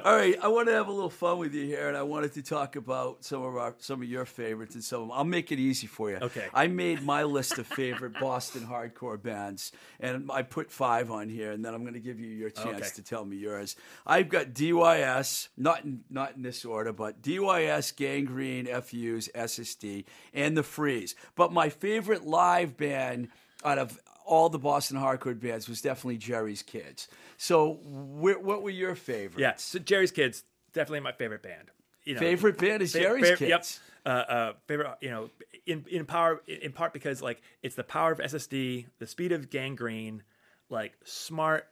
All 0.05 0.15
right, 0.15 0.35
I 0.41 0.47
want 0.47 0.67
to 0.69 0.73
have 0.73 0.87
a 0.87 0.91
little 0.93 1.09
fun 1.09 1.37
with 1.37 1.53
you 1.53 1.65
here, 1.65 1.89
and 1.89 1.97
I 1.97 2.03
wanted 2.03 2.33
to 2.35 2.41
talk 2.41 2.77
about 2.77 3.25
some 3.25 3.43
of 3.43 3.57
our 3.57 3.75
some 3.79 4.01
of 4.01 4.07
your 4.07 4.23
favorites 4.25 4.75
and 4.75 4.83
some 4.83 5.01
of 5.01 5.07
them. 5.09 5.17
I'll 5.17 5.23
make 5.25 5.51
it 5.51 5.59
easy 5.59 5.85
for 5.87 6.09
you. 6.11 6.17
Okay. 6.21 6.47
I 6.53 6.67
made 6.67 7.03
my 7.03 7.23
list 7.23 7.57
of 7.57 7.67
favorite 7.67 8.13
Boston 8.21 8.65
hardcore 8.65 9.21
bands, 9.21 9.73
and 9.99 10.31
I 10.31 10.43
put 10.43 10.71
five 10.71 11.11
on 11.11 11.27
here, 11.27 11.51
and 11.51 11.63
then 11.63 11.73
I'm 11.73 11.81
going 11.81 11.95
to 11.95 11.99
give 11.99 12.19
you 12.21 12.27
your 12.29 12.49
chance 12.51 12.67
Okay. 12.77 12.89
to 12.95 13.01
tell 13.03 13.25
me 13.25 13.35
yours. 13.35 13.75
I've 14.07 14.29
got 14.29 14.53
DYS, 14.53 15.49
not 15.57 15.83
in, 15.83 16.01
not 16.09 16.35
in 16.37 16.41
this 16.41 16.63
order, 16.63 16.93
but 16.93 17.21
DYS, 17.21 17.95
Gang 17.95 18.25
Green, 18.25 18.65
FUs, 18.67 19.29
SSD, 19.45 20.05
and 20.33 20.57
the 20.57 20.63
Freeze. 20.63 21.15
But 21.35 21.51
my 21.53 21.69
favorite 21.69 22.25
live 22.25 22.75
band 22.77 23.29
out 23.63 23.77
of 23.77 23.99
all 24.25 24.49
the 24.49 24.59
Boston 24.59 24.97
hardcore 24.97 25.39
bands 25.39 25.69
was 25.69 25.81
definitely 25.81 26.17
Jerry's 26.17 26.61
Kids. 26.63 27.07
So, 27.37 27.73
wh- 27.75 28.43
what 28.43 28.61
were 28.63 28.69
your 28.71 28.95
favorites? 28.95 29.39
Yeah, 29.39 29.53
so 29.57 29.79
Jerry's 29.79 30.11
Kids 30.11 30.43
definitely 30.73 30.99
my 31.01 31.11
favorite 31.11 31.41
band. 31.43 31.69
You 32.03 32.13
know, 32.15 32.19
Favorite 32.19 32.57
band 32.59 32.83
is 32.83 32.91
fa- 32.91 32.99
Jerry's 32.99 33.29
fa- 33.31 33.37
Kids. 33.37 33.49
Yep. 33.49 33.65
Uh, 34.05 34.09
uh, 34.31 34.53
favorite, 34.67 34.95
you 35.01 35.09
know, 35.09 35.29
in 35.65 35.83
in 35.89 36.05
power, 36.05 36.41
in 36.47 36.71
part 36.71 36.93
because 36.93 37.21
like 37.23 37.41
it's 37.63 37.73
the 37.75 37.83
power 37.83 38.11
of 38.11 38.19
SSD, 38.19 38.85
the 38.99 39.07
speed 39.07 39.31
of 39.31 39.49
Gang 39.49 39.75
Green, 39.75 40.21
like 40.69 40.93
smart, 41.03 41.67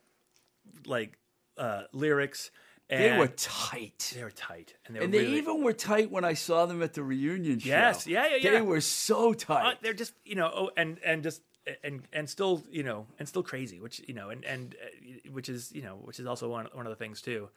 like 0.88 1.17
uh, 1.57 1.83
lyrics. 1.91 2.49
And 2.93 3.03
They 3.03 3.17
were 3.17 3.27
tight. 3.27 4.13
they 4.15 4.23
were 4.23 4.32
tight, 4.32 4.75
and 4.86 4.95
they 4.95 4.99
were 4.99 5.06
And 5.06 5.13
they 5.13 5.19
really, 5.19 5.38
even 5.38 5.63
were 5.63 5.73
tight 5.73 6.12
when 6.12 6.23
I 6.23 6.34
saw 6.34 6.65
them 6.65 6.84
at 6.84 6.93
the 6.93 7.03
reunion 7.03 7.60
show. 7.60 7.69
Yes, 7.69 8.06
yeah, 8.06 8.36
yeah, 8.36 8.51
They 8.51 8.62
were 8.62 8.82
so 8.82 9.32
uh, 9.32 9.36
tight. 9.36 9.77
they're 9.82 9.93
just 9.93 10.13
you 10.25 10.36
know, 10.36 10.51
oh, 10.53 10.71
and 10.77 10.99
and 11.03 11.23
just 11.23 11.41
and 11.84 12.01
and 12.12 12.29
still 12.29 12.62
you 12.69 12.84
know, 12.84 13.08
and 13.19 13.27
still 13.27 13.44
crazy, 13.44 13.79
which 13.79 14.02
you 14.08 14.13
know, 14.13 14.29
and 14.29 14.44
and 14.44 14.75
uh, 14.83 15.31
which 15.31 15.50
is 15.50 15.71
you 15.71 15.81
know, 15.81 15.96
which 16.04 16.19
is 16.19 16.25
also 16.25 16.50
one 16.50 16.67
one 16.73 16.85
of 16.85 16.89
the 16.89 16.96
things 16.96 17.21
too. 17.21 17.50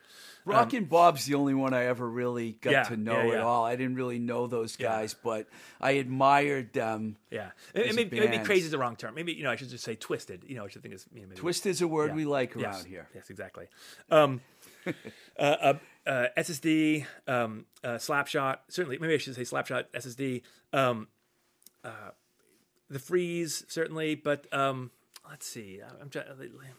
Rock 0.44 0.66
Rockin' 0.66 0.84
Bob's 0.84 1.26
the 1.26 1.34
only 1.34 1.54
one 1.54 1.74
I 1.74 1.86
ever 1.86 2.08
really 2.08 2.52
got 2.60 2.70
Yeah, 2.70 2.82
to 2.84 2.96
know 2.96 3.22
yeah, 3.22 3.34
at 3.34 3.40
all. 3.40 3.64
I 3.64 3.74
didn't 3.74 3.96
really 3.96 4.18
know 4.18 4.46
those 4.46 4.76
guys, 4.76 5.14
but 5.14 5.48
I 5.80 5.92
admired 5.92 6.72
them. 6.72 7.16
Yeah, 7.30 7.50
it, 7.74 7.88
As 7.88 7.96
maybe, 7.96 8.20
maybe 8.20 8.38
crazy 8.38 8.66
is 8.66 8.70
the 8.70 8.78
wrong 8.78 8.96
term. 8.96 9.14
Maybe 9.14 9.32
you 9.32 9.42
know 9.42 9.50
I 9.50 9.56
should 9.56 9.70
just 9.70 9.84
say 9.84 9.96
twisted. 9.96 10.44
You 10.46 10.56
know, 10.56 10.64
I 10.64 10.68
should 10.68 10.82
think 10.82 10.94
is 10.94 11.06
you 11.12 11.22
know, 11.22 11.28
maybe 11.28 11.40
Twisted's 11.40 11.82
a 11.82 11.88
word 11.88 12.10
yeah. 12.10 12.16
we 12.16 12.24
like 12.26 12.54
around 12.56 12.74
yes, 12.74 12.84
here. 12.84 13.08
Yes, 13.14 13.28
exactly. 13.28 13.66
Um, 14.10 14.40
uh, 15.38 15.42
uh, 15.42 15.74
uh, 16.06 16.26
SSD, 16.36 17.06
um, 17.26 17.66
uh, 17.82 17.94
Slapshot. 17.94 18.58
Certainly, 18.68 18.98
maybe 18.98 19.14
I 19.14 19.18
should 19.18 19.34
say 19.34 19.42
Slapshot 19.42 19.86
SSD. 19.94 20.42
Um, 20.72 21.08
uh, 21.84 22.10
the 22.88 22.98
freeze 22.98 23.64
certainly, 23.68 24.14
but 24.14 24.52
um, 24.52 24.90
let's 25.28 25.46
see. 25.46 25.80
I'm 26.00 26.08
trying. 26.08 26.26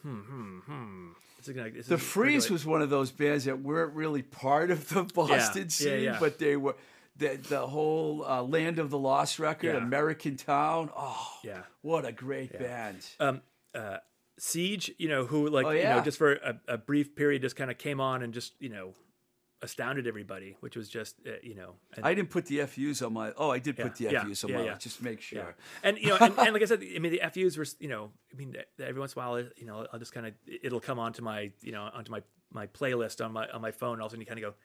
Hmm, 0.02 0.20
hmm, 0.20 0.60
hmm. 0.60 1.08
This 1.38 1.50
is 1.50 1.56
gonna, 1.56 1.70
this 1.70 1.88
The 1.88 1.96
is 1.96 2.02
Freeze 2.02 2.50
was 2.50 2.66
one 2.66 2.82
of 2.82 2.90
those 2.90 3.12
bands 3.12 3.46
that 3.46 3.62
weren't 3.62 3.94
really 3.94 4.24
part 4.24 4.72
of 4.72 4.90
the 4.90 5.04
Boston 5.04 5.64
yeah, 5.64 5.68
scene, 5.70 6.04
yeah. 6.04 6.18
but 6.20 6.40
they 6.40 6.56
were 6.56 6.76
the 7.18 7.38
the 7.50 7.68
whole 7.68 8.26
uh, 8.26 8.42
Land 8.42 8.80
of 8.80 8.90
the 8.90 8.98
Lost 8.98 9.40
record, 9.40 9.76
Yeah. 9.76 9.84
American 9.84 10.38
Town. 10.38 10.90
Oh, 10.96 11.32
Yeah. 11.44 11.62
what 11.82 12.06
a 12.06 12.12
great 12.12 12.58
band! 12.58 13.06
um, 13.20 13.42
uh, 13.76 13.98
Siege, 14.40 14.92
you 14.98 15.10
know, 15.10 15.26
who 15.26 15.48
like 15.48 15.66
Oh, 15.66 15.72
you 15.72 15.84
know 15.84 16.02
just 16.02 16.18
for 16.18 16.34
a, 16.34 16.60
a 16.68 16.78
brief 16.78 17.16
period 17.16 17.42
just 17.42 17.56
kind 17.56 17.72
of 17.72 17.78
came 17.78 18.00
on 18.00 18.22
and 18.24 18.34
just 18.34 18.54
you 18.60 18.70
know 18.70 18.94
astounded 19.64 20.06
everybody, 20.06 20.56
which 20.60 20.76
was 20.76 20.88
just 20.88 21.16
uh, 21.26 21.32
you 21.42 21.56
know. 21.56 21.74
And, 21.96 22.06
I 22.06 22.14
didn't 22.14 22.30
put 22.30 22.46
the 22.46 22.66
FUs 22.66 23.02
on 23.02 23.14
my. 23.14 23.34
Oh, 23.36 23.50
I 23.50 23.60
did 23.60 23.76
put 23.78 23.96
the 23.96 24.06
Yeah, 24.06 24.24
FUs 24.24 24.44
on 24.44 24.52
yeah, 24.52 24.58
my. 24.58 24.66
yeah. 24.66 24.78
Just 24.78 25.02
make 25.02 25.22
sure. 25.22 25.40
yeah. 25.40 25.52
and 25.84 25.98
you 25.98 26.10
know, 26.10 26.18
and, 26.22 26.38
and 26.38 26.54
like 26.54 26.62
I 26.62 26.66
said, 26.66 26.84
I 26.96 27.00
mean, 27.00 27.12
the 27.12 27.22
FUs 27.34 27.58
were, 27.58 27.66
you 27.80 27.90
know, 27.90 28.12
I 28.32 28.36
mean, 28.38 28.56
every 28.80 29.00
once 29.00 29.14
in 29.14 29.22
a 29.22 29.26
while, 29.26 29.40
you 29.58 29.66
know, 29.66 29.88
I'll 29.92 30.00
just 30.00 30.14
kind 30.14 30.28
of, 30.28 30.34
it'll 30.64 30.80
come 30.80 31.00
onto 31.00 31.24
my, 31.24 31.52
you 31.62 31.72
know, 31.72 31.90
onto 31.94 32.12
my 32.12 32.22
my 32.52 32.68
playlist 32.68 33.24
on 33.26 33.34
my 33.34 33.48
on 33.50 33.62
my 33.62 33.72
phone. 33.72 33.94
And 33.94 34.02
all 34.02 34.06
of 34.08 34.12
a 34.12 34.14
sudden, 34.14 34.22
you 34.22 34.28
kind 34.28 34.44
of 34.44 34.52
go, 34.52 34.58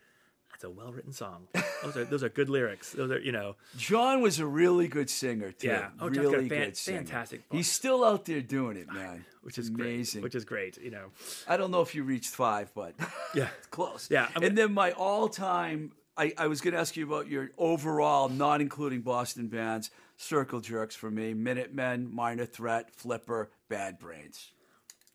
"That's 0.62 0.72
a 0.72 0.76
well 0.76 0.92
written 0.92 1.12
song. 1.12 1.48
Those 1.82 1.96
are 1.96 2.04
those 2.04 2.22
are 2.22 2.28
good 2.28 2.48
lyrics. 2.48 2.92
Those 2.92 3.10
are, 3.10 3.18
you 3.18 3.32
know, 3.32 3.56
John 3.76 4.22
was 4.22 4.38
a 4.38 4.46
really 4.46 4.86
good 4.86 5.10
singer 5.10 5.50
too. 5.52 5.68
Yeah. 5.68 5.90
Oh, 6.00 6.08
John's 6.08 6.16
got 6.18 6.24
a 6.26 6.36
really 6.38 6.48
fan- 6.48 6.64
good 6.66 6.76
singer. 6.76 6.98
fantastic 6.98 7.42
He's 7.50 7.70
still 7.70 8.04
out 8.04 8.24
there 8.24 8.40
doing 8.40 8.76
it, 8.76 8.92
man. 8.92 9.24
which 9.42 9.58
is 9.58 9.68
amazing. 9.68 10.20
great. 10.20 10.24
Which 10.24 10.34
is 10.36 10.44
great. 10.44 10.78
You 10.78 10.92
know, 10.92 11.06
I 11.48 11.56
don't 11.56 11.70
know 11.72 11.80
if 11.82 11.94
you 11.94 12.04
reached 12.04 12.34
five, 12.34 12.72
but 12.74 12.94
yeah. 13.34 13.48
it's 13.58 13.66
close. 13.70 14.08
Yeah, 14.10 14.28
I'm 14.36 14.42
and 14.44 14.56
then 14.56 14.72
my 14.72 14.92
all-time. 14.92 15.92
I, 16.16 16.34
I 16.36 16.46
was 16.46 16.60
going 16.60 16.74
to 16.74 16.80
ask 16.80 16.94
you 16.96 17.06
about 17.06 17.28
your 17.28 17.50
overall, 17.56 18.28
not 18.28 18.60
including 18.60 19.00
Boston 19.00 19.48
bands, 19.48 19.90
circle 20.18 20.60
jerks 20.60 20.94
for 20.94 21.10
me: 21.10 21.34
Minutemen, 21.34 22.14
Minor 22.14 22.44
Threat, 22.44 22.94
Flipper, 22.94 23.50
Bad 23.68 23.98
Brains. 23.98 24.52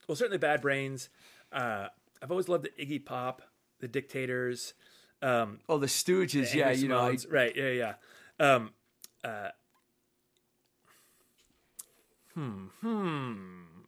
Well, 0.08 0.16
certainly 0.16 0.40
Bad 0.40 0.62
Brains. 0.62 1.10
Uh, 1.54 1.88
I've 2.22 2.32
always 2.32 2.50
loved 2.50 2.66
the 2.66 2.84
Iggy 2.84 3.06
Pop, 3.06 3.44
the 3.80 3.88
Dictators. 3.88 4.74
Um, 5.22 5.60
Oh, 5.68 5.78
the 5.78 5.88
Stooges. 5.88 6.52
the 6.52 6.60
yeah, 6.60 6.72
you 6.72 6.88
know. 6.88 7.00
I, 7.00 7.18
right? 7.30 7.56
Yeah, 7.56 7.70
yeah. 7.70 7.94
Um, 8.40 8.72
uh, 9.24 9.50
hmm, 12.34 12.66
hmm. 12.82 13.36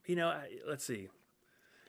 You 0.07 0.15
know, 0.15 0.27
I, 0.29 0.47
let's 0.67 0.83
see. 0.85 1.09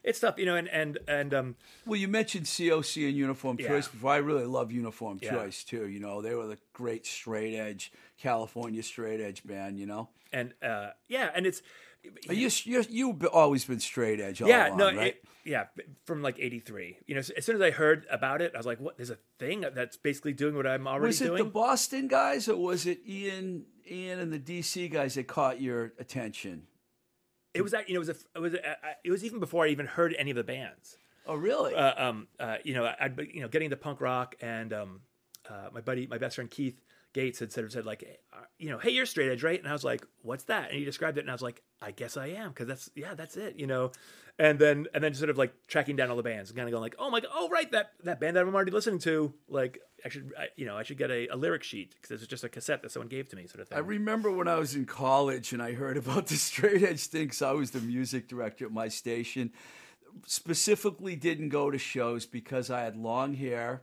It's 0.03 0.20
tough, 0.20 0.38
you 0.38 0.47
know, 0.47 0.57
and 0.57 0.68
and 0.68 0.99
and 1.09 1.34
um, 1.34 1.57
well, 1.84 1.99
you 2.01 2.09
mentioned 2.09 2.47
COC 2.47 3.09
and 3.09 3.16
Uniform 3.16 3.57
Yeah. 3.61 3.68
Choice 3.68 3.88
before. 3.88 4.12
I 4.12 4.16
really 4.16 4.47
love 4.47 4.72
Uniform 4.72 5.18
Yeah. 5.22 5.30
Choice 5.30 5.62
too. 5.62 5.88
You 5.88 6.01
know, 6.01 6.22
they 6.22 6.34
were 6.34 6.47
the 6.47 6.59
great 6.72 7.05
straight 7.07 7.55
edge 7.55 7.93
California 8.18 8.82
straight 8.82 9.20
edge 9.20 9.47
band. 9.47 9.78
You 9.78 9.86
know. 9.86 10.09
and 10.32 10.55
uh, 10.62 10.91
yeah, 11.09 11.30
and 11.34 11.47
it's 11.47 11.61
You 12.03 12.49
you 12.64 12.84
you've 12.88 13.24
always 13.26 13.66
been 13.66 13.80
straight 13.80 14.20
edge. 14.20 14.41
All 14.41 14.49
yeah, 14.49 14.68
along, 14.68 14.78
no, 14.78 14.86
right? 14.86 15.07
it, 15.09 15.24
yeah, 15.45 15.66
from 16.05 16.22
like 16.22 16.38
'83. 16.38 16.99
You 17.07 17.14
know, 17.14 17.20
as 17.20 17.45
soon 17.45 17.57
as 17.57 17.62
I 17.62 17.70
heard 17.70 18.07
about 18.11 18.43
it, 18.43 18.53
I 18.55 18.59
was 18.59 18.66
like, 18.66 18.80
"What? 18.80 18.97
There's 18.97 19.11
a 19.11 19.18
thing 19.38 19.64
that's 19.74 19.97
basically 19.97 20.32
doing 20.32 20.57
what 20.57 20.66
I'm 20.66 20.86
already 20.86 21.01
doing." 21.01 21.07
was 21.09 21.20
it 21.20 21.26
doing." 21.26 21.45
the 21.45 21.51
Boston 21.51 22.09
guys 22.09 22.49
or 22.49 22.57
was 22.57 22.86
it 22.86 23.01
Ian 23.07 23.64
Ian 23.91 24.18
and 24.20 24.32
the 24.32 24.38
DC 24.38 24.91
guys 24.91 25.14
that 25.14 25.26
caught 25.26 25.61
your 25.61 25.93
attention? 25.99 26.66
it 27.55 27.62
was 27.62 27.74
you 27.86 27.95
know, 27.95 27.97
it 27.97 27.99
was 27.99 28.09
a, 28.09 28.16
it 28.34 28.38
was 28.38 28.55
a, 28.55 28.76
it 29.05 29.11
was 29.11 29.24
even 29.24 29.41
before 29.41 29.64
I 29.64 29.68
even 29.68 29.86
heard 29.86 30.14
any 30.18 30.30
of 30.30 30.36
the 30.36 30.45
bands. 30.45 30.97
Oh, 31.26 31.34
really? 31.34 31.74
uh, 31.74 32.09
um, 32.09 32.28
uh, 32.38 32.57
you 32.64 32.74
know, 32.74 32.93
I'd 32.99 33.16
be- 33.16 33.30
you 33.34 33.41
know 33.41 33.49
getting 33.49 33.66
into 33.66 33.76
punk 33.76 34.01
rock, 34.01 34.36
and 34.41 34.72
um, 34.72 35.01
uh, 35.49 35.68
my 35.72 35.80
buddy, 35.80 36.07
my 36.07 36.18
best 36.18 36.36
friend 36.36 36.51
Keith 36.51 36.80
Gates 37.12 37.38
had 37.40 37.52
said, 37.52 37.70
said 37.72 37.86
like, 37.86 38.02
"Hey, 38.02 38.18
uh, 38.32 38.44
you 38.58 38.70
know, 38.70 38.78
hey, 38.78 38.90
you're 38.90 39.06
straight 39.06 39.30
edge, 39.30 39.42
right? 39.42 39.58
And 39.58 39.68
I 39.68 39.72
was 39.72 39.82
like, 39.84 40.06
what's 40.22 40.44
that? 40.44 40.70
And 40.70 40.78
he 40.78 40.84
described 40.84 41.18
it, 41.18 41.22
and 41.22 41.30
I 41.30 41.34
was 41.34 41.42
like, 41.42 41.62
I 41.82 41.90
guess 41.90 42.16
I 42.16 42.28
am, 42.28 42.50
because 42.50 42.68
that's 42.68 42.90
yeah, 42.94 43.14
that's 43.14 43.36
it, 43.36 43.56
you 43.58 43.66
know. 43.66 43.90
And 44.38 44.58
then 44.58 44.86
and 44.94 45.02
then 45.04 45.12
sort 45.14 45.28
of 45.28 45.36
like 45.36 45.52
tracking 45.66 45.96
down 45.96 46.08
all 46.11 46.16
the 46.16 46.22
bands 46.22 46.50
and 46.50 46.56
kind 46.56 46.68
of 46.68 46.72
going 46.72 46.82
like, 46.82 46.94
oh 46.98 47.11
my 47.11 47.20
god, 47.20 47.30
oh 47.34 47.48
right, 47.48 47.70
that 47.72 47.90
that 48.04 48.20
band 48.20 48.36
that 48.36 48.46
I'm 48.46 48.54
already 48.54 48.70
listening 48.70 49.00
to, 49.00 49.34
like 49.48 49.80
I 50.04 50.08
should, 50.08 50.32
I, 50.38 50.46
you 50.56 50.66
know, 50.66 50.76
I 50.76 50.82
should 50.82 50.98
get 50.98 51.11
a, 51.11 51.28
a 51.28 51.36
lyric 51.36 51.62
sheet 51.62 51.94
because 51.94 52.08
this 52.08 52.20
was 52.20 52.28
just 52.28 52.44
a 52.44 52.48
cassette 52.48 52.82
that 52.82 52.92
someone 52.92 53.08
gave 53.08 53.28
to 53.30 53.36
me, 53.36 53.46
sort 53.46 53.61
of 53.61 53.68
thing. 53.68 53.76
I 53.78 53.80
remember 53.80 54.30
when 54.30 54.48
I 54.48 54.56
was 54.56 54.74
in 54.74 54.86
college 54.86 55.52
and 55.52 55.61
I 55.62 55.72
heard 55.72 55.96
about 55.96 56.26
the 56.28 56.36
straight 56.36 56.82
edge 56.82 57.06
thing 57.06 57.28
'cause 57.28 57.42
I 57.42 57.52
was 57.52 57.72
the 57.72 57.80
music 57.80 58.28
director 58.28 58.64
at 58.66 58.72
my 58.72 58.88
station. 58.88 59.52
Specifically, 60.26 61.16
didn't 61.16 61.48
go 61.50 61.70
to 61.70 61.78
shows 61.78 62.26
because 62.26 62.70
I 62.70 62.82
had 62.82 62.96
long 62.96 63.34
hair, 63.34 63.82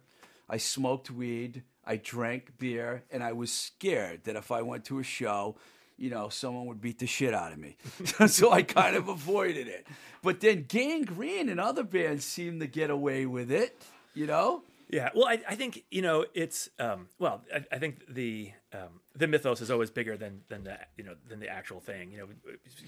I 0.50 0.58
smoked 0.58 1.10
weed, 1.10 1.64
I 1.88 1.98
drank 1.98 2.58
beer, 2.58 3.04
and 3.12 3.24
I 3.24 3.32
was 3.34 3.52
scared 3.52 4.26
that 4.26 4.36
if 4.36 4.52
I 4.52 4.62
went 4.62 4.86
to 4.86 5.00
a 5.00 5.04
show, 5.04 5.56
you 5.98 6.10
know, 6.10 6.30
someone 6.30 6.66
would 6.68 6.82
beat 6.82 7.00
the 7.00 7.08
shit 7.08 7.34
out 7.34 7.54
of 7.54 7.58
me. 7.58 7.78
so 8.28 8.52
I 8.52 8.62
kind 8.62 8.96
of 8.96 9.08
avoided 9.08 9.68
it. 9.68 9.88
But 10.22 10.42
then 10.42 10.66
Gang 10.68 11.04
Green 11.04 11.50
and 11.50 11.60
other 11.60 11.84
bands 11.84 12.26
seemed 12.26 12.60
to 12.62 12.68
get 12.68 12.90
away 12.90 13.26
with 13.26 13.52
it, 13.52 13.82
you 14.14 14.28
know? 14.28 14.64
Yeah, 14.90 15.10
well, 15.14 15.28
I, 15.28 15.42
I 15.48 15.56
think 15.56 15.84
you 15.92 16.02
know 16.02 16.26
it's 16.34 16.70
um, 16.80 17.10
well, 17.20 17.42
I, 17.54 17.66
I 17.74 17.78
think 17.78 18.06
the 18.08 18.52
um, 18.72 19.02
the 19.16 19.28
mythos 19.28 19.60
is 19.60 19.70
always 19.70 19.90
bigger 19.90 20.16
than 20.16 20.42
than 20.48 20.64
the 20.64 20.80
you 20.96 21.04
know 21.04 21.16
than 21.28 21.42
the 21.42 21.50
actual 21.50 21.82
thing. 21.82 22.12
You 22.12 22.20
know, 22.20 22.28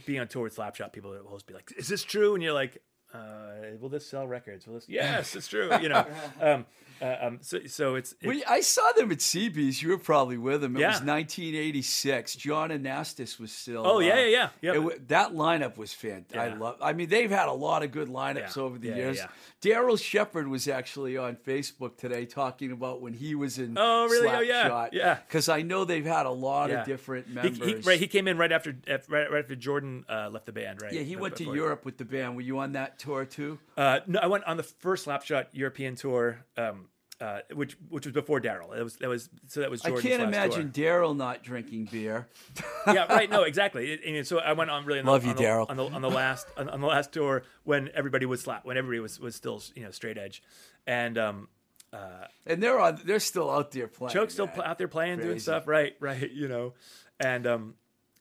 being 0.06 0.22
on 0.22 0.30
tour 0.30 0.44
with 0.44 0.56
Slapshot, 0.56 0.94
people 0.94 1.12
will 1.12 1.28
always 1.28 1.44
be 1.44 1.54
like, 1.54 1.74
"Is 1.78 1.90
this 1.90 2.04
true?" 2.04 2.36
And 2.36 2.44
you're 2.44 2.54
like, 2.54 2.82
uh, 3.14 3.76
"Will 3.82 3.90
this 3.90 4.08
sell 4.08 4.26
records? 4.26 4.66
Will 4.66 4.76
this?" 4.76 4.86
Yes, 4.88 5.36
it's 5.36 5.50
true. 5.50 5.70
You 5.82 5.90
know, 5.90 6.06
um, 6.40 6.66
uh, 7.02 7.16
um, 7.22 7.40
so 7.42 7.60
so 7.68 7.96
it's, 7.96 8.14
it's 8.14 8.26
We, 8.26 8.44
I 8.46 8.62
saw 8.62 8.92
them 8.94 9.12
at 9.12 9.20
CB's. 9.20 9.82
You 9.82 9.90
were 9.90 9.98
probably 9.98 10.38
with 10.38 10.62
them. 10.62 10.76
It 10.76 10.80
was 10.86 11.02
1986. 11.02 12.36
John 12.36 12.70
Anastas 12.70 13.40
was 13.40 13.52
still. 13.52 13.86
oh 13.86 14.00
yeah 14.00 14.14
uh, 14.14 14.16
yeah 14.18 14.26
yeah 14.62 14.74
yeah. 14.74 14.88
it 14.88 15.08
that 15.10 15.34
lineup 15.34 15.78
was 15.78 15.94
fantastic. 15.94 16.38
I 16.38 16.56
love. 16.58 16.78
I 16.82 16.94
mean, 16.94 17.10
they've 17.10 17.30
had 17.30 17.48
a 17.48 17.54
lot 17.54 17.84
of 17.84 17.92
good 17.92 18.08
lineups 18.08 18.56
Yeah. 18.56 18.64
over 18.64 18.78
the 18.78 18.88
Yeah, 18.90 18.96
yeah, 18.96 19.02
years. 19.02 19.18
yeah. 19.18 19.28
Darryl 19.62 20.02
Shepard 20.02 20.48
was 20.48 20.68
actually 20.68 21.18
on 21.18 21.36
Facebook 21.36 21.98
today 21.98 22.26
talking 22.26 22.72
about 22.72 23.02
when 23.02 23.14
he 23.14 23.36
was 23.36 23.60
in. 23.60 23.78
Oh, 23.78 24.08
really? 24.08 24.30
Oh, 24.30 24.40
yeah. 24.40 24.70
Slapshot. 24.70 24.90
Yeah. 24.94 25.16
Because 25.28 25.50
I 25.50 25.62
know 25.62 25.86
they've 25.86 26.06
had 26.06 26.26
a 26.26 26.32
lot 26.32 26.70
yeah. 26.70 26.82
of 26.82 26.86
different 26.86 27.28
members. 27.30 27.58
he, 27.58 27.76
right, 27.76 28.00
he 28.00 28.08
came 28.08 28.28
in 28.28 28.38
right 28.38 28.52
after 28.52 28.76
right, 28.88 29.32
right 29.32 29.44
after 29.44 29.56
Jordan 29.56 30.06
uh, 30.10 30.30
left 30.30 30.46
the 30.46 30.52
band. 30.52 30.82
Right. 30.82 30.94
yeah, 30.94 31.02
he 31.02 31.16
went 31.16 31.36
to 31.38 31.44
Europe 31.44 31.86
with 31.86 31.98
the 31.98 32.06
band. 32.06 32.36
Were 32.36 32.42
you 32.42 32.60
on 32.60 32.74
that 32.74 33.00
tour 33.00 33.26
too? 33.26 33.60
Uh, 33.76 34.00
no, 34.08 34.20
I 34.20 34.28
went 34.28 34.44
on 34.46 34.58
the 34.58 34.64
first 34.64 35.08
Slapshot 35.08 35.48
European 35.54 35.96
tour. 35.96 36.40
Um, 36.58 36.88
uh, 37.22 37.40
which 37.54 37.78
which 37.90 38.06
was 38.06 38.14
before 38.14 38.40
Daryl. 38.40 38.74
That 38.74 38.84
was 38.84 38.96
that 38.98 39.10
was 39.10 39.30
so 39.48 39.60
that 39.60 39.70
was 39.70 39.84
I 39.84 39.92
can't 39.92 40.24
imagine. 40.24 40.72
Daryl 40.72 41.16
not 41.16 41.44
drinking 41.44 41.86
beer. 41.92 42.28
yeah, 42.88 43.06
right. 43.14 43.30
No, 43.30 43.44
exactly. 43.44 43.92
It- 43.92 44.02
and 44.06 44.26
so 44.26 44.40
I 44.40 44.54
went 44.54 44.70
on 44.70 44.86
really 44.86 45.00
on 45.00 45.06
the, 45.06 45.12
Love 45.12 45.26
you, 45.26 45.34
Daryl. 45.34 45.70
on 45.70 45.78
the 45.78 45.86
on 45.86 46.02
the 46.02 46.10
last 46.10 46.48
on, 46.58 46.70
on 46.70 46.80
the 46.82 46.88
last 46.88 47.12
tour 47.12 47.44
when 47.64 47.90
everybody 47.94 48.26
was 48.26 48.42
slap 48.42 48.66
when 48.66 48.78
everybody 48.78 49.00
was 49.00 49.20
was 49.20 49.36
still 49.36 49.62
you 49.76 49.84
know 49.84 49.92
straight 49.92 50.18
edge, 50.18 50.42
and 50.88 51.18
um, 51.18 51.48
uh, 51.92 52.26
And 52.46 52.62
they're 52.64 52.80
on. 52.80 53.02
They're 53.04 53.20
still 53.20 53.50
out 53.50 53.72
there 53.72 53.88
playing. 53.88 54.14
Choke's 54.14 54.34
still 54.34 54.48
pl- 54.48 54.64
out 54.64 54.78
there 54.78 54.88
playing 54.88 55.20
doing 55.20 55.40
stuff. 55.40 55.68
Right, 55.68 55.96
right. 56.00 56.30
You 56.32 56.48
know, 56.48 56.74
and 57.20 57.46
um, 57.48 57.74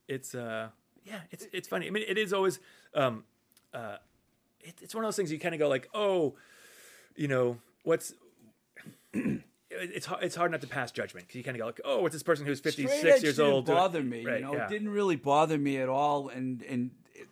it's 0.09 0.35
uh, 0.35 0.69
yeah, 1.05 1.21
it's 1.31 1.47
it's 1.53 1.69
funny. 1.69 1.87
I 1.87 1.91
mean, 1.91 2.05
it 2.09 2.19
is 2.19 2.33
always 2.33 2.59
um, 2.95 3.25
uh, 3.73 3.97
it, 4.61 4.75
it's 4.83 4.95
one 4.95 5.05
of 5.05 5.09
those 5.09 5.17
things 5.17 5.31
you 5.31 5.39
kind 5.39 5.55
of 5.55 5.59
go 5.59 5.69
like, 5.69 5.89
oh, 5.95 6.35
you 7.15 7.29
know, 7.29 7.59
what's 7.85 8.13
it's 9.15 10.07
hard, 10.07 10.23
it's 10.25 10.35
hard 10.37 10.51
not 10.51 10.61
to 10.63 10.67
pass 10.67 10.91
judgment 10.93 11.27
because 11.27 11.37
you 11.37 11.45
kind 11.45 11.57
of 11.57 11.61
go 11.61 11.67
like, 11.67 11.81
oh, 11.85 12.03
what's 12.03 12.15
this 12.15 12.23
person 12.23 12.47
who's 12.47 12.61
fifty 12.61 12.83
six 12.83 12.99
Straight 12.99 13.03
six 13.13 13.17
edge 13.19 13.23
years 13.25 13.37
didn't 13.37 13.53
old? 13.53 13.67
bother 13.67 14.03
me. 14.03 14.25
Right, 14.25 14.41
you 14.41 14.47
know, 14.47 14.55
yeah. 14.55 14.67
it 14.67 14.71
didn't 14.71 14.91
really 14.91 15.17
bother 15.17 15.59
me 15.59 15.79
at 15.79 15.89
all, 15.89 16.29
and 16.29 16.63
and 16.63 16.91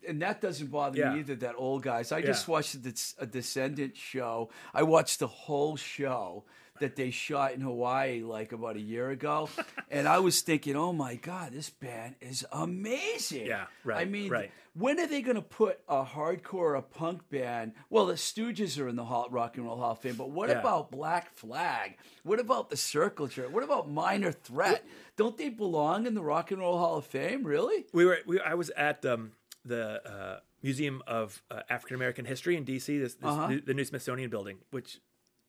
and 0.09 0.22
that 0.22 0.41
doesn't 0.41 0.70
bother 0.70 0.99
Yeah. 0.99 1.14
me 1.14 1.20
either. 1.20 1.35
That 1.37 1.55
old 1.57 1.83
guys. 1.83 2.12
I 2.12 2.20
just 2.22 2.49
watched 2.49 2.83
the, 2.83 3.14
a 3.18 3.27
Descendent 3.27 3.97
show. 3.97 4.51
I 4.74 4.83
watched 4.83 5.18
the 5.18 5.27
whole 5.29 5.77
show 5.77 6.45
that 6.81 6.97
they 6.97 7.11
shot 7.11 7.53
in 7.53 7.61
Hawaii 7.61 8.22
like 8.22 8.53
about 8.53 8.77
a 8.77 8.81
year 8.81 9.11
ago, 9.11 9.49
and 9.91 10.07
I 10.09 10.18
was 10.20 10.41
thinking, 10.41 10.77
oh 10.77 10.93
my 10.93 11.14
god, 11.16 11.53
this 11.53 11.70
band 11.70 12.16
is 12.20 12.45
amazing. 12.53 13.47
Yeah, 13.47 13.66
right, 13.85 14.01
I 14.01 14.05
mean, 14.05 14.31
right. 14.31 14.51
when 14.74 14.99
are 15.01 15.07
they 15.07 15.22
going 15.22 15.37
to 15.37 15.43
put 15.43 15.81
a 15.89 16.05
hardcore 16.05 16.55
or 16.55 16.74
a 16.74 16.83
punk 16.83 17.29
band? 17.31 17.72
Well, 17.91 18.07
the 18.07 18.14
Stooges 18.14 18.79
are 18.81 18.89
in 18.89 18.97
the 18.97 19.05
Hall, 19.05 19.29
Rock 19.31 19.57
and 19.57 19.66
Roll 19.66 19.77
Hall 19.79 19.93
of 19.93 19.99
Fame, 20.01 20.16
but 20.16 20.31
what 20.31 20.49
Yeah. 20.49 20.61
about 20.61 20.91
Black 20.91 21.35
Flag? 21.35 21.97
What 22.22 22.41
about 22.41 22.70
the 22.70 22.77
Circle 22.77 23.29
Jerk? 23.29 23.53
What 23.53 23.62
about 23.64 23.91
Minor 23.91 24.33
Threat? 24.33 24.85
Don't 25.16 25.37
they 25.39 25.49
belong 25.49 26.07
in 26.07 26.14
the 26.14 26.22
Rock 26.22 26.51
and 26.51 26.61
Roll 26.61 26.79
Hall 26.79 26.97
of 26.97 27.07
Fame? 27.07 27.43
Really? 27.45 27.87
we 27.93 28.05
were 28.05 28.18
we, 28.27 28.41
I 28.41 28.55
was 28.55 28.70
at 28.70 29.05
um, 29.07 29.33
the 29.64 30.01
uh, 30.07 30.41
Museum 30.62 31.03
of 31.07 31.43
uh, 31.51 31.61
African 31.70 31.95
American 31.97 32.24
History 32.24 32.57
in 32.57 32.64
DC, 32.64 32.87
this, 33.01 33.14
this 33.14 33.24
Uh-huh. 33.24 33.49
new, 33.49 33.61
the 33.61 33.74
new 33.74 33.85
Smithsonian 33.85 34.31
building, 34.31 34.59
which 34.70 35.01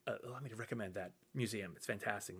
uh, 0.07 0.13
allow 0.27 0.39
me 0.39 0.49
to 0.49 0.55
recommend 0.55 0.95
that 0.95 1.11
museum. 1.33 1.73
It's 1.75 1.85
fantastic, 1.85 2.37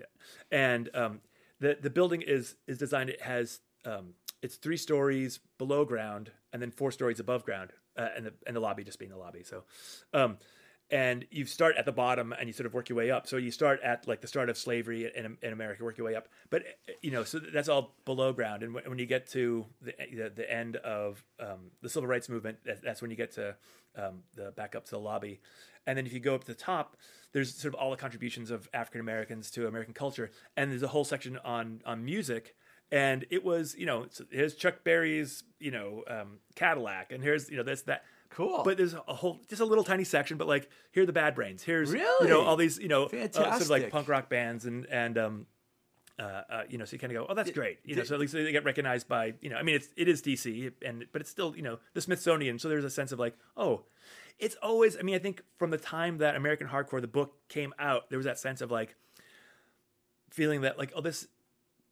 and 0.51 0.89
um, 0.93 1.22
the 1.59 1.78
the 1.80 1.89
building 1.89 2.22
is 2.22 2.55
is 2.68 2.78
designed. 2.78 3.09
It 3.09 3.22
has 3.22 3.59
um, 3.86 4.13
it's 4.41 4.55
three 4.55 4.78
stories 4.78 5.39
below 5.57 5.86
ground 5.86 6.32
and 6.53 6.61
then 6.61 6.72
four 6.72 6.91
stories 6.91 7.20
above 7.20 7.43
ground, 7.43 7.72
uh, 7.97 8.09
and 8.15 8.26
the 8.26 8.34
and 8.45 8.55
the 8.55 8.59
lobby 8.59 8.84
just 8.84 8.99
being 8.99 9.11
the 9.11 9.18
lobby. 9.18 9.43
So, 9.43 9.63
um, 10.13 10.38
and 10.89 11.25
you 11.31 11.45
start 11.45 11.75
at 11.77 11.85
the 11.85 11.91
bottom 11.91 12.33
and 12.33 12.47
you 12.47 12.53
sort 12.53 12.65
of 12.65 12.73
work 12.73 12.88
your 12.88 12.97
way 12.97 13.11
up. 13.11 13.27
So 13.27 13.38
you 13.38 13.51
start 13.51 13.81
at 13.83 14.07
like 14.07 14.21
the 14.21 14.27
start 14.27 14.49
of 14.49 14.57
slavery 14.57 15.11
in, 15.13 15.38
in 15.41 15.53
America, 15.53 15.83
work 15.83 15.97
your 15.97 16.07
way 16.07 16.15
up. 16.15 16.29
But 16.49 16.63
you 17.01 17.11
know, 17.11 17.23
so 17.23 17.39
that's 17.39 17.67
all 17.67 17.95
below 18.05 18.31
ground. 18.31 18.63
And 18.63 18.73
when 18.73 18.97
you 18.97 19.05
get 19.05 19.27
to 19.31 19.65
the 19.81 19.93
the, 20.13 20.31
the 20.33 20.51
end 20.51 20.77
of 20.77 21.23
um, 21.39 21.71
the 21.81 21.89
civil 21.89 22.07
rights 22.07 22.29
movement, 22.29 22.59
that's 22.83 23.01
when 23.01 23.11
you 23.11 23.17
get 23.17 23.33
to 23.33 23.55
um, 23.97 24.23
the 24.35 24.51
back 24.51 24.75
up 24.75 24.85
to 24.85 24.91
the 24.91 24.99
lobby. 24.99 25.41
And 25.85 25.97
then 25.97 26.05
if 26.05 26.13
you 26.13 26.19
go 26.19 26.35
up 26.35 26.41
to 26.41 26.47
the 26.47 26.53
top, 26.53 26.97
there's 27.31 27.53
sort 27.53 27.73
of 27.73 27.79
all 27.79 27.91
the 27.91 27.97
contributions 27.97 28.51
of 28.51 28.69
African 28.73 29.01
Americans 29.01 29.51
to 29.51 29.67
American 29.67 29.93
culture, 29.93 30.31
and 30.55 30.71
there's 30.71 30.83
a 30.83 30.89
whole 30.89 31.05
section 31.05 31.38
on 31.43 31.81
on 31.85 32.05
music. 32.05 32.55
And 32.89 33.25
it 33.29 33.43
was, 33.43 33.75
you 33.77 33.85
know, 33.85 34.05
here's 34.31 34.55
Chuck 34.55 34.85
Berry's, 34.85 35.43
you 35.59 35.71
know, 35.71 36.03
um, 36.07 36.39
Cadillac, 36.55 37.11
and 37.11 37.21
here's, 37.21 37.49
you 37.49 37.57
know, 37.57 37.63
this 37.63 37.81
that 37.81 38.03
Cool. 38.30 38.61
But 38.63 38.78
there's 38.78 38.93
a 38.93 39.13
whole, 39.13 39.39
just 39.47 39.61
a 39.61 39.65
little 39.65 39.84
tiny 39.84 40.03
section. 40.03 40.38
But 40.38 40.47
like, 40.47 40.69
here 40.91 41.03
are 41.03 41.05
the 41.05 41.13
Bad 41.13 41.36
Brains. 41.36 41.63
Here's, 41.63 41.91
really, 41.91 42.28
you 42.28 42.34
know, 42.34 42.41
all 42.43 42.55
these, 42.55 42.78
you 42.78 42.88
know, 42.88 43.05
uh, 43.05 43.30
sort 43.32 43.61
of 43.61 43.69
like 43.69 43.89
punk 43.89 44.07
rock 44.07 44.30
bands 44.30 44.65
and 44.65 44.86
and 44.88 45.17
um, 45.17 45.45
uh, 46.19 46.41
uh, 46.49 46.63
you 46.67 46.78
know, 46.78 46.86
so 46.86 46.93
you 46.93 46.99
kind 46.99 47.11
of 47.13 47.17
go, 47.17 47.28
oh, 47.30 47.36
that's 47.36 47.51
great. 47.51 47.80
You 47.84 47.95
know, 47.95 48.03
so 48.03 48.15
at 48.15 48.19
least 48.19 48.34
they 48.34 48.51
get 48.51 48.63
recognized 48.63 49.07
by, 49.07 49.36
you 49.41 49.49
know, 49.49 49.55
I 49.57 49.63
mean, 49.63 49.75
it's 49.75 49.89
it 49.95 50.07
is 50.07 50.21
DC, 50.21 50.71
and 50.84 51.05
but 51.11 51.21
it's 51.21 51.30
still, 51.30 51.55
you 51.55 51.61
know, 51.61 51.78
the 51.93 52.01
Smithsonian. 52.01 52.57
So 52.57 52.69
there's 52.69 52.84
a 52.84 52.89
sense 52.89 53.11
of 53.11 53.19
like, 53.19 53.38
oh, 53.55 53.84
it's 54.39 54.55
always. 54.61 54.97
I 54.97 55.01
mean, 55.01 55.15
I 55.15 55.19
think 55.19 55.43
from 55.57 55.69
the 55.69 55.78
time 55.78 56.17
that 56.17 56.36
American 56.36 56.67
Hardcore, 56.67 57.01
the 57.01 57.07
book 57.07 57.36
came 57.49 57.73
out, 57.78 58.09
there 58.09 58.17
was 58.17 58.25
that 58.25 58.39
sense 58.39 58.61
of 58.61 58.71
like 58.71 58.95
feeling 60.32 60.61
that 60.61 60.80
like, 60.80 60.91
oh, 60.95 61.01
this 61.01 61.28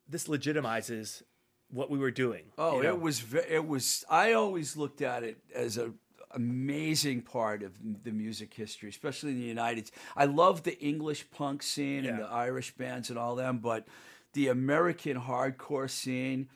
this 0.10 0.28
legitimizes 0.28 1.22
what 1.70 1.92
we 1.92 2.00
were 2.00 2.12
doing. 2.12 2.46
Oh, 2.58 2.78
you 2.78 2.84
know? 2.84 2.90
it 2.90 3.02
was. 3.02 3.24
It 3.48 3.68
was. 3.68 4.06
I 4.10 4.34
always 4.34 4.76
looked 4.76 5.04
at 5.04 5.24
it 5.24 5.38
as 5.54 5.78
a 5.78 5.94
amazing 6.36 7.22
part 7.22 7.64
of 7.64 7.72
the 8.04 8.12
music 8.12 8.54
history, 8.54 8.90
especially 8.90 9.32
in 9.32 9.40
the 9.40 9.48
United. 9.48 9.88
States. 9.88 10.04
I 10.16 10.26
love 10.26 10.64
the 10.64 10.78
English 10.80 11.30
punk 11.32 11.64
scene 11.64 12.06
and 12.06 12.20
the 12.20 12.26
Irish 12.28 12.76
bands 12.76 13.10
and 13.10 13.18
all 13.18 13.36
them, 13.36 13.60
but 13.60 13.88
the 14.34 14.50
American 14.50 15.20
hardcore 15.20 15.90
scene, 15.90 16.50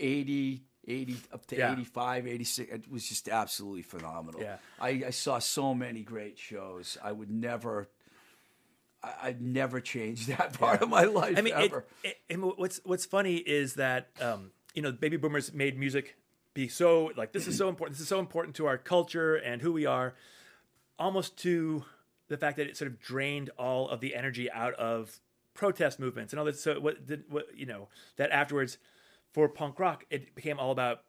80, 0.00 0.62
80 0.86 1.16
up 1.32 1.46
to 1.46 1.56
Yeah. 1.56 1.72
85, 1.72 2.26
86, 2.26 2.72
it 2.72 2.90
was 2.90 3.06
just 3.08 3.28
absolutely 3.28 3.82
phenomenal. 3.82 4.40
Yeah. 4.40 4.56
I, 4.80 4.88
I 5.06 5.10
saw 5.10 5.38
so 5.38 5.74
many 5.74 6.02
great 6.02 6.38
shows. 6.38 6.96
I 7.02 7.12
would 7.12 7.30
never. 7.30 7.88
I- 9.02 9.14
I'd 9.28 9.40
never 9.40 9.80
change 9.80 10.26
that 10.34 10.58
part 10.58 10.82
of 10.82 10.88
my 10.88 11.04
life 11.04 11.38
I 11.38 11.42
mean, 11.42 11.54
it, 11.56 11.72
it, 12.02 12.16
and 12.28 12.42
what's 12.42 12.80
what's 12.84 13.04
funny 13.06 13.36
is 13.36 13.74
that 13.74 14.08
um, 14.20 14.50
you 14.74 14.82
know 14.82 14.90
baby 14.90 15.16
boomers 15.16 15.52
made 15.52 15.78
music 15.78 16.16
be 16.58 16.66
so 16.68 17.12
like 17.16 17.30
this 17.32 17.46
is 17.46 17.56
so 17.56 17.68
important. 17.68 17.96
This 17.96 18.02
is 18.02 18.08
so 18.08 18.18
important 18.18 18.56
to 18.56 18.66
our 18.66 18.76
culture 18.76 19.36
and 19.36 19.62
who 19.62 19.72
we 19.72 19.86
are, 19.86 20.14
almost 20.98 21.36
to 21.38 21.84
the 22.26 22.36
fact 22.36 22.56
that 22.56 22.66
it 22.66 22.76
sort 22.76 22.90
of 22.90 22.98
drained 22.98 23.50
all 23.56 23.88
of 23.88 24.00
the 24.00 24.16
energy 24.16 24.50
out 24.50 24.74
of 24.74 25.20
protest 25.54 26.00
movements 26.00 26.32
and 26.32 26.40
all 26.40 26.46
that. 26.46 26.58
So 26.58 26.80
what 26.80 27.06
did 27.06 27.24
what 27.28 27.46
you 27.54 27.64
know 27.64 27.88
that 28.16 28.32
afterwards 28.32 28.78
for 29.32 29.48
punk 29.48 29.78
rock 29.78 30.04
it 30.10 30.34
became 30.34 30.58
all 30.58 30.72
about 30.72 31.02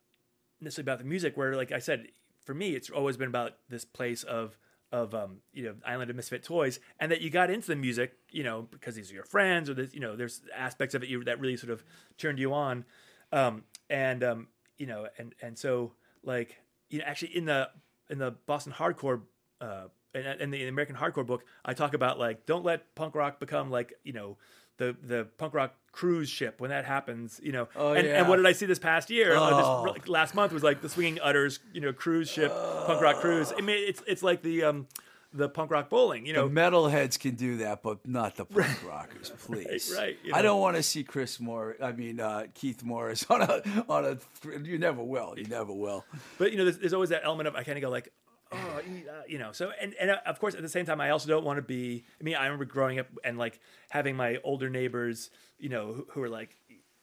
necessarily 0.61 0.85
about 0.85 0.99
the 0.99 1.05
music. 1.05 1.35
Where 1.35 1.55
like 1.55 1.71
I 1.71 1.79
said, 1.79 2.09
for 2.45 2.53
me 2.53 2.75
it's 2.75 2.91
always 2.91 3.17
been 3.17 3.29
about 3.29 3.53
this 3.69 3.85
place 3.85 4.21
of 4.21 4.55
of 4.91 5.15
um, 5.15 5.37
you 5.51 5.63
know 5.63 5.73
Island 5.83 6.11
of 6.11 6.15
Misfit 6.15 6.43
Toys, 6.43 6.79
and 6.99 7.11
that 7.11 7.21
you 7.21 7.31
got 7.31 7.49
into 7.49 7.69
the 7.69 7.75
music, 7.75 8.13
you 8.29 8.43
know, 8.43 8.67
because 8.69 8.93
these 8.93 9.09
are 9.09 9.15
your 9.15 9.23
friends, 9.23 9.67
or 9.67 9.73
this, 9.73 9.95
you 9.95 9.99
know, 9.99 10.15
there's 10.15 10.41
aspects 10.55 10.93
of 10.93 11.01
it 11.01 11.09
you, 11.09 11.23
that 11.23 11.39
really 11.39 11.57
sort 11.57 11.71
of 11.71 11.83
turned 12.19 12.37
you 12.37 12.53
on, 12.53 12.85
um, 13.31 13.63
and 13.89 14.23
um, 14.23 14.47
you 14.79 14.87
know, 14.87 15.07
and 15.19 15.35
and 15.41 15.57
so 15.57 15.93
like 16.23 16.57
you 16.89 16.97
know, 16.97 17.05
actually 17.05 17.37
in 17.37 17.45
the 17.45 17.69
in 18.09 18.17
the 18.17 18.31
Boston 18.47 18.73
hardcore. 18.73 19.21
Uh, 19.61 19.89
in, 20.15 20.25
in 20.25 20.49
the 20.49 20.67
American 20.67 20.95
hardcore 20.95 21.25
book, 21.27 21.43
I 21.63 21.75
talk 21.75 21.93
about 21.93 22.17
like 22.17 22.47
don't 22.47 22.65
let 22.65 22.95
punk 22.95 23.13
rock 23.13 23.39
become 23.39 23.69
like 23.69 23.93
you 24.03 24.13
know 24.13 24.37
the 24.77 24.95
the 25.03 25.27
punk 25.37 25.53
rock 25.53 25.75
cruise 25.91 26.29
ship 26.29 26.59
when 26.59 26.71
that 26.71 26.85
happens, 26.85 27.39
you 27.43 27.51
know. 27.51 27.67
Oh, 27.75 27.93
and, 27.93 28.07
yeah. 28.07 28.19
and 28.19 28.27
what 28.27 28.37
did 28.37 28.47
I 28.47 28.53
see 28.53 28.65
this 28.65 28.79
past 28.79 29.11
year? 29.11 29.35
Uh, 29.35 29.49
Oh. 29.51 29.93
this, 29.93 30.07
last 30.07 30.33
month 30.33 30.51
was 30.51 30.63
like 30.63 30.81
the 30.81 30.89
Swinging 30.89 31.19
Utters, 31.21 31.59
you 31.73 31.81
know, 31.81 31.93
cruise 31.93 32.29
ship, 32.29 32.51
punk 32.87 33.01
rock 33.01 33.17
cruise. 33.17 33.53
I 33.55 33.61
mean, 33.61 33.77
it's 33.87 34.01
it's 34.07 34.23
like 34.23 34.41
the 34.41 34.63
um 34.63 34.87
the 35.31 35.47
punk 35.49 35.71
rock 35.71 35.89
bowling, 35.89 36.25
you 36.25 36.33
know. 36.33 36.47
The 36.47 36.53
metalheads 36.53 37.19
can 37.19 37.35
do 37.35 37.57
that, 37.57 37.83
but 37.83 38.07
not 38.07 38.35
the 38.35 38.45
punk 38.45 38.83
rockers, 38.87 39.29
please. 39.45 39.93
right, 39.95 40.17
you 40.23 40.33
I 40.33 40.41
don't 40.41 40.59
want 40.59 40.75
to 40.77 40.83
see 40.83 41.03
Chris 41.03 41.39
Moore. 41.39 41.75
I 41.81 41.91
mean 41.91 42.19
uh, 42.19 42.45
Keith 42.53 42.83
Morris 42.83 43.25
on 43.29 43.41
a 43.41 43.85
on 43.89 44.05
a. 44.05 44.17
You 44.63 44.77
never 44.77 45.03
will. 45.03 45.35
You 45.37 45.45
never 45.45 45.73
will. 45.73 46.05
But 46.37 46.51
you 46.51 46.57
know, 46.57 46.65
there's, 46.65 46.79
there's 46.79 46.93
always 46.93 47.09
that 47.09 47.21
element 47.23 47.47
of 47.47 47.55
I 47.55 47.63
kind 47.63 47.77
of 47.77 47.81
go 47.81 47.89
like, 47.89 48.09
oh, 48.51 48.81
you- 49.27 49.37
uh, 49.37 49.37
know. 49.39 49.51
So 49.51 49.71
and 49.79 49.93
and 49.99 50.11
uh, 50.11 50.17
of 50.25 50.39
course 50.39 50.55
at 50.55 50.61
the 50.61 50.69
same 50.69 50.85
time, 50.85 50.99
I 51.01 51.11
also 51.11 51.27
don't 51.27 51.45
want 51.45 51.57
to 51.57 51.61
be. 51.63 52.03
I 52.19 52.23
mean, 52.23 52.35
I 52.35 52.45
remember 52.45 52.65
growing 52.65 52.99
up 52.99 53.07
and 53.23 53.37
like 53.37 53.59
having 53.89 54.15
my 54.15 54.37
older 54.43 54.69
neighbors, 54.69 55.29
you 55.57 55.69
know, 55.69 55.93
who, 55.93 56.07
who 56.11 56.21
were 56.21 56.29
like, 56.29 56.55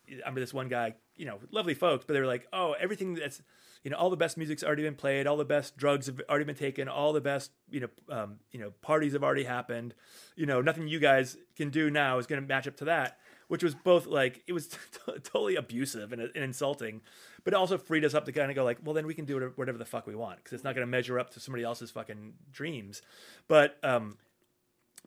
I 0.08 0.14
remember 0.20 0.40
this 0.40 0.54
one 0.54 0.68
guy, 0.68 0.94
you 1.16 1.26
know, 1.26 1.38
lovely 1.50 1.74
folks, 1.74 2.04
but 2.06 2.14
they 2.14 2.20
were 2.20 2.26
like, 2.26 2.46
oh, 2.52 2.74
everything 2.78 3.14
that's 3.14 3.40
you 3.86 3.90
know, 3.90 3.98
all 3.98 4.10
the 4.10 4.16
best 4.16 4.36
music's 4.36 4.64
already 4.64 4.82
been 4.82 4.96
played, 4.96 5.28
all 5.28 5.36
the 5.36 5.44
best 5.44 5.76
drugs 5.76 6.06
have 6.06 6.20
already 6.28 6.44
been 6.44 6.56
taken, 6.56 6.88
all 6.88 7.12
the 7.12 7.20
best, 7.20 7.52
you 7.70 7.78
know, 7.78 7.88
um, 8.10 8.40
you 8.50 8.58
know, 8.58 8.72
parties 8.82 9.12
have 9.12 9.22
already 9.22 9.44
happened. 9.44 9.94
You 10.34 10.44
know, 10.44 10.60
nothing 10.60 10.88
you 10.88 10.98
guys 10.98 11.36
can 11.54 11.70
do 11.70 11.88
now 11.88 12.18
is 12.18 12.26
going 12.26 12.42
to 12.42 12.48
match 12.48 12.66
up 12.66 12.76
to 12.78 12.86
that. 12.86 13.18
Which 13.46 13.62
was 13.62 13.76
both 13.76 14.08
like 14.08 14.42
it 14.48 14.52
was 14.52 14.76
totally 15.22 15.54
abusive 15.54 16.12
and, 16.12 16.20
and 16.20 16.34
insulting, 16.34 17.00
but 17.44 17.54
it 17.54 17.56
also 17.56 17.78
freed 17.78 18.04
us 18.04 18.12
up 18.12 18.24
to 18.24 18.32
kind 18.32 18.50
of 18.50 18.56
go 18.56 18.64
like, 18.64 18.78
well, 18.82 18.92
then 18.92 19.06
we 19.06 19.14
can 19.14 19.24
do 19.24 19.52
whatever 19.54 19.78
the 19.78 19.84
fuck 19.84 20.04
we 20.04 20.16
want 20.16 20.38
because 20.38 20.54
it's 20.54 20.64
not 20.64 20.74
going 20.74 20.84
to 20.84 20.90
measure 20.90 21.16
up 21.16 21.30
to 21.34 21.38
somebody 21.38 21.62
else's 21.62 21.92
fucking 21.92 22.32
dreams. 22.50 23.02
But 23.46 23.78
um, 23.84 24.16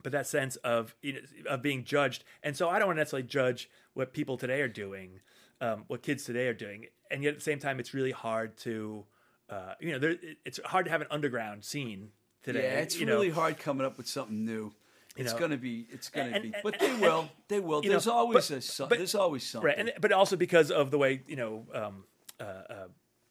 but 0.02 0.14
that 0.14 0.26
sense 0.26 0.56
of 0.56 0.96
you 1.02 1.16
know, 1.16 1.20
of 1.50 1.62
being 1.62 1.84
judged, 1.84 2.24
and 2.44 2.56
so 2.56 2.70
I 2.70 2.80
don't 2.80 2.88
want 2.88 2.96
to 2.96 3.02
necessarily 3.02 3.28
judge 3.28 3.70
what 3.94 4.14
people 4.14 4.38
today 4.38 4.62
are 4.62 4.70
doing, 4.70 5.20
um, 5.60 5.84
what 5.88 6.02
kids 6.02 6.24
today 6.24 6.48
are 6.48 6.54
doing, 6.54 6.86
and 7.12 7.24
yet 7.24 7.30
at 7.32 7.36
the 7.36 7.42
same 7.44 7.60
time, 7.60 7.80
it's 7.80 7.94
really 7.94 8.12
hard 8.12 8.58
to, 8.60 9.06
uh, 9.50 9.74
you 9.80 9.92
know, 9.92 10.00
there, 10.00 10.16
it's 10.46 10.60
hard 10.66 10.86
to 10.86 10.92
have 10.92 11.02
an 11.02 11.08
underground 11.12 11.64
scene 11.66 12.10
today. 12.44 12.64
Yeah, 12.64 12.80
it's 12.80 13.00
you 13.00 13.08
really 13.08 13.30
know? 13.30 13.34
hard 13.36 13.58
coming 13.58 13.86
up 13.86 13.98
with 13.98 14.08
something 14.08 14.46
new. 14.46 14.72
It's 15.18 15.34
know, 15.34 15.40
gonna 15.40 15.58
be. 15.58 15.86
It's 15.92 16.10
gonna 16.10 16.30
and- 16.32 16.44
be. 16.44 16.52
and- 16.54 16.64
But 16.64 16.80
they 16.80 16.94
will. 16.96 17.30
They 17.50 17.60
will. 17.60 17.82
you 17.84 17.90
know, 17.90 17.94
There's 17.94 18.08
always 18.08 18.50
but- 18.50 18.58
a. 18.58 18.62
so- 18.62 18.88
but- 18.88 18.98
There's 19.00 19.16
always 19.16 19.44
something. 19.46 19.68
right 19.68 19.78
and 19.78 19.92
but 20.00 20.12
also 20.12 20.36
because 20.38 20.72
of 20.72 20.92
the 20.92 20.98
way 20.98 21.22
you 21.28 21.36
know 21.36 21.66
um 21.74 22.06
uh, 22.40 22.44
uh 22.44 22.88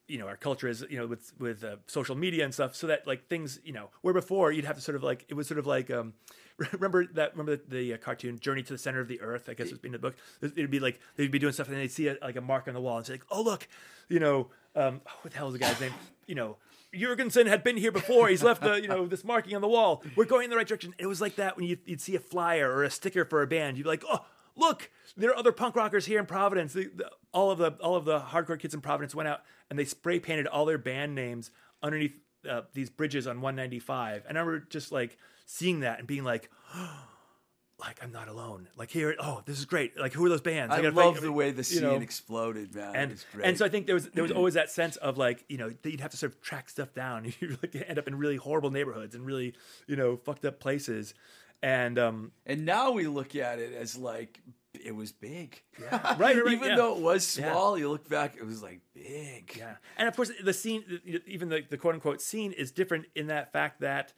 you 0.06 0.18
know 0.18 0.26
our 0.26 0.36
culture 0.36 0.68
is 0.68 0.84
you 0.90 0.98
know 0.98 1.06
with 1.06 1.32
with 1.38 1.62
uh, 1.64 1.76
social 1.86 2.14
media 2.16 2.44
and 2.44 2.52
stuff 2.52 2.74
so 2.74 2.88
that 2.88 3.06
like 3.06 3.28
things 3.28 3.58
you 3.64 3.72
know 3.72 3.90
where 4.02 4.12
before 4.12 4.50
you'd 4.52 4.64
have 4.64 4.76
to 4.76 4.82
sort 4.82 4.96
of 4.96 5.02
like 5.02 5.24
it 5.28 5.34
was 5.34 5.46
sort 5.46 5.58
of 5.58 5.66
like 5.66 5.90
um 5.90 6.12
remember 6.72 7.06
that 7.06 7.32
remember 7.36 7.56
the, 7.56 7.76
the 7.76 7.94
uh, 7.94 7.96
cartoon 7.96 8.38
journey 8.38 8.62
to 8.62 8.72
the 8.72 8.78
center 8.78 9.00
of 9.00 9.08
the 9.08 9.20
earth 9.20 9.48
i 9.48 9.54
guess 9.54 9.68
it's 9.68 9.82
in 9.84 9.92
the 9.92 9.98
book 9.98 10.16
it'd 10.42 10.70
be 10.70 10.80
like 10.80 11.00
they'd 11.16 11.30
be 11.30 11.38
doing 11.38 11.52
stuff 11.52 11.68
and 11.68 11.76
they'd 11.76 11.90
see 11.90 12.08
a, 12.08 12.16
like 12.20 12.36
a 12.36 12.40
mark 12.40 12.66
on 12.68 12.74
the 12.74 12.80
wall 12.80 12.96
and 12.96 13.06
say 13.06 13.14
like 13.14 13.26
oh 13.30 13.42
look 13.42 13.68
you 14.08 14.18
know 14.18 14.48
um 14.74 15.00
oh, 15.06 15.12
what 15.22 15.32
the 15.32 15.38
hell 15.38 15.48
is 15.48 15.52
the 15.52 15.58
guy's 15.58 15.80
name 15.80 15.92
you 16.26 16.34
know 16.34 16.56
Jurgensen 16.94 17.46
had 17.46 17.62
been 17.62 17.76
here 17.76 17.92
before. 17.92 18.28
He's 18.28 18.42
left 18.42 18.62
the, 18.62 18.80
you 18.80 18.88
know, 18.88 19.06
this 19.06 19.22
marking 19.22 19.54
on 19.54 19.60
the 19.60 19.68
wall. 19.68 20.02
We're 20.16 20.24
going 20.24 20.44
in 20.44 20.50
the 20.50 20.56
right 20.56 20.66
direction. 20.66 20.94
It 20.96 21.04
was 21.04 21.20
like 21.20 21.36
that 21.36 21.54
when 21.54 21.66
you, 21.66 21.76
you'd 21.84 22.00
see 22.00 22.16
a 22.16 22.18
flyer 22.18 22.72
or 22.72 22.82
a 22.82 22.90
sticker 22.90 23.26
for 23.26 23.42
a 23.42 23.46
band. 23.46 23.76
You'd 23.76 23.84
be 23.84 23.90
like, 23.90 24.04
oh, 24.08 24.24
look, 24.56 24.90
there 25.16 25.30
are 25.30 25.36
other 25.36 25.52
punk 25.52 25.76
rockers 25.76 26.06
here 26.06 26.18
in 26.18 26.26
Providence. 26.26 26.72
The, 26.72 26.90
the, 26.94 27.10
all 27.32 27.50
of 27.50 27.58
the 27.58 27.72
all 27.82 27.96
of 27.96 28.04
the 28.04 28.20
hardcore 28.20 28.58
kids 28.58 28.74
in 28.74 28.80
Providence 28.80 29.14
went 29.14 29.28
out 29.28 29.42
and 29.68 29.78
they 29.78 29.84
spray 29.84 30.18
painted 30.18 30.46
all 30.46 30.64
their 30.64 30.78
band 30.78 31.14
names 31.14 31.50
underneath 31.82 32.16
uh, 32.48 32.62
these 32.74 32.90
bridges 32.90 33.26
on 33.26 33.40
195. 33.40 34.24
And 34.28 34.36
I 34.36 34.40
remember 34.42 34.66
just 34.68 34.92
like 34.92 35.16
seeing 35.46 35.80
that 35.80 35.98
and 35.98 36.06
being 36.06 36.24
like, 36.24 36.50
like 37.78 38.00
I'm 38.02 38.10
not 38.10 38.26
alone. 38.28 38.68
Like 38.76 38.90
here, 38.90 39.14
oh, 39.20 39.42
this 39.46 39.58
is 39.58 39.64
great. 39.64 39.96
Like 39.98 40.12
who 40.12 40.24
are 40.26 40.28
those 40.28 40.40
bands? 40.40 40.74
I 40.74 40.82
gotta 40.82 40.94
love 40.96 41.14
find- 41.14 41.24
the 41.26 41.32
way 41.32 41.50
the 41.52 41.58
you 41.58 41.62
scene 41.62 41.82
know, 41.82 41.94
exploded, 41.94 42.74
man. 42.74 42.96
and 42.96 43.12
it's 43.12 43.24
great. 43.32 43.46
and 43.46 43.56
so 43.56 43.64
I 43.64 43.68
think 43.68 43.86
there 43.86 43.94
was 43.94 44.08
there 44.10 44.22
was 44.24 44.32
always 44.32 44.54
that 44.54 44.70
sense 44.70 44.96
of 44.96 45.16
like 45.16 45.44
you 45.48 45.58
know 45.58 45.70
that 45.70 45.90
you'd 45.90 46.00
have 46.00 46.10
to 46.10 46.16
sort 46.16 46.32
of 46.32 46.40
track 46.40 46.68
stuff 46.68 46.92
down. 46.92 47.32
You 47.40 47.56
like 47.62 47.76
end 47.86 47.98
up 47.98 48.08
in 48.08 48.16
really 48.18 48.36
horrible 48.36 48.70
neighborhoods 48.70 49.14
and 49.14 49.24
really 49.24 49.54
you 49.86 49.94
know 49.96 50.16
fucked 50.16 50.44
up 50.44 50.58
places, 50.58 51.14
and 51.62 51.98
um 52.00 52.32
And 52.46 52.64
now 52.64 52.90
we 52.90 53.06
look 53.06 53.36
at 53.36 53.60
it 53.60 53.72
as 53.74 53.96
like 53.96 54.40
it 54.74 54.94
was 54.94 55.12
big. 55.12 55.62
right, 55.92 56.18
right, 56.18 56.18
right, 56.18 56.52
Even 56.52 56.70
yeah. 56.70 56.76
though 56.76 56.94
it 56.96 57.00
was 57.02 57.26
small, 57.26 57.78
you 57.78 57.88
look 57.88 58.08
back, 58.08 58.36
it 58.36 58.44
was 58.44 58.62
like 58.62 58.80
big. 58.94 59.54
yeah, 59.56 59.76
and 59.96 60.08
of 60.08 60.14
course 60.16 60.30
the 60.42 60.52
scene, 60.52 60.84
even 61.26 61.48
the, 61.48 61.62
the 61.68 61.76
quote 61.78 61.94
unquote 61.94 62.20
scene, 62.20 62.52
is 62.52 62.70
different 62.70 63.06
in 63.14 63.28
that 63.28 63.52
fact 63.52 63.80
that 63.80 64.12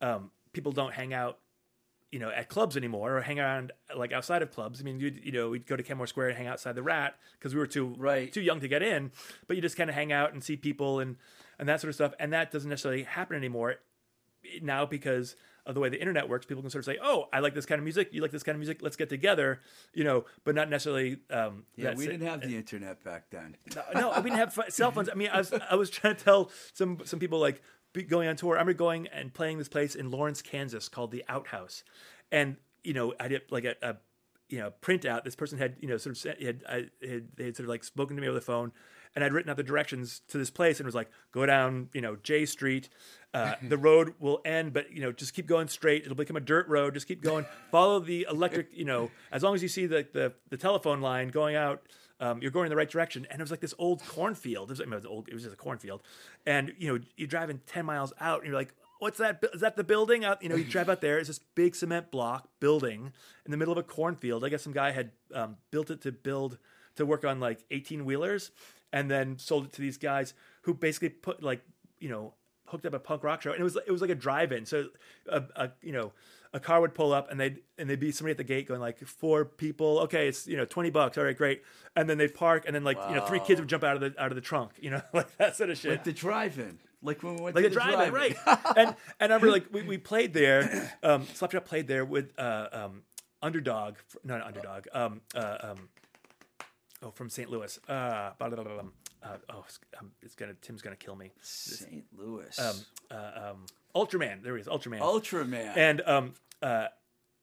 um, 0.00 0.30
people 0.52 0.72
don't 0.72 0.92
hang 0.94 1.12
out. 1.14 1.38
You 2.12 2.20
know, 2.20 2.30
at 2.30 2.48
clubs 2.48 2.76
anymore, 2.76 3.16
or 3.16 3.22
hang 3.22 3.40
around 3.40 3.72
like 3.96 4.12
outside 4.12 4.40
of 4.40 4.52
clubs. 4.52 4.80
I 4.80 4.84
mean, 4.84 5.00
you 5.00 5.12
you 5.20 5.32
know, 5.32 5.50
we'd 5.50 5.66
go 5.66 5.74
to 5.74 5.82
Kenmore 5.82 6.06
Square 6.06 6.28
and 6.28 6.38
hang 6.38 6.46
outside 6.46 6.76
the 6.76 6.82
Rat 6.82 7.16
because 7.36 7.54
we 7.54 7.58
were 7.58 7.66
too 7.66 7.92
Right. 7.98 8.32
too 8.32 8.40
young 8.40 8.60
to 8.60 8.68
get 8.68 8.84
in. 8.84 9.10
But 9.48 9.56
you 9.56 9.62
just 9.62 9.76
kind 9.76 9.90
of 9.90 9.96
hang 9.96 10.12
out 10.12 10.32
and 10.32 10.44
see 10.44 10.54
people 10.56 11.00
and 11.00 11.16
and 11.58 11.68
that 11.68 11.80
sort 11.80 11.88
of 11.88 11.96
stuff. 11.96 12.12
And 12.20 12.32
that 12.32 12.52
doesn't 12.52 12.70
necessarily 12.70 13.02
happen 13.02 13.36
anymore 13.36 13.76
now 14.62 14.86
because 14.86 15.34
of 15.66 15.74
the 15.74 15.80
way 15.80 15.88
the 15.88 15.98
internet 15.98 16.28
works. 16.28 16.46
People 16.46 16.62
can 16.62 16.70
sort 16.70 16.80
of 16.80 16.86
say, 16.86 16.98
"Oh, 17.02 17.28
I 17.32 17.40
like 17.40 17.54
this 17.54 17.66
kind 17.66 17.78
of 17.78 17.84
music. 17.84 18.08
You 18.12 18.20
like 18.22 18.30
this 18.30 18.42
kind 18.42 18.54
of 18.54 18.60
music. 18.60 18.82
Let's 18.82 18.96
get 18.96 19.08
together." 19.08 19.60
You 19.92 20.04
know, 20.04 20.24
but 20.44 20.54
not 20.54 20.68
necessarily. 20.68 21.18
Um, 21.30 21.64
Yeah, 21.76 21.94
we 21.94 22.06
didn't 22.06 22.26
have 22.26 22.40
the 22.42 22.56
internet 22.56 23.02
back 23.02 23.30
then. 23.30 23.56
no, 23.94 24.12
we 24.16 24.30
didn't 24.30 24.38
have 24.38 24.58
cell 24.68 24.90
phones. 24.90 25.08
I 25.08 25.14
mean, 25.14 25.30
I 25.32 25.38
was 25.38 25.52
I 25.52 25.74
was 25.74 25.90
trying 25.90 26.16
to 26.16 26.24
tell 26.24 26.50
some 26.72 26.98
some 27.04 27.18
people 27.18 27.38
like 27.38 27.62
be 27.92 28.02
going 28.02 28.28
on 28.28 28.36
tour. 28.36 28.56
I 28.56 28.60
remember 28.60 28.74
going 28.74 29.06
and 29.08 29.32
playing 29.32 29.58
this 29.58 29.68
place 29.68 29.94
in 29.94 30.10
Lawrence, 30.10 30.42
Kansas 30.42 30.88
called 30.88 31.10
the 31.12 31.24
Outhouse, 31.28 31.84
and 32.30 32.56
you 32.82 32.92
know 32.92 33.14
I 33.18 33.28
did 33.28 33.42
like 33.50 33.64
a, 33.64 33.74
a 33.82 33.96
you 34.48 34.58
know 34.58 34.72
printout. 34.82 35.24
This 35.24 35.36
person 35.36 35.58
had 35.58 35.76
you 35.80 35.88
know 35.88 35.96
sort 35.96 36.16
of 36.16 36.18
said, 36.18 36.42
had, 36.42 36.64
I, 36.68 36.74
had 37.06 37.28
they 37.36 37.44
had 37.44 37.56
sort 37.56 37.64
of 37.64 37.70
like 37.70 37.84
spoken 37.84 38.16
to 38.16 38.20
me 38.22 38.28
over 38.28 38.34
the 38.34 38.44
phone, 38.44 38.72
and 39.14 39.24
I'd 39.24 39.32
written 39.32 39.50
out 39.50 39.56
the 39.56 39.62
directions 39.62 40.20
to 40.28 40.38
this 40.38 40.50
place, 40.50 40.78
and 40.78 40.86
was 40.86 40.94
like 40.94 41.10
go 41.32 41.46
down 41.46 41.88
you 41.92 42.00
know 42.00 42.16
J 42.16 42.46
Street. 42.46 42.88
Uh, 43.32 43.54
the 43.68 43.76
road 43.76 44.14
will 44.20 44.40
end, 44.44 44.72
but 44.72 44.92
you 44.92 45.00
know, 45.00 45.12
just 45.12 45.34
keep 45.34 45.46
going 45.46 45.68
straight. 45.68 46.04
It'll 46.04 46.14
become 46.14 46.36
a 46.36 46.40
dirt 46.40 46.68
road. 46.68 46.94
Just 46.94 47.08
keep 47.08 47.22
going. 47.22 47.46
Follow 47.70 48.00
the 48.00 48.26
electric. 48.30 48.68
You 48.72 48.84
know, 48.84 49.10
as 49.32 49.42
long 49.42 49.54
as 49.54 49.62
you 49.62 49.68
see 49.68 49.86
the 49.86 50.06
the, 50.12 50.32
the 50.50 50.56
telephone 50.56 51.00
line 51.00 51.28
going 51.28 51.56
out, 51.56 51.82
um, 52.20 52.40
you're 52.40 52.50
going 52.50 52.66
in 52.66 52.70
the 52.70 52.76
right 52.76 52.88
direction. 52.88 53.26
And 53.30 53.40
it 53.40 53.42
was 53.42 53.50
like 53.50 53.60
this 53.60 53.74
old 53.78 54.06
cornfield. 54.06 54.70
It 54.70 54.72
was, 54.72 54.80
it 54.80 54.88
was 54.88 55.06
old. 55.06 55.28
It 55.28 55.34
was 55.34 55.42
just 55.42 55.54
a 55.54 55.58
cornfield, 55.58 56.02
and 56.46 56.72
you 56.78 56.92
know, 56.92 57.04
you're 57.16 57.28
driving 57.28 57.60
ten 57.66 57.86
miles 57.86 58.12
out, 58.20 58.38
and 58.40 58.46
you're 58.46 58.56
like, 58.56 58.74
what's 58.98 59.18
that? 59.18 59.42
Is 59.52 59.60
that 59.60 59.76
the 59.76 59.84
building? 59.84 60.24
Out, 60.24 60.42
you 60.42 60.48
know, 60.48 60.56
you 60.56 60.64
drive 60.64 60.88
out 60.88 61.00
there. 61.00 61.18
It's 61.18 61.28
this 61.28 61.40
big 61.54 61.74
cement 61.74 62.10
block 62.10 62.48
building 62.60 63.12
in 63.44 63.50
the 63.50 63.56
middle 63.56 63.72
of 63.72 63.78
a 63.78 63.82
cornfield. 63.82 64.44
I 64.44 64.48
guess 64.48 64.62
some 64.62 64.72
guy 64.72 64.92
had 64.92 65.10
um, 65.34 65.56
built 65.70 65.90
it 65.90 66.00
to 66.02 66.12
build 66.12 66.58
to 66.96 67.04
work 67.04 67.24
on 67.24 67.40
like 67.40 67.64
18 67.70 68.04
wheelers, 68.04 68.50
and 68.94 69.10
then 69.10 69.36
sold 69.38 69.66
it 69.66 69.72
to 69.72 69.82
these 69.82 69.98
guys 69.98 70.32
who 70.62 70.72
basically 70.72 71.08
put 71.10 71.42
like 71.42 71.60
you 71.98 72.08
know 72.08 72.32
hooked 72.66 72.86
up 72.86 72.94
a 72.94 72.98
punk 73.00 73.24
rock 73.24 73.42
show, 73.42 73.50
and 73.50 73.60
it 73.60 73.64
was 73.64 73.76
it 73.76 73.90
was 73.90 74.00
like 74.00 74.10
a 74.10 74.14
drive-in. 74.14 74.64
So 74.64 74.86
a, 75.28 75.42
a 75.56 75.70
you 75.82 75.92
know 75.92 76.12
a 76.52 76.60
car 76.60 76.80
would 76.80 76.94
pull 76.94 77.12
up, 77.12 77.30
and 77.30 77.38
they'd 77.38 77.58
and 77.76 77.90
they'd 77.90 77.98
be 77.98 78.12
somebody 78.12 78.30
at 78.30 78.36
the 78.36 78.44
gate 78.44 78.68
going 78.68 78.80
like 78.80 79.00
four 79.00 79.44
people. 79.44 79.98
Okay, 80.00 80.28
it's 80.28 80.46
you 80.46 80.56
know 80.56 80.64
twenty 80.64 80.90
bucks. 80.90 81.18
All 81.18 81.24
right, 81.24 81.36
great. 81.36 81.62
And 81.96 82.08
then 82.08 82.18
they'd 82.18 82.34
park, 82.34 82.64
and 82.66 82.74
then 82.74 82.84
like 82.84 82.96
you 83.08 83.16
know 83.16 83.26
three 83.26 83.40
kids 83.40 83.60
would 83.60 83.68
jump 83.68 83.82
out 83.82 83.96
of 83.96 84.00
the 84.00 84.14
out 84.22 84.30
of 84.30 84.36
the 84.36 84.40
trunk. 84.40 84.70
You 84.80 84.90
know 84.90 85.02
like 85.12 85.36
that 85.38 85.56
sort 85.56 85.70
of 85.70 85.76
shit. 85.76 85.90
Like 85.90 86.04
the 86.04 86.12
drive-in. 86.12 86.78
Like 87.02 87.22
when 87.22 87.34
we 87.34 87.42
went 87.42 87.56
like 87.56 87.64
to 87.64 87.66
a 87.66 87.70
the 87.70 87.74
drive-in, 87.74 88.14
right? 88.14 88.36
and 88.76 88.94
and 89.18 89.32
I 89.32 89.36
remember 89.36 89.50
like 89.50 89.66
we, 89.72 89.82
we 89.82 89.98
played 89.98 90.32
there. 90.32 90.92
Um, 91.02 91.26
Slapshot 91.26 91.64
played 91.64 91.88
there 91.88 92.04
with 92.04 92.32
uh, 92.38 92.68
um, 92.72 93.02
Underdog, 93.42 93.96
no, 94.22 94.38
not 94.38 94.46
Underdog. 94.46 94.86
Um, 94.94 95.20
uh, 95.34 95.56
um, 95.60 95.88
oh, 97.04 97.10
from 97.10 97.28
St. 97.28 97.50
Louis. 97.50 97.78
Uh, 97.88 98.30
blah, 98.38 98.48
blah, 98.48 98.62
blah, 98.62 98.64
blah. 98.64 98.82
Uh, 99.22 99.36
oh, 99.50 99.64
it's, 99.66 99.78
um, 99.98 100.10
it's 100.22 100.34
gonna 100.34 100.54
Tim's 100.60 100.82
gonna 100.82 100.96
kill 100.96 101.16
me. 101.16 101.32
St. 101.40 102.04
Louis. 102.16 102.58
Um, 102.58 102.76
uh, 103.10 103.50
um, 103.50 103.66
Ultraman. 103.94 104.42
There 104.42 104.56
he 104.56 104.60
is, 104.60 104.66
Ultraman. 104.66 105.00
Ultraman. 105.00 105.76
and 105.76 106.02
um, 106.06 106.34
uh, 106.62 106.88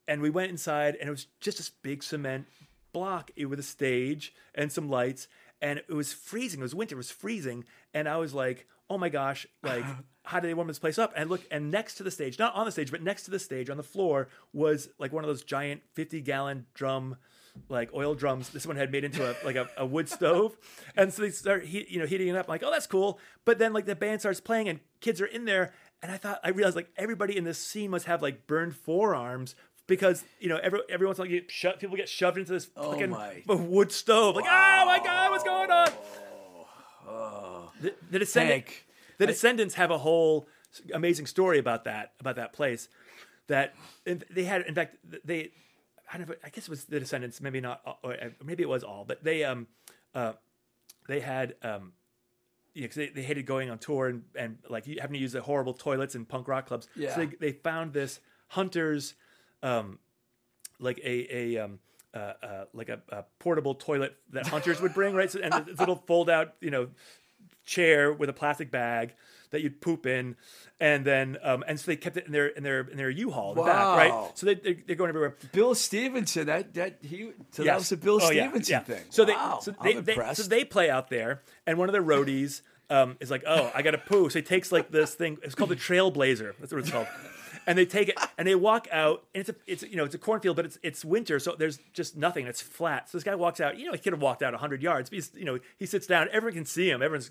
and 0.07 0.21
we 0.21 0.29
went 0.29 0.51
inside, 0.51 0.95
and 0.95 1.07
it 1.07 1.11
was 1.11 1.27
just 1.39 1.57
this 1.57 1.69
big 1.69 2.03
cement 2.03 2.47
block 2.93 3.31
with 3.47 3.59
a 3.59 3.63
stage 3.63 4.33
and 4.53 4.71
some 4.71 4.89
lights, 4.89 5.27
and 5.61 5.79
it 5.79 5.89
was 5.89 6.13
freezing. 6.13 6.59
It 6.59 6.63
was 6.63 6.75
winter. 6.75 6.95
It 6.95 6.97
was 6.97 7.11
freezing, 7.11 7.63
and 7.93 8.07
I 8.07 8.17
was 8.17 8.33
like, 8.33 8.67
"Oh 8.89 8.97
my 8.97 9.09
gosh!" 9.09 9.47
Like, 9.63 9.85
how 10.23 10.39
do 10.39 10.47
they 10.47 10.53
warm 10.53 10.67
this 10.67 10.79
place 10.79 10.99
up? 10.99 11.13
And 11.15 11.29
look, 11.29 11.41
and 11.49 11.71
next 11.71 11.95
to 11.95 12.03
the 12.03 12.11
stage, 12.11 12.37
not 12.37 12.53
on 12.53 12.65
the 12.65 12.71
stage, 12.71 12.91
but 12.91 13.01
next 13.01 13.23
to 13.23 13.31
the 13.31 13.39
stage 13.39 13.69
on 13.69 13.77
the 13.77 13.83
floor 13.83 14.27
was 14.53 14.89
like 14.99 15.11
one 15.11 15.23
of 15.23 15.27
those 15.27 15.43
giant 15.43 15.81
fifty-gallon 15.93 16.67
drum 16.73 17.17
like 17.69 17.93
oil 17.93 18.15
drums 18.15 18.49
this 18.49 18.65
one 18.65 18.75
had 18.75 18.91
made 18.91 19.03
into 19.03 19.29
a 19.29 19.35
like 19.45 19.55
a, 19.55 19.67
a 19.77 19.85
wood 19.85 20.07
stove. 20.09 20.57
And 20.95 21.13
so 21.13 21.21
they 21.21 21.29
start 21.31 21.65
heat, 21.65 21.89
you 21.89 21.99
know 21.99 22.05
heating 22.05 22.27
it 22.27 22.35
up 22.35 22.47
like 22.47 22.63
oh 22.63 22.71
that's 22.71 22.87
cool. 22.87 23.19
But 23.45 23.59
then 23.59 23.73
like 23.73 23.85
the 23.85 23.95
band 23.95 24.19
starts 24.21 24.39
playing 24.39 24.67
and 24.69 24.79
kids 24.99 25.19
are 25.21 25.25
in 25.25 25.45
there 25.45 25.73
and 26.03 26.11
i 26.11 26.17
thought 26.17 26.39
i 26.43 26.49
realized 26.49 26.75
like 26.75 26.89
everybody 26.97 27.37
in 27.37 27.43
this 27.43 27.57
scene 27.59 27.91
must 27.91 28.05
have 28.05 28.21
like 28.23 28.47
burned 28.47 28.75
forearms 28.75 29.55
because 29.87 30.23
you 30.39 30.49
know 30.49 30.57
every 30.63 30.79
every 30.89 31.05
once 31.05 31.17
in 31.19 31.21
a 31.21 31.25
while 31.25 31.31
you 31.33 31.41
get 31.41 31.51
sho- 31.51 31.73
people 31.79 31.95
get 31.95 32.09
shoved 32.09 32.37
into 32.37 32.51
this 32.51 32.69
Oh 32.75 32.91
fucking 32.91 33.09
my. 33.11 33.41
wood 33.47 33.91
stove 33.91 34.35
like 34.35 34.45
ah, 34.47 34.81
oh 34.81 34.85
my 34.85 34.99
god 35.03 35.31
what's 35.31 35.43
going 35.43 35.69
on? 35.71 35.89
Oh. 37.07 37.71
The, 37.81 37.93
the 38.09 38.19
Descendent 38.19 38.51
Hank, 38.53 38.85
the 39.17 39.27
Descendents 39.27 39.75
have 39.75 39.91
a 39.91 39.97
whole 39.97 40.47
amazing 40.93 41.25
story 41.25 41.59
about 41.59 41.83
that 41.85 42.13
about 42.19 42.35
that 42.37 42.53
place 42.53 42.87
that 43.47 43.73
they 44.05 44.43
had 44.43 44.61
in 44.63 44.73
fact 44.75 44.95
they 45.25 45.51
I 46.13 46.17
don't 46.17 46.27
know 46.29 46.35
I 46.43 46.49
guess 46.49 46.63
it 46.63 46.69
was 46.69 46.85
the 46.85 46.99
Descendents 46.99 47.39
maybe 47.41 47.61
not 47.61 47.81
all- 47.85 47.99
or 48.03 48.13
uh, 48.13 48.29
maybe 48.43 48.63
it 48.63 48.69
was 48.69 48.83
all 48.83 49.05
but 49.05 49.23
they 49.23 49.43
um 49.43 49.67
uh 50.13 50.33
they 51.07 51.19
had 51.19 51.55
um 51.63 51.93
you 52.73 52.83
know, 52.83 52.87
'cause 52.87 52.95
they, 52.95 53.07
they 53.09 53.21
hated 53.21 53.45
going 53.45 53.69
on 53.69 53.77
tour 53.79 54.07
and, 54.07 54.23
and 54.33 54.57
like 54.69 54.85
having 54.85 55.13
to 55.15 55.19
use 55.19 55.33
the 55.33 55.41
horrible 55.41 55.73
toilets 55.73 56.15
in 56.15 56.25
punk 56.25 56.47
rock 56.47 56.67
clubs. 56.67 56.87
Yeah. 56.95 57.13
So 57.15 57.25
they, 57.25 57.35
they 57.39 57.51
found 57.51 57.91
this 57.91 58.19
hunters, 58.47 59.13
um, 59.61 59.99
like 60.79 60.97
a 61.03 61.35
a 61.35 61.57
um, 61.65 61.79
uh, 62.13 62.17
uh, 62.41 62.65
like 62.73 62.87
a, 62.89 63.01
a 63.09 63.25
portable 63.39 63.75
toilet 63.75 64.15
that 64.31 64.47
hunters 64.47 64.79
would 64.81 64.93
bring, 64.93 65.13
right? 65.13 65.29
So, 65.29 65.39
and 65.41 65.65
this 65.65 65.79
little 65.79 65.97
fold 66.07 66.29
out, 66.29 66.55
you 66.61 66.71
know, 66.71 66.87
chair 67.65 68.13
with 68.13 68.29
a 68.29 68.33
plastic 68.33 68.71
bag 68.71 69.13
that 69.51 69.61
you'd 69.61 69.79
poop 69.81 70.05
in, 70.05 70.35
and 70.79 71.05
then 71.05 71.37
um, 71.43 71.63
and 71.67 71.79
so 71.79 71.85
they 71.91 71.95
kept 71.95 72.17
it 72.17 72.25
in 72.25 72.31
their 72.31 72.47
in 72.47 72.63
their 72.63 72.81
in 72.81 72.97
their 72.97 73.09
U-Haul 73.09 73.51
in 73.51 73.57
the 73.57 73.63
back, 73.63 73.97
right? 73.97 74.31
So 74.35 74.45
they 74.47 74.55
they're, 74.55 74.75
they're 74.87 74.95
going 74.95 75.09
everywhere. 75.09 75.35
Bill 75.51 75.75
Stevenson. 75.75 76.47
That 76.47 76.73
that 76.73 76.97
he. 77.01 77.31
So 77.51 77.63
that 77.63 77.77
was 77.77 77.91
a 77.91 77.97
Bill 77.97 78.19
Oh, 78.21 78.29
Stevenson 78.31 78.71
yeah. 78.71 78.79
thing. 78.79 79.03
So 79.09 79.25
they, 79.25 79.35
so 79.61 79.71
they, 79.83 79.93
they, 79.95 80.33
so 80.33 80.43
they 80.43 80.63
play 80.65 80.89
out 80.89 81.09
there, 81.09 81.41
and 81.67 81.77
one 81.77 81.87
of 81.89 81.93
the 81.93 81.99
roadies 81.99 82.61
um, 82.89 83.17
is 83.19 83.29
like, 83.31 83.43
"Oh, 83.47 83.71
I 83.75 83.81
got 83.81 83.91
to 83.91 83.97
poo." 83.97 84.29
So 84.29 84.39
he 84.39 84.43
takes 84.43 84.71
like 84.71 84.91
this 84.91 85.13
thing. 85.15 85.37
It's 85.43 85.55
called 85.55 85.69
the 85.69 85.75
Trailblazer. 85.75 86.53
That's 86.59 86.71
what 86.71 86.79
it's 86.79 86.91
called. 86.91 87.07
And 87.67 87.77
they 87.77 87.85
take 87.85 88.09
it 88.09 88.17
and 88.37 88.47
they 88.47 88.55
walk 88.55 88.87
out, 88.91 89.23
and 89.35 89.41
it's 89.41 89.49
a 89.49 89.55
it's 89.67 89.83
you 89.83 89.95
know 89.95 90.05
it's 90.05 90.15
a 90.15 90.17
cornfield, 90.17 90.55
but 90.55 90.65
it's 90.65 90.77
it's 90.81 91.05
winter, 91.05 91.39
so 91.39 91.55
there's 91.57 91.79
just 91.93 92.17
nothing. 92.17 92.47
It's 92.47 92.61
flat. 92.61 93.09
So 93.09 93.17
this 93.17 93.23
guy 93.23 93.35
walks 93.35 93.59
out. 93.59 93.77
You 93.77 93.85
know, 93.85 93.91
he 93.91 93.99
could 93.99 94.13
have 94.13 94.21
walked 94.21 94.41
out 94.41 94.53
hundred 94.55 94.81
yards. 94.81 95.09
But 95.09 95.17
he's 95.17 95.31
you 95.35 95.45
know 95.45 95.59
he 95.77 95.85
sits 95.85 96.07
down. 96.07 96.27
Everyone 96.31 96.53
can 96.53 96.65
see 96.65 96.89
him. 96.89 97.01
Everyone's 97.01 97.29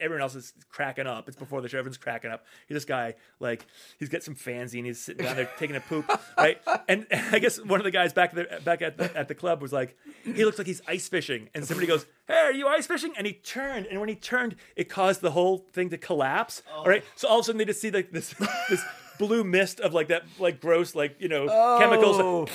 everyone 0.00 0.22
else 0.22 0.34
is 0.34 0.52
cracking 0.70 1.06
up. 1.06 1.28
It's 1.28 1.36
before 1.36 1.60
the 1.60 1.68
show. 1.68 1.78
Everyone's 1.78 1.98
cracking 1.98 2.30
up. 2.30 2.44
He's 2.68 2.76
this 2.76 2.84
guy 2.84 3.14
like 3.40 3.66
he's 3.98 4.08
got 4.08 4.22
some 4.22 4.34
fanzine. 4.34 4.84
He's 4.84 5.00
sitting 5.00 5.24
down 5.24 5.36
there 5.36 5.50
taking 5.58 5.76
a 5.76 5.80
poop, 5.80 6.10
right? 6.36 6.60
And, 6.88 7.06
I 7.10 7.38
guess 7.38 7.58
one 7.58 7.80
of 7.80 7.84
the 7.84 7.90
guys 7.90 8.12
back 8.12 8.32
there 8.32 8.60
back 8.64 8.82
at 8.82 8.96
the, 8.98 9.16
at 9.16 9.28
the 9.28 9.34
club 9.34 9.62
was 9.62 9.72
like, 9.72 9.96
he 10.24 10.44
looks 10.44 10.58
like 10.58 10.66
he's 10.66 10.82
ice 10.86 11.08
fishing, 11.08 11.48
and 11.54 11.64
somebody 11.64 11.86
goes, 11.86 12.06
"Hey, 12.26 12.34
are 12.34 12.52
you 12.52 12.68
ice 12.68 12.86
fishing?" 12.86 13.14
And 13.16 13.26
he 13.26 13.32
turned, 13.32 13.86
and 13.86 13.98
when 14.00 14.08
he 14.08 14.14
turned, 14.14 14.56
it 14.76 14.88
caused 14.88 15.20
the 15.20 15.30
whole 15.32 15.66
thing 15.72 15.90
to 15.90 15.98
collapse. 15.98 16.62
Oh. 16.72 16.80
All 16.80 16.86
right, 16.86 17.04
so 17.16 17.28
all 17.28 17.38
of 17.38 17.42
a 17.42 17.46
sudden 17.46 17.58
they 17.58 17.64
just 17.64 17.80
see 17.80 17.90
like 17.90 18.10
this 18.12 18.34
this 18.68 18.84
blue 19.26 19.44
mist 19.44 19.78
of 19.78 19.94
like 19.94 20.08
that 20.08 20.24
like 20.38 20.60
gross 20.60 20.94
like 20.94 21.16
you 21.20 21.28
know 21.28 21.46
chemicals. 21.78 22.16
Oh. 22.18 22.46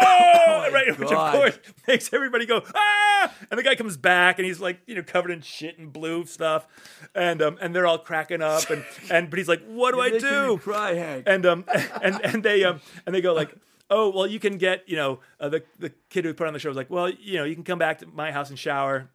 Oh, 0.00 0.70
right, 0.72 0.96
which 0.98 1.10
of 1.10 1.32
course 1.32 1.58
makes 1.86 2.12
everybody 2.12 2.46
go 2.46 2.62
ah! 2.74 3.32
And 3.50 3.58
the 3.58 3.62
guy 3.62 3.74
comes 3.74 3.96
back 3.96 4.38
and 4.38 4.46
he's 4.46 4.60
like, 4.60 4.80
you 4.86 4.94
know, 4.94 5.02
covered 5.02 5.30
in 5.30 5.40
shit 5.40 5.78
and 5.78 5.92
blue 5.92 6.24
stuff, 6.24 6.66
and 7.14 7.42
um, 7.42 7.58
and 7.60 7.74
they're 7.74 7.86
all 7.86 7.98
cracking 7.98 8.42
up 8.42 8.68
and 8.70 8.84
and 9.10 9.30
but 9.30 9.38
he's 9.38 9.48
like, 9.48 9.64
what 9.66 9.94
do 9.94 10.00
I 10.00 10.10
do? 10.18 10.58
cry, 10.58 10.94
Hank. 10.94 11.24
and 11.26 11.46
um 11.46 11.64
and 12.02 12.24
and 12.24 12.42
they 12.42 12.64
um 12.64 12.80
and 13.06 13.14
they 13.14 13.20
go 13.20 13.32
like 13.32 13.54
oh 13.90 14.10
well 14.10 14.26
you 14.26 14.38
can 14.38 14.58
get 14.58 14.88
you 14.88 14.96
know 14.96 15.20
uh, 15.40 15.48
the 15.48 15.62
the 15.78 15.92
kid 16.10 16.24
who 16.24 16.34
put 16.34 16.46
on 16.46 16.52
the 16.52 16.58
show 16.58 16.68
was 16.68 16.76
like 16.76 16.90
well 16.90 17.08
you 17.08 17.38
know 17.38 17.44
you 17.44 17.54
can 17.54 17.64
come 17.64 17.78
back 17.78 17.98
to 17.98 18.06
my 18.06 18.30
house 18.30 18.50
and 18.50 18.58
shower 18.58 19.08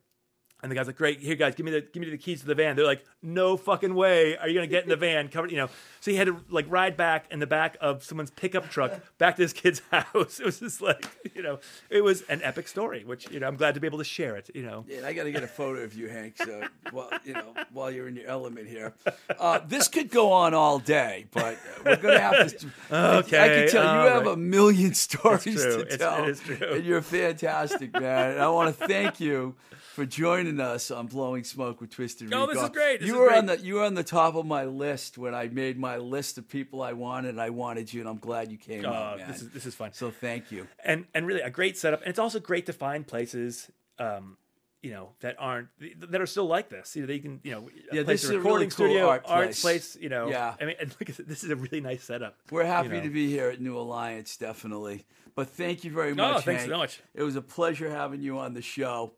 and 0.63 0.71
the 0.71 0.75
guy's 0.75 0.87
like 0.87 0.95
great 0.97 1.19
here 1.19 1.35
guys 1.35 1.53
give 1.53 1.65
me 1.65 1.71
the 1.71 1.81
give 1.81 2.01
me 2.01 2.09
the 2.09 2.17
keys 2.17 2.39
to 2.41 2.47
the 2.47 2.55
van 2.55 2.75
they're 2.75 2.85
like 2.85 3.05
no 3.21 3.55
fucking 3.57 3.93
way 3.93 4.35
are 4.37 4.47
you 4.47 4.55
gonna 4.55 4.65
get 4.67 4.83
in 4.83 4.89
the 4.89 4.95
van 4.95 5.27
covered 5.27 5.51
you 5.51 5.57
know 5.57 5.67
so 5.99 6.09
he 6.09 6.17
had 6.17 6.25
to 6.27 6.37
like 6.49 6.65
ride 6.69 6.97
back 6.97 7.25
in 7.31 7.39
the 7.39 7.47
back 7.47 7.77
of 7.81 8.03
someone's 8.03 8.31
pickup 8.31 8.69
truck 8.69 8.99
back 9.17 9.35
to 9.35 9.41
his 9.41 9.53
kid's 9.53 9.81
house 9.91 10.39
it 10.39 10.45
was 10.45 10.59
just 10.59 10.81
like 10.81 11.05
you 11.35 11.43
know 11.43 11.59
it 11.89 12.03
was 12.03 12.21
an 12.23 12.41
epic 12.43 12.67
story 12.67 13.03
which 13.03 13.29
you 13.29 13.39
know 13.39 13.47
i'm 13.47 13.55
glad 13.57 13.73
to 13.75 13.79
be 13.79 13.87
able 13.87 13.97
to 13.99 14.03
share 14.03 14.35
it 14.35 14.49
you 14.55 14.63
know 14.63 14.85
Yeah, 14.87 15.05
I 15.05 15.13
got 15.13 15.23
to 15.25 15.31
get 15.31 15.43
a 15.43 15.47
photo 15.47 15.81
of 15.81 15.93
you, 15.93 16.07
Hank. 16.09 16.37
So, 16.37 16.63
well, 16.91 17.09
you 17.25 17.33
know, 17.33 17.53
while 17.71 17.91
you're 17.91 18.07
in 18.07 18.15
your 18.15 18.27
element 18.27 18.67
here, 18.67 18.93
uh, 19.39 19.59
this 19.67 19.87
could 19.87 20.09
go 20.09 20.31
on 20.31 20.53
all 20.53 20.79
day, 20.79 21.25
but 21.31 21.57
we're 21.85 21.97
gonna 21.97 22.19
have 22.19 22.57
to. 22.57 22.67
okay. 23.19 23.39
I 23.43 23.47
can 23.49 23.69
tell 23.69 23.83
you 24.05 24.09
have 24.11 24.27
a 24.27 24.37
million 24.37 24.93
stories 25.07 25.43
to 25.61 25.81
It's- 25.81 25.97
tell. 25.99 26.23
it 26.23 26.29
is 26.29 26.39
true. 26.39 26.57
And 26.73 26.85
you're 26.85 27.01
fantastic, 27.01 27.93
man. 27.93 28.31
And 28.31 28.39
I 28.41 28.47
want 28.49 28.77
to 28.77 28.87
thank 28.87 29.19
you 29.19 29.55
for 29.93 30.05
joining 30.05 30.59
us 30.59 30.89
on 30.91 31.07
Blowing 31.07 31.43
Smoke 31.43 31.79
with 31.81 31.91
Twisted 31.91 32.33
Oh, 32.33 32.47
this 32.47 32.61
is 32.61 32.69
great. 32.69 32.99
This 32.99 33.07
you 33.07 33.13
is 33.15 33.19
were 33.19 33.27
great. 33.27 33.37
on 33.37 33.45
the 33.47 33.59
you 33.59 33.75
were 33.75 33.83
on 33.83 33.93
the 33.93 34.03
top 34.03 34.35
of 34.35 34.45
my 34.45 34.65
list 34.65 35.17
when 35.17 35.33
I 35.35 35.47
made 35.47 35.77
my 35.77 35.97
list 35.97 36.37
of 36.37 36.47
people 36.49 36.81
I 36.81 36.93
wanted. 36.93 37.37
I 37.39 37.49
wanted 37.51 37.93
you, 37.93 38.01
and 38.01 38.09
I'm 38.09 38.17
glad 38.17 38.51
you 38.51 38.57
came 38.57 38.85
out, 38.85 39.19
man. 39.19 39.27
this 39.31 39.41
is 39.41 39.49
this 39.51 39.65
is 39.65 39.75
fun 39.75 39.93
so 39.93 40.09
thank 40.11 40.51
you. 40.51 40.67
and 40.83 41.05
and 41.13 41.25
really 41.27 41.41
a 41.41 41.49
great 41.49 41.77
setup 41.77 42.01
and 42.01 42.09
it's 42.09 42.19
also 42.19 42.39
great 42.39 42.65
to 42.65 42.73
find 42.73 43.05
places 43.05 43.69
um 43.99 44.37
you 44.81 44.91
know 44.91 45.11
that 45.21 45.35
aren't 45.39 45.69
that 46.11 46.19
are 46.19 46.25
still 46.25 46.45
like 46.47 46.67
this 46.69 46.95
you 46.95 47.01
know 47.03 47.07
they 47.07 47.19
can 47.19 47.39
you 47.43 47.51
know 47.51 47.69
a 47.91 47.95
Yeah, 47.95 48.03
place 48.03 48.21
this 48.21 48.23
is 48.25 48.29
a 48.31 48.33
really 48.33 48.65
recording 48.65 48.69
cool 48.71 48.87
studio 48.87 49.07
art 49.09 49.23
place. 49.25 49.61
place 49.61 49.95
you 50.01 50.09
know 50.09 50.27
Yeah. 50.29 50.55
i 50.59 50.65
mean 50.65 50.75
and 50.81 50.89
look 50.99 51.09
at 51.09 51.15
this, 51.17 51.25
this 51.27 51.43
is 51.43 51.51
a 51.51 51.55
really 51.55 51.79
nice 51.79 52.03
setup 52.03 52.35
We're 52.51 52.65
happy 52.65 52.89
know. 52.89 53.01
to 53.01 53.09
be 53.09 53.29
here 53.29 53.49
at 53.49 53.61
New 53.61 53.77
Alliance, 53.77 54.35
definitely. 54.35 55.05
But 55.35 55.49
thank 55.49 55.83
you 55.83 55.91
very 55.91 56.11
Oh, 56.11 56.15
much. 56.15 56.43
thanks 56.45 56.63
Hank. 56.63 56.71
so 56.73 56.77
much. 56.77 57.01
It 57.15 57.23
was 57.23 57.35
a 57.35 57.41
pleasure 57.41 57.89
having 57.89 58.21
you 58.21 58.37
on 58.39 58.53
the 58.53 58.61
show. 58.61 59.13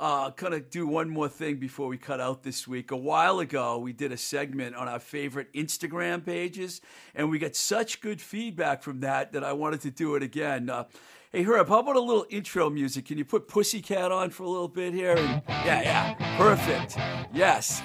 Uh, 0.00 0.30
gonna 0.30 0.60
do 0.60 0.86
one 0.86 1.10
more 1.10 1.28
thing 1.28 1.56
before 1.56 1.86
we 1.86 1.98
cut 1.98 2.20
out 2.22 2.42
this 2.42 2.66
week. 2.66 2.90
A 2.90 2.96
while 2.96 3.38
ago, 3.38 3.78
we 3.78 3.92
did 3.92 4.12
a 4.12 4.16
segment 4.16 4.74
on 4.74 4.88
our 4.88 4.98
favorite 4.98 5.52
Instagram 5.52 6.24
pages, 6.24 6.80
and 7.14 7.28
we 7.28 7.38
got 7.38 7.54
such 7.54 8.00
good 8.00 8.18
feedback 8.18 8.82
from 8.82 9.00
that 9.00 9.32
that 9.32 9.44
I 9.44 9.52
wanted 9.52 9.82
to 9.82 9.90
do 9.90 10.14
it 10.14 10.22
again. 10.22 10.70
Uh, 10.70 10.84
hey, 11.32 11.42
Herb, 11.42 11.68
how 11.68 11.80
about 11.80 11.96
a 11.96 12.00
little 12.00 12.24
intro 12.30 12.70
music? 12.70 13.04
Can 13.04 13.18
you 13.18 13.26
put 13.26 13.46
Pussycat 13.46 14.10
on 14.10 14.30
for 14.30 14.44
a 14.44 14.48
little 14.48 14.68
bit 14.68 14.94
here? 14.94 15.16
And, 15.16 15.42
yeah, 15.46 15.82
yeah, 15.82 16.36
perfect. 16.38 16.96
Yes. 17.34 17.82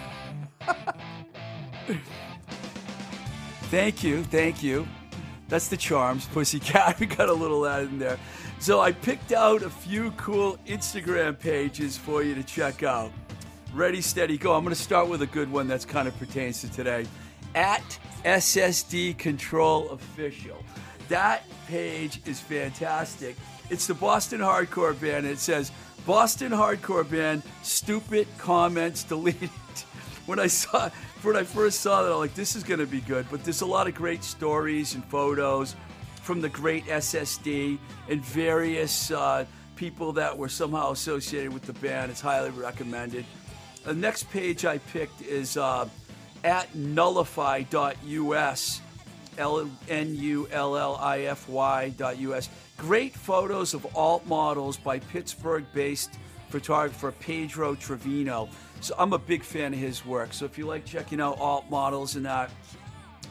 Thank 3.64 4.04
you, 4.06 4.24
thank 4.24 4.64
you. 4.64 4.88
That's 5.50 5.68
the 5.68 5.78
charms, 5.78 6.28
Pussycat. 6.28 7.00
We 7.00 7.08
got 7.08 7.28
a 7.28 7.34
little 7.34 7.66
added 7.66 7.90
in 7.90 8.00
there. 8.00 8.18
So 8.60 8.80
I 8.80 8.94
picked 8.94 9.32
out 9.32 9.62
a 9.62 9.70
few 9.70 10.12
cool 10.12 10.58
Instagram 10.66 11.38
pages 11.38 11.98
for 11.98 12.24
you 12.24 12.34
to 12.36 12.44
check 12.44 12.84
out. 12.84 13.12
Ready, 13.74 14.02
steady, 14.02 14.38
go. 14.38 14.54
I'm 14.54 14.64
going 14.64 14.74
to 14.76 14.82
start 14.82 15.08
with 15.08 15.22
a 15.22 15.28
good 15.28 15.52
one 15.52 15.68
that's 15.68 15.86
kind 15.86 16.08
of 16.08 16.18
pertains 16.18 16.62
to 16.62 16.72
today. 16.72 17.06
At 17.54 18.00
SSD 18.24 19.18
Control 19.18 19.90
Official. 19.90 20.58
That 21.10 21.44
page 21.68 22.22
is 22.26 22.40
fantastic. 22.40 23.36
It's 23.70 23.86
the 23.86 23.94
Boston 23.94 24.40
Hardcore 24.40 25.00
Band. 25.00 25.28
It 25.28 25.38
says, 25.38 25.72
Boston 26.06 26.52
Hardcore 26.52 27.10
Band, 27.10 27.44
stupid 27.62 28.28
comments 28.38 29.04
deleted. 29.04 29.50
when 30.26 30.40
I 30.40 30.48
saw, 30.48 30.90
when 31.22 31.36
I 31.36 31.44
first 31.44 31.82
saw 31.82 32.04
that, 32.04 32.12
I'm 32.12 32.18
like, 32.18 32.34
this 32.34 32.56
is 32.56 32.64
going 32.64 32.80
to 32.80 32.88
be 32.88 33.02
good. 33.02 33.28
But 33.30 33.44
there's 33.44 33.62
a 33.62 33.66
lot 33.66 33.88
of 33.88 33.94
great 33.94 34.24
stories 34.24 34.96
and 34.96 35.06
photos 35.06 35.76
from 36.26 36.42
the 36.42 36.50
great 36.50 36.84
SSD 36.86 37.78
and 38.10 38.20
various 38.26 39.12
uh, 39.12 39.46
people 39.76 40.12
that 40.14 40.36
were 40.36 40.50
somehow 40.50 40.92
associated 40.92 41.54
with 41.54 41.62
the 41.62 41.74
band. 41.74 42.10
It's 42.10 42.20
highly 42.20 42.50
recommended. 42.50 43.26
The 43.84 43.94
next 43.94 44.32
page 44.32 44.66
I 44.66 44.80
picked 44.80 45.22
is 45.22 45.56
uh, 45.56 45.88
at 46.44 46.74
nullify.us, 46.74 47.62
L 49.38 49.70
N 49.88 50.16
U 50.16 50.48
L 50.52 50.76
L 50.76 50.96
I 50.96 51.22
F 51.22 51.48
Y.us. 51.48 52.50
Great 52.78 53.14
photos 53.14 53.76
of 53.76 53.96
alt 53.96 54.26
models 54.26 54.78
by 54.78 54.98
Pittsburgh 54.98 55.66
based 55.76 56.18
photographer 56.50 57.12
Pedro 57.12 57.76
Trevino. 57.76 58.50
So 58.82 58.96
I'm 58.98 59.14
a 59.14 59.20
big 59.20 59.44
fan 59.44 59.74
of 59.74 59.80
his 59.80 60.04
work. 60.04 60.34
So 60.34 60.46
if 60.46 60.58
you 60.58 60.66
like 60.66 60.86
checking 60.86 61.22
out 61.22 61.38
alt 61.40 61.70
models 61.70 62.16
and 62.16 62.26
that, 62.26 62.50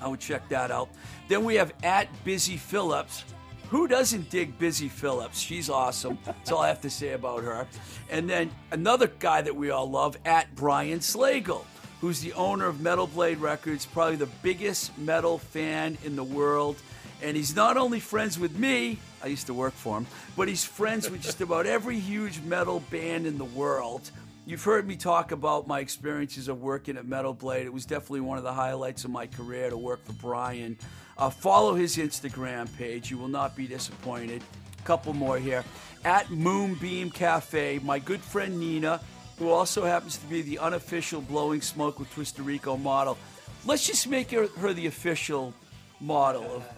I 0.05 0.09
would 0.09 0.21
check 0.21 0.47
that 0.51 0.71
out. 0.71 0.91
Then 1.29 1.45
we 1.45 1.55
have 1.55 1.73
at 1.83 2.09
Busy 2.25 2.59
Phillips. 2.59 3.25
Who 3.71 3.89
doesn't 3.89 4.29
dig 4.29 4.59
Busy 4.59 4.91
Phillips? 4.91 5.41
She's 5.41 5.71
awesome. 5.71 6.19
That's 6.27 6.53
all 6.53 6.61
I 6.61 6.69
have 6.69 6.83
to 6.83 6.91
say 6.91 7.13
about 7.13 7.43
her. 7.43 7.67
And 8.11 8.29
then 8.29 8.51
another 8.71 9.07
guy 9.19 9.41
that 9.41 9.57
we 9.57 9.71
all 9.71 9.91
love, 9.91 10.19
at 10.27 10.55
Brian 10.55 10.99
Slagel, 10.99 11.65
who's 12.03 12.21
the 12.21 12.35
owner 12.35 12.67
of 12.67 12.83
Metal 12.83 13.07
Blade 13.07 13.39
Records, 13.39 13.87
probably 13.87 14.17
the 14.17 14.29
biggest 14.43 14.97
metal 14.99 15.39
fan 15.39 15.97
in 16.05 16.17
the 16.17 16.25
world. 16.25 16.77
And 17.23 17.35
he's 17.35 17.57
not 17.57 17.79
only 17.79 17.99
friends 17.99 18.39
with 18.39 18.59
me, 18.59 18.99
I 19.23 19.29
used 19.29 19.47
to 19.47 19.55
work 19.55 19.73
for 19.73 19.97
him, 19.97 20.07
but 20.37 20.49
he's 20.49 20.65
friends 20.65 21.11
with 21.11 21.23
just 21.23 21.41
about 21.41 21.65
every 21.65 21.99
huge 21.99 22.43
metal 22.43 22.81
band 22.91 23.27
in 23.27 23.39
the 23.39 23.47
world. 23.47 24.11
You've 24.47 24.63
heard 24.63 24.87
me 24.87 24.97
talk 24.97 25.33
about 25.33 25.67
my 25.67 25.81
experiences 25.81 26.49
of 26.49 26.61
working 26.61 26.99
at 26.99 27.07
Metal 27.07 27.33
Blade. 27.33 27.65
It 27.65 27.73
was 27.73 27.87
definitely 27.87 28.21
one 28.21 28.37
of 28.37 28.45
the 28.45 28.53
highlights 28.53 29.07
of 29.07 29.11
my 29.11 29.27
career 29.27 29.71
to 29.71 29.77
work 29.79 30.05
for 30.05 30.13
Brian. 30.13 30.77
Uh, 31.17 31.31
follow 31.31 31.75
his 31.75 31.97
Instagram 31.97 32.69
page. 32.77 33.11
You 33.11 33.17
will 33.17 33.29
not 33.29 33.57
be 33.57 33.67
disappointed. 33.67 34.43
A 34.79 34.83
couple 34.83 35.15
more 35.15 35.39
here. 35.39 35.65
At 36.05 36.31
Moonbeam 36.31 37.11
Cafe, 37.11 37.81
my 37.83 37.99
good 37.99 38.21
friend 38.21 38.61
Nina, 38.61 39.01
who 39.39 39.49
also 39.49 39.83
happens 39.87 40.19
to 40.19 40.27
be 40.27 40.43
the 40.43 40.59
unofficial 40.59 41.23
Blowing 41.23 41.63
Smoke 41.63 41.99
with 41.99 42.13
Twisted 42.13 42.45
Rico 42.45 42.77
model. 42.77 43.17
Let's 43.65 43.87
just 43.87 44.07
make 44.09 44.31
her, 44.33 44.49
her 44.59 44.75
the 44.75 44.89
official 44.89 45.55
model. 46.01 46.57
Of, 46.57 46.69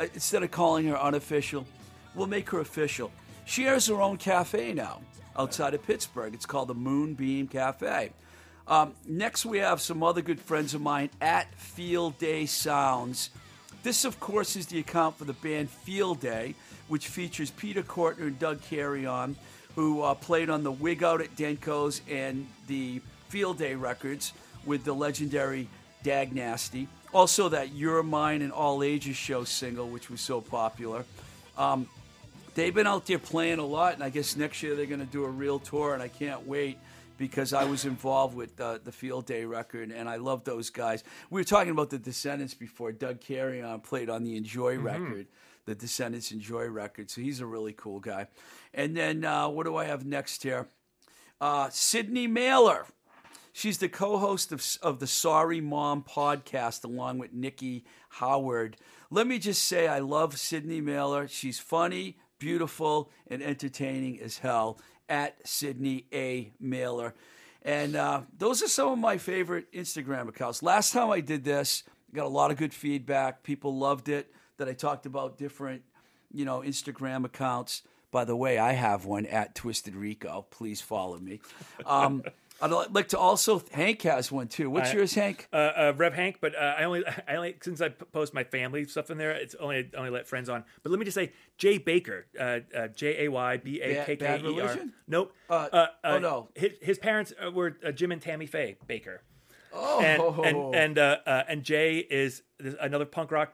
uh, 0.00 0.06
instead 0.12 0.42
of 0.42 0.50
calling 0.50 0.86
her 0.88 1.00
unofficial, 1.00 1.66
we'll 2.14 2.26
make 2.26 2.50
her 2.50 2.60
official. 2.60 3.10
She 3.46 3.62
has 3.62 3.86
her 3.86 4.02
own 4.02 4.18
cafe 4.18 4.74
now 4.74 5.00
outside 5.38 5.74
of 5.74 5.86
Pittsburgh. 5.86 6.34
It's 6.34 6.46
called 6.46 6.68
the 6.68 6.74
Moonbeam 6.74 7.48
Cafe. 7.48 8.10
Um, 8.68 8.94
next, 9.06 9.46
we 9.46 9.58
have 9.58 9.80
some 9.80 10.02
other 10.02 10.22
good 10.22 10.40
friends 10.40 10.74
of 10.74 10.80
mine 10.80 11.10
at 11.20 11.54
Field 11.54 12.18
Day 12.18 12.46
Sounds. 12.46 13.30
This, 13.82 14.04
of 14.04 14.18
course, 14.18 14.56
is 14.56 14.66
the 14.66 14.80
account 14.80 15.16
for 15.16 15.24
the 15.24 15.34
band 15.34 15.70
Field 15.70 16.20
Day, 16.20 16.56
which 16.88 17.06
features 17.06 17.50
Peter 17.52 17.82
Cortner 17.82 18.26
and 18.26 18.38
Doug 18.38 18.60
Carrion, 18.62 19.36
who 19.76 20.02
uh, 20.02 20.14
played 20.14 20.50
on 20.50 20.64
the 20.64 20.72
Wig 20.72 21.04
Out 21.04 21.20
at 21.20 21.36
Denko's 21.36 22.00
and 22.10 22.46
the 22.66 23.00
Field 23.28 23.58
Day 23.58 23.76
records 23.76 24.32
with 24.64 24.84
the 24.84 24.92
legendary 24.92 25.68
Dag 26.02 26.34
Nasty. 26.34 26.88
Also, 27.12 27.48
that 27.48 27.72
You're 27.72 28.02
Mine 28.02 28.42
and 28.42 28.52
All 28.52 28.82
Ages 28.82 29.16
show 29.16 29.44
single, 29.44 29.88
which 29.88 30.10
was 30.10 30.20
so 30.20 30.40
popular. 30.40 31.04
Um, 31.56 31.88
they've 32.56 32.74
been 32.74 32.86
out 32.86 33.06
there 33.06 33.18
playing 33.18 33.60
a 33.60 33.64
lot, 33.64 33.94
and 33.94 34.02
I 34.02 34.10
guess 34.10 34.34
next 34.34 34.62
year 34.62 34.74
they're 34.74 34.86
going 34.86 35.00
to 35.00 35.06
do 35.06 35.24
a 35.24 35.30
real 35.30 35.60
tour, 35.60 35.94
and 35.94 36.02
I 36.02 36.08
can't 36.08 36.46
wait 36.46 36.78
because 37.18 37.52
I 37.52 37.64
was 37.64 37.84
involved 37.84 38.34
with 38.34 38.60
uh, 38.60 38.78
the 38.82 38.92
Field 38.92 39.26
Day 39.26 39.44
record, 39.44 39.92
and 39.92 40.08
I 40.08 40.16
love 40.16 40.42
those 40.44 40.70
guys. 40.70 41.04
We 41.30 41.40
were 41.40 41.44
talking 41.44 41.70
about 41.70 41.90
the 41.90 41.98
Descendents 41.98 42.54
before. 42.54 42.92
Doug 42.92 43.20
Carrion 43.20 43.80
played 43.80 44.10
on 44.10 44.24
the 44.24 44.36
Enjoy 44.36 44.74
mm-hmm. 44.74 44.86
record, 44.86 45.26
the 45.66 45.74
Descendents 45.74 46.32
Enjoy 46.32 46.66
record, 46.66 47.10
so 47.10 47.20
he's 47.20 47.40
a 47.40 47.46
really 47.46 47.72
cool 47.74 48.00
guy. 48.00 48.26
And 48.74 48.96
then 48.96 49.24
uh, 49.24 49.48
what 49.48 49.66
do 49.66 49.76
I 49.76 49.84
have 49.84 50.04
next 50.04 50.42
here? 50.42 50.68
Uh, 51.40 51.68
Sydney 51.70 52.26
Mailer. 52.26 52.86
She's 53.52 53.78
the 53.78 53.88
co-host 53.88 54.52
of, 54.52 54.62
of 54.82 55.00
the 55.00 55.06
Sorry 55.06 55.62
Mom 55.62 56.02
podcast 56.02 56.84
along 56.84 57.18
with 57.18 57.32
Nikki 57.32 57.84
Howard. 58.10 58.76
Let 59.10 59.26
me 59.26 59.38
just 59.38 59.62
say 59.64 59.88
I 59.88 60.00
love 60.00 60.38
Sydney 60.38 60.82
Mailer. 60.82 61.26
She's 61.26 61.58
funny, 61.58 62.18
beautiful, 62.38 63.10
and 63.28 63.42
entertaining 63.42 64.20
as 64.20 64.38
hell 64.38 64.78
at 65.08 65.46
Sydney 65.46 66.06
A. 66.12 66.52
Mailer. 66.60 67.14
And 67.62 67.96
uh, 67.96 68.22
those 68.36 68.62
are 68.62 68.68
some 68.68 68.88
of 68.88 68.98
my 68.98 69.18
favorite 69.18 69.70
Instagram 69.72 70.28
accounts. 70.28 70.62
Last 70.62 70.92
time 70.92 71.10
I 71.10 71.20
did 71.20 71.44
this, 71.44 71.82
got 72.14 72.26
a 72.26 72.28
lot 72.28 72.50
of 72.50 72.56
good 72.56 72.72
feedback. 72.72 73.42
People 73.42 73.76
loved 73.76 74.08
it 74.08 74.32
that 74.56 74.68
I 74.68 74.72
talked 74.72 75.06
about 75.06 75.36
different, 75.36 75.82
you 76.32 76.44
know, 76.44 76.60
Instagram 76.60 77.24
accounts. 77.24 77.82
By 78.10 78.24
the 78.24 78.36
way, 78.36 78.58
I 78.58 78.72
have 78.72 79.04
one 79.04 79.26
at 79.26 79.54
Twisted 79.54 79.94
Rico. 79.94 80.46
Please 80.50 80.80
follow 80.80 81.18
me. 81.18 81.40
Um, 81.84 82.22
I'd 82.60 82.70
like 82.70 83.08
to 83.08 83.18
also. 83.18 83.62
Hank 83.72 84.02
has 84.02 84.32
one 84.32 84.48
too. 84.48 84.70
What's 84.70 84.92
uh, 84.92 84.98
yours, 84.98 85.14
Hank? 85.14 85.48
Uh, 85.52 85.56
uh, 85.56 85.92
Rev 85.96 86.14
Hank, 86.14 86.38
but 86.40 86.54
uh, 86.54 86.74
I 86.78 86.84
only, 86.84 87.04
I 87.28 87.36
only 87.36 87.56
since 87.62 87.80
I 87.80 87.90
post 87.90 88.32
my 88.32 88.44
family 88.44 88.84
stuff 88.84 89.10
in 89.10 89.18
there, 89.18 89.32
it's 89.32 89.54
only 89.56 89.90
only 89.96 90.10
let 90.10 90.26
friends 90.26 90.48
on. 90.48 90.64
But 90.82 90.90
let 90.90 90.98
me 90.98 91.04
just 91.04 91.14
say, 91.14 91.32
Jay 91.58 91.78
Bakker, 91.78 92.24
uh, 92.38 92.60
uh, 92.76 92.88
J 92.88 93.26
A 93.26 93.30
Y 93.30 93.56
B 93.58 93.80
A 93.80 94.04
K 94.04 94.16
K 94.16 94.40
E 94.42 94.60
R. 94.60 94.78
Nope. 95.06 95.34
oh 95.50 95.88
no. 96.04 96.48
His, 96.54 96.72
his 96.80 96.98
parents 96.98 97.32
were 97.52 97.70
Jim 97.70 98.12
and 98.12 98.22
Tammy 98.22 98.46
Faye 98.46 98.76
Bakker. 98.88 99.18
Oh. 99.74 100.00
And 100.00 100.76
and 100.76 100.98
and, 100.98 101.18
and 101.48 101.62
Jay 101.62 101.98
is 101.98 102.42
another 102.80 103.04
punk 103.04 103.32
rock 103.32 103.52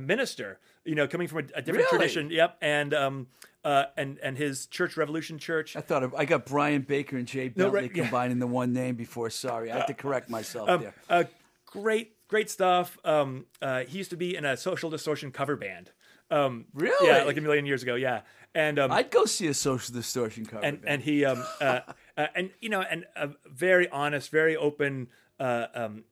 minister. 0.00 0.60
You 0.84 0.94
know, 0.94 1.08
coming 1.08 1.26
from 1.26 1.38
a, 1.38 1.40
a 1.40 1.62
different 1.62 1.90
really? 1.90 1.98
tradition. 1.98 2.30
Yep. 2.30 2.58
And 2.62 2.94
um, 2.94 3.26
uh, 3.66 3.86
and 3.96 4.18
and 4.22 4.38
his 4.38 4.66
church, 4.66 4.96
Revolution 4.96 5.38
Church. 5.38 5.74
I 5.74 5.80
thought 5.80 6.04
of, 6.04 6.14
I 6.14 6.24
got 6.24 6.46
Brian 6.46 6.82
Baker 6.82 7.16
and 7.16 7.26
Jay 7.26 7.48
Bentley 7.48 7.64
no, 7.64 7.70
right, 7.72 8.12
yeah. 8.12 8.24
in 8.26 8.38
the 8.38 8.46
one 8.46 8.72
name 8.72 8.94
before. 8.94 9.28
Sorry, 9.28 9.72
I 9.72 9.78
have 9.78 9.86
to 9.86 9.94
correct 9.94 10.30
myself 10.30 10.68
um, 10.68 10.82
there. 10.82 10.94
Uh, 11.10 11.24
great, 11.66 12.14
great 12.28 12.48
stuff. 12.48 12.96
Um, 13.04 13.46
uh, 13.60 13.80
he 13.80 13.98
used 13.98 14.10
to 14.10 14.16
be 14.16 14.36
in 14.36 14.44
a 14.44 14.56
Social 14.56 14.88
Distortion 14.88 15.32
cover 15.32 15.56
band. 15.56 15.90
Um, 16.30 16.66
really? 16.74 17.08
Yeah, 17.08 17.24
like 17.24 17.38
a 17.38 17.40
million 17.40 17.66
years 17.66 17.82
ago. 17.82 17.96
Yeah, 17.96 18.20
and 18.54 18.78
um, 18.78 18.92
I'd 18.92 19.10
go 19.10 19.24
see 19.24 19.48
a 19.48 19.54
Social 19.54 19.92
Distortion 19.92 20.46
cover 20.46 20.64
and, 20.64 20.80
band. 20.80 20.94
And 20.94 21.02
he, 21.02 21.24
um, 21.24 21.44
uh, 21.60 21.80
uh, 22.16 22.26
and 22.36 22.50
you 22.60 22.68
know, 22.68 22.82
and 22.82 23.04
a 23.16 23.30
very 23.52 23.88
honest, 23.88 24.30
very 24.30 24.56
open 24.56 25.08
uh, 25.40 25.66
um, 25.74 26.04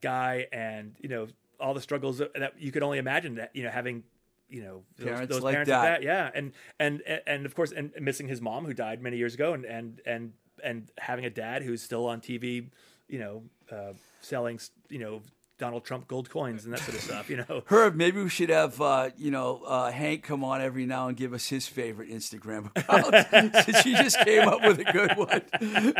guy, 0.00 0.46
and 0.52 0.94
you 1.00 1.08
know, 1.08 1.26
all 1.58 1.74
the 1.74 1.82
struggles 1.82 2.18
that 2.18 2.52
you 2.56 2.70
could 2.70 2.84
only 2.84 2.98
imagine 2.98 3.34
that 3.34 3.50
you 3.56 3.64
know 3.64 3.70
having 3.70 4.04
you 4.48 4.62
know 4.62 4.82
parents 5.00 5.28
those, 5.28 5.36
those 5.36 5.42
like 5.42 5.52
parents 5.52 5.68
that. 5.68 5.82
that. 5.82 6.02
yeah 6.02 6.30
and 6.34 6.52
and 6.78 7.02
and 7.26 7.46
of 7.46 7.54
course 7.54 7.72
and 7.72 7.92
missing 8.00 8.28
his 8.28 8.40
mom 8.40 8.64
who 8.64 8.74
died 8.74 9.02
many 9.02 9.16
years 9.16 9.34
ago 9.34 9.52
and 9.52 9.64
and 9.64 10.00
and 10.06 10.32
and 10.62 10.90
having 10.98 11.24
a 11.24 11.30
dad 11.30 11.62
who's 11.62 11.82
still 11.82 12.06
on 12.06 12.20
tv 12.20 12.68
you 13.08 13.18
know 13.18 13.42
uh, 13.70 13.92
selling 14.20 14.58
you 14.88 14.98
know 14.98 15.20
Donald 15.58 15.84
Trump 15.84 16.06
gold 16.06 16.30
coins 16.30 16.64
and 16.64 16.72
that 16.72 16.80
sort 16.80 16.96
of 16.96 17.02
stuff, 17.02 17.28
you 17.28 17.36
know. 17.36 17.62
Herb, 17.66 17.96
maybe 17.96 18.22
we 18.22 18.28
should 18.28 18.48
have 18.48 18.80
uh, 18.80 19.10
you 19.16 19.30
know 19.32 19.62
uh, 19.66 19.90
Hank 19.90 20.22
come 20.22 20.44
on 20.44 20.60
every 20.60 20.86
now 20.86 21.08
and 21.08 21.16
give 21.16 21.34
us 21.34 21.48
his 21.48 21.66
favorite 21.66 22.10
Instagram 22.10 22.70
account 22.76 23.54
since 23.64 23.80
he 23.80 23.94
just 23.94 24.18
came 24.20 24.46
up 24.46 24.62
with 24.62 24.78
a 24.78 24.84
good 24.84 25.16
one. 25.16 25.94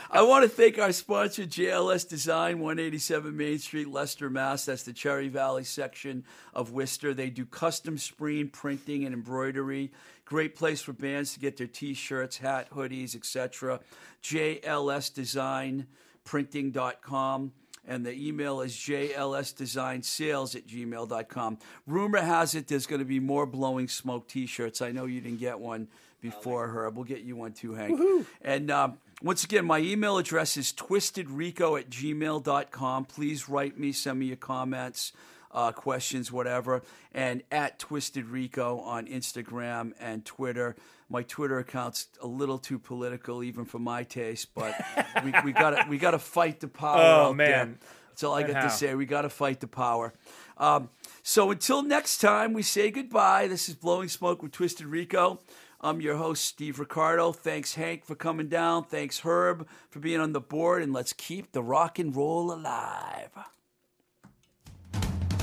I 0.10 0.22
want 0.22 0.44
to 0.44 0.48
thank 0.48 0.78
our 0.78 0.92
sponsor, 0.92 1.42
JLS 1.42 2.08
Design, 2.08 2.60
187 2.60 3.36
Main 3.36 3.58
Street, 3.58 3.88
Leicester, 3.88 4.30
Mass. 4.30 4.64
That's 4.66 4.84
the 4.84 4.92
Cherry 4.92 5.28
Valley 5.28 5.64
section 5.64 6.24
of 6.54 6.70
Worcester. 6.70 7.12
They 7.12 7.30
do 7.30 7.44
custom 7.44 7.98
screen 7.98 8.48
printing 8.48 9.04
and 9.04 9.12
embroidery. 9.12 9.90
Great 10.24 10.54
place 10.54 10.80
for 10.80 10.92
bands 10.92 11.34
to 11.34 11.40
get 11.40 11.56
their 11.56 11.66
T-shirts, 11.66 12.38
hat, 12.38 12.70
hoodies, 12.70 13.16
etc. 13.16 13.80
JLS 14.22 15.12
Design 15.12 15.88
Printing.com 16.22 17.52
and 17.90 18.06
the 18.06 18.12
email 18.12 18.60
is 18.60 18.72
jlsdesignsales 18.72 20.54
at 20.54 20.66
gmail.com. 20.66 21.58
Rumor 21.88 22.20
has 22.20 22.54
it 22.54 22.68
there's 22.68 22.86
going 22.86 23.00
to 23.00 23.04
be 23.04 23.18
more 23.18 23.46
blowing 23.46 23.88
smoke 23.88 24.28
T-shirts. 24.28 24.80
I 24.80 24.92
know 24.92 25.06
you 25.06 25.20
didn't 25.20 25.40
get 25.40 25.58
one 25.58 25.88
before 26.20 26.68
her. 26.68 26.88
We'll 26.88 27.04
get 27.04 27.22
you 27.22 27.34
one 27.34 27.52
too, 27.52 27.74
Hank. 27.74 27.98
Woo-hoo. 27.98 28.26
And 28.42 28.70
um, 28.70 28.98
once 29.22 29.42
again, 29.42 29.64
my 29.64 29.80
email 29.80 30.18
address 30.18 30.56
is 30.56 30.72
twistedrico 30.72 31.80
at 31.80 31.90
gmail.com. 31.90 33.04
Please 33.06 33.48
write 33.48 33.76
me, 33.76 33.90
send 33.90 34.20
me 34.20 34.26
your 34.26 34.36
comments. 34.36 35.12
Uh, 35.52 35.72
questions, 35.72 36.30
whatever. 36.30 36.82
And 37.12 37.42
at 37.50 37.78
Twisted 37.78 38.26
Rico 38.26 38.80
on 38.80 39.06
Instagram 39.06 39.92
and 39.98 40.24
Twitter. 40.24 40.76
My 41.08 41.22
Twitter 41.22 41.58
account's 41.58 42.08
a 42.22 42.26
little 42.26 42.58
too 42.58 42.78
political, 42.78 43.42
even 43.42 43.64
for 43.64 43.78
my 43.78 44.04
taste, 44.04 44.54
but 44.54 44.74
we, 45.24 45.32
we 45.44 45.52
got 45.52 45.88
we 45.88 45.98
got 45.98 46.12
to 46.12 46.18
fight 46.18 46.60
the 46.60 46.68
power. 46.68 47.00
Oh, 47.00 47.28
out 47.30 47.36
man. 47.36 47.48
there. 47.48 47.78
That's 48.10 48.24
all 48.24 48.34
I 48.34 48.42
got 48.42 48.62
to 48.62 48.70
say. 48.70 48.94
We 48.94 49.06
got 49.06 49.22
to 49.22 49.30
fight 49.30 49.60
the 49.60 49.66
power. 49.66 50.12
Um, 50.58 50.90
so 51.22 51.50
until 51.50 51.82
next 51.82 52.18
time, 52.18 52.52
we 52.52 52.62
say 52.62 52.90
goodbye. 52.90 53.48
This 53.48 53.68
is 53.68 53.74
Blowing 53.74 54.08
Smoke 54.08 54.42
with 54.42 54.52
Twisted 54.52 54.86
Rico. 54.86 55.40
I'm 55.80 56.02
your 56.02 56.16
host, 56.16 56.44
Steve 56.44 56.78
Ricardo. 56.78 57.32
Thanks, 57.32 57.74
Hank, 57.74 58.04
for 58.04 58.14
coming 58.14 58.48
down. 58.48 58.84
Thanks, 58.84 59.20
Herb, 59.20 59.66
for 59.88 60.00
being 60.00 60.20
on 60.20 60.32
the 60.32 60.40
board. 60.40 60.82
And 60.82 60.92
let's 60.92 61.14
keep 61.14 61.52
the 61.52 61.62
rock 61.62 61.98
and 61.98 62.14
roll 62.14 62.52
alive. 62.52 63.30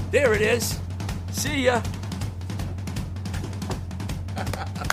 There 0.10 0.34
it 0.34 0.42
is. 0.42 0.80
See 1.32 1.64
ya. 1.66 1.82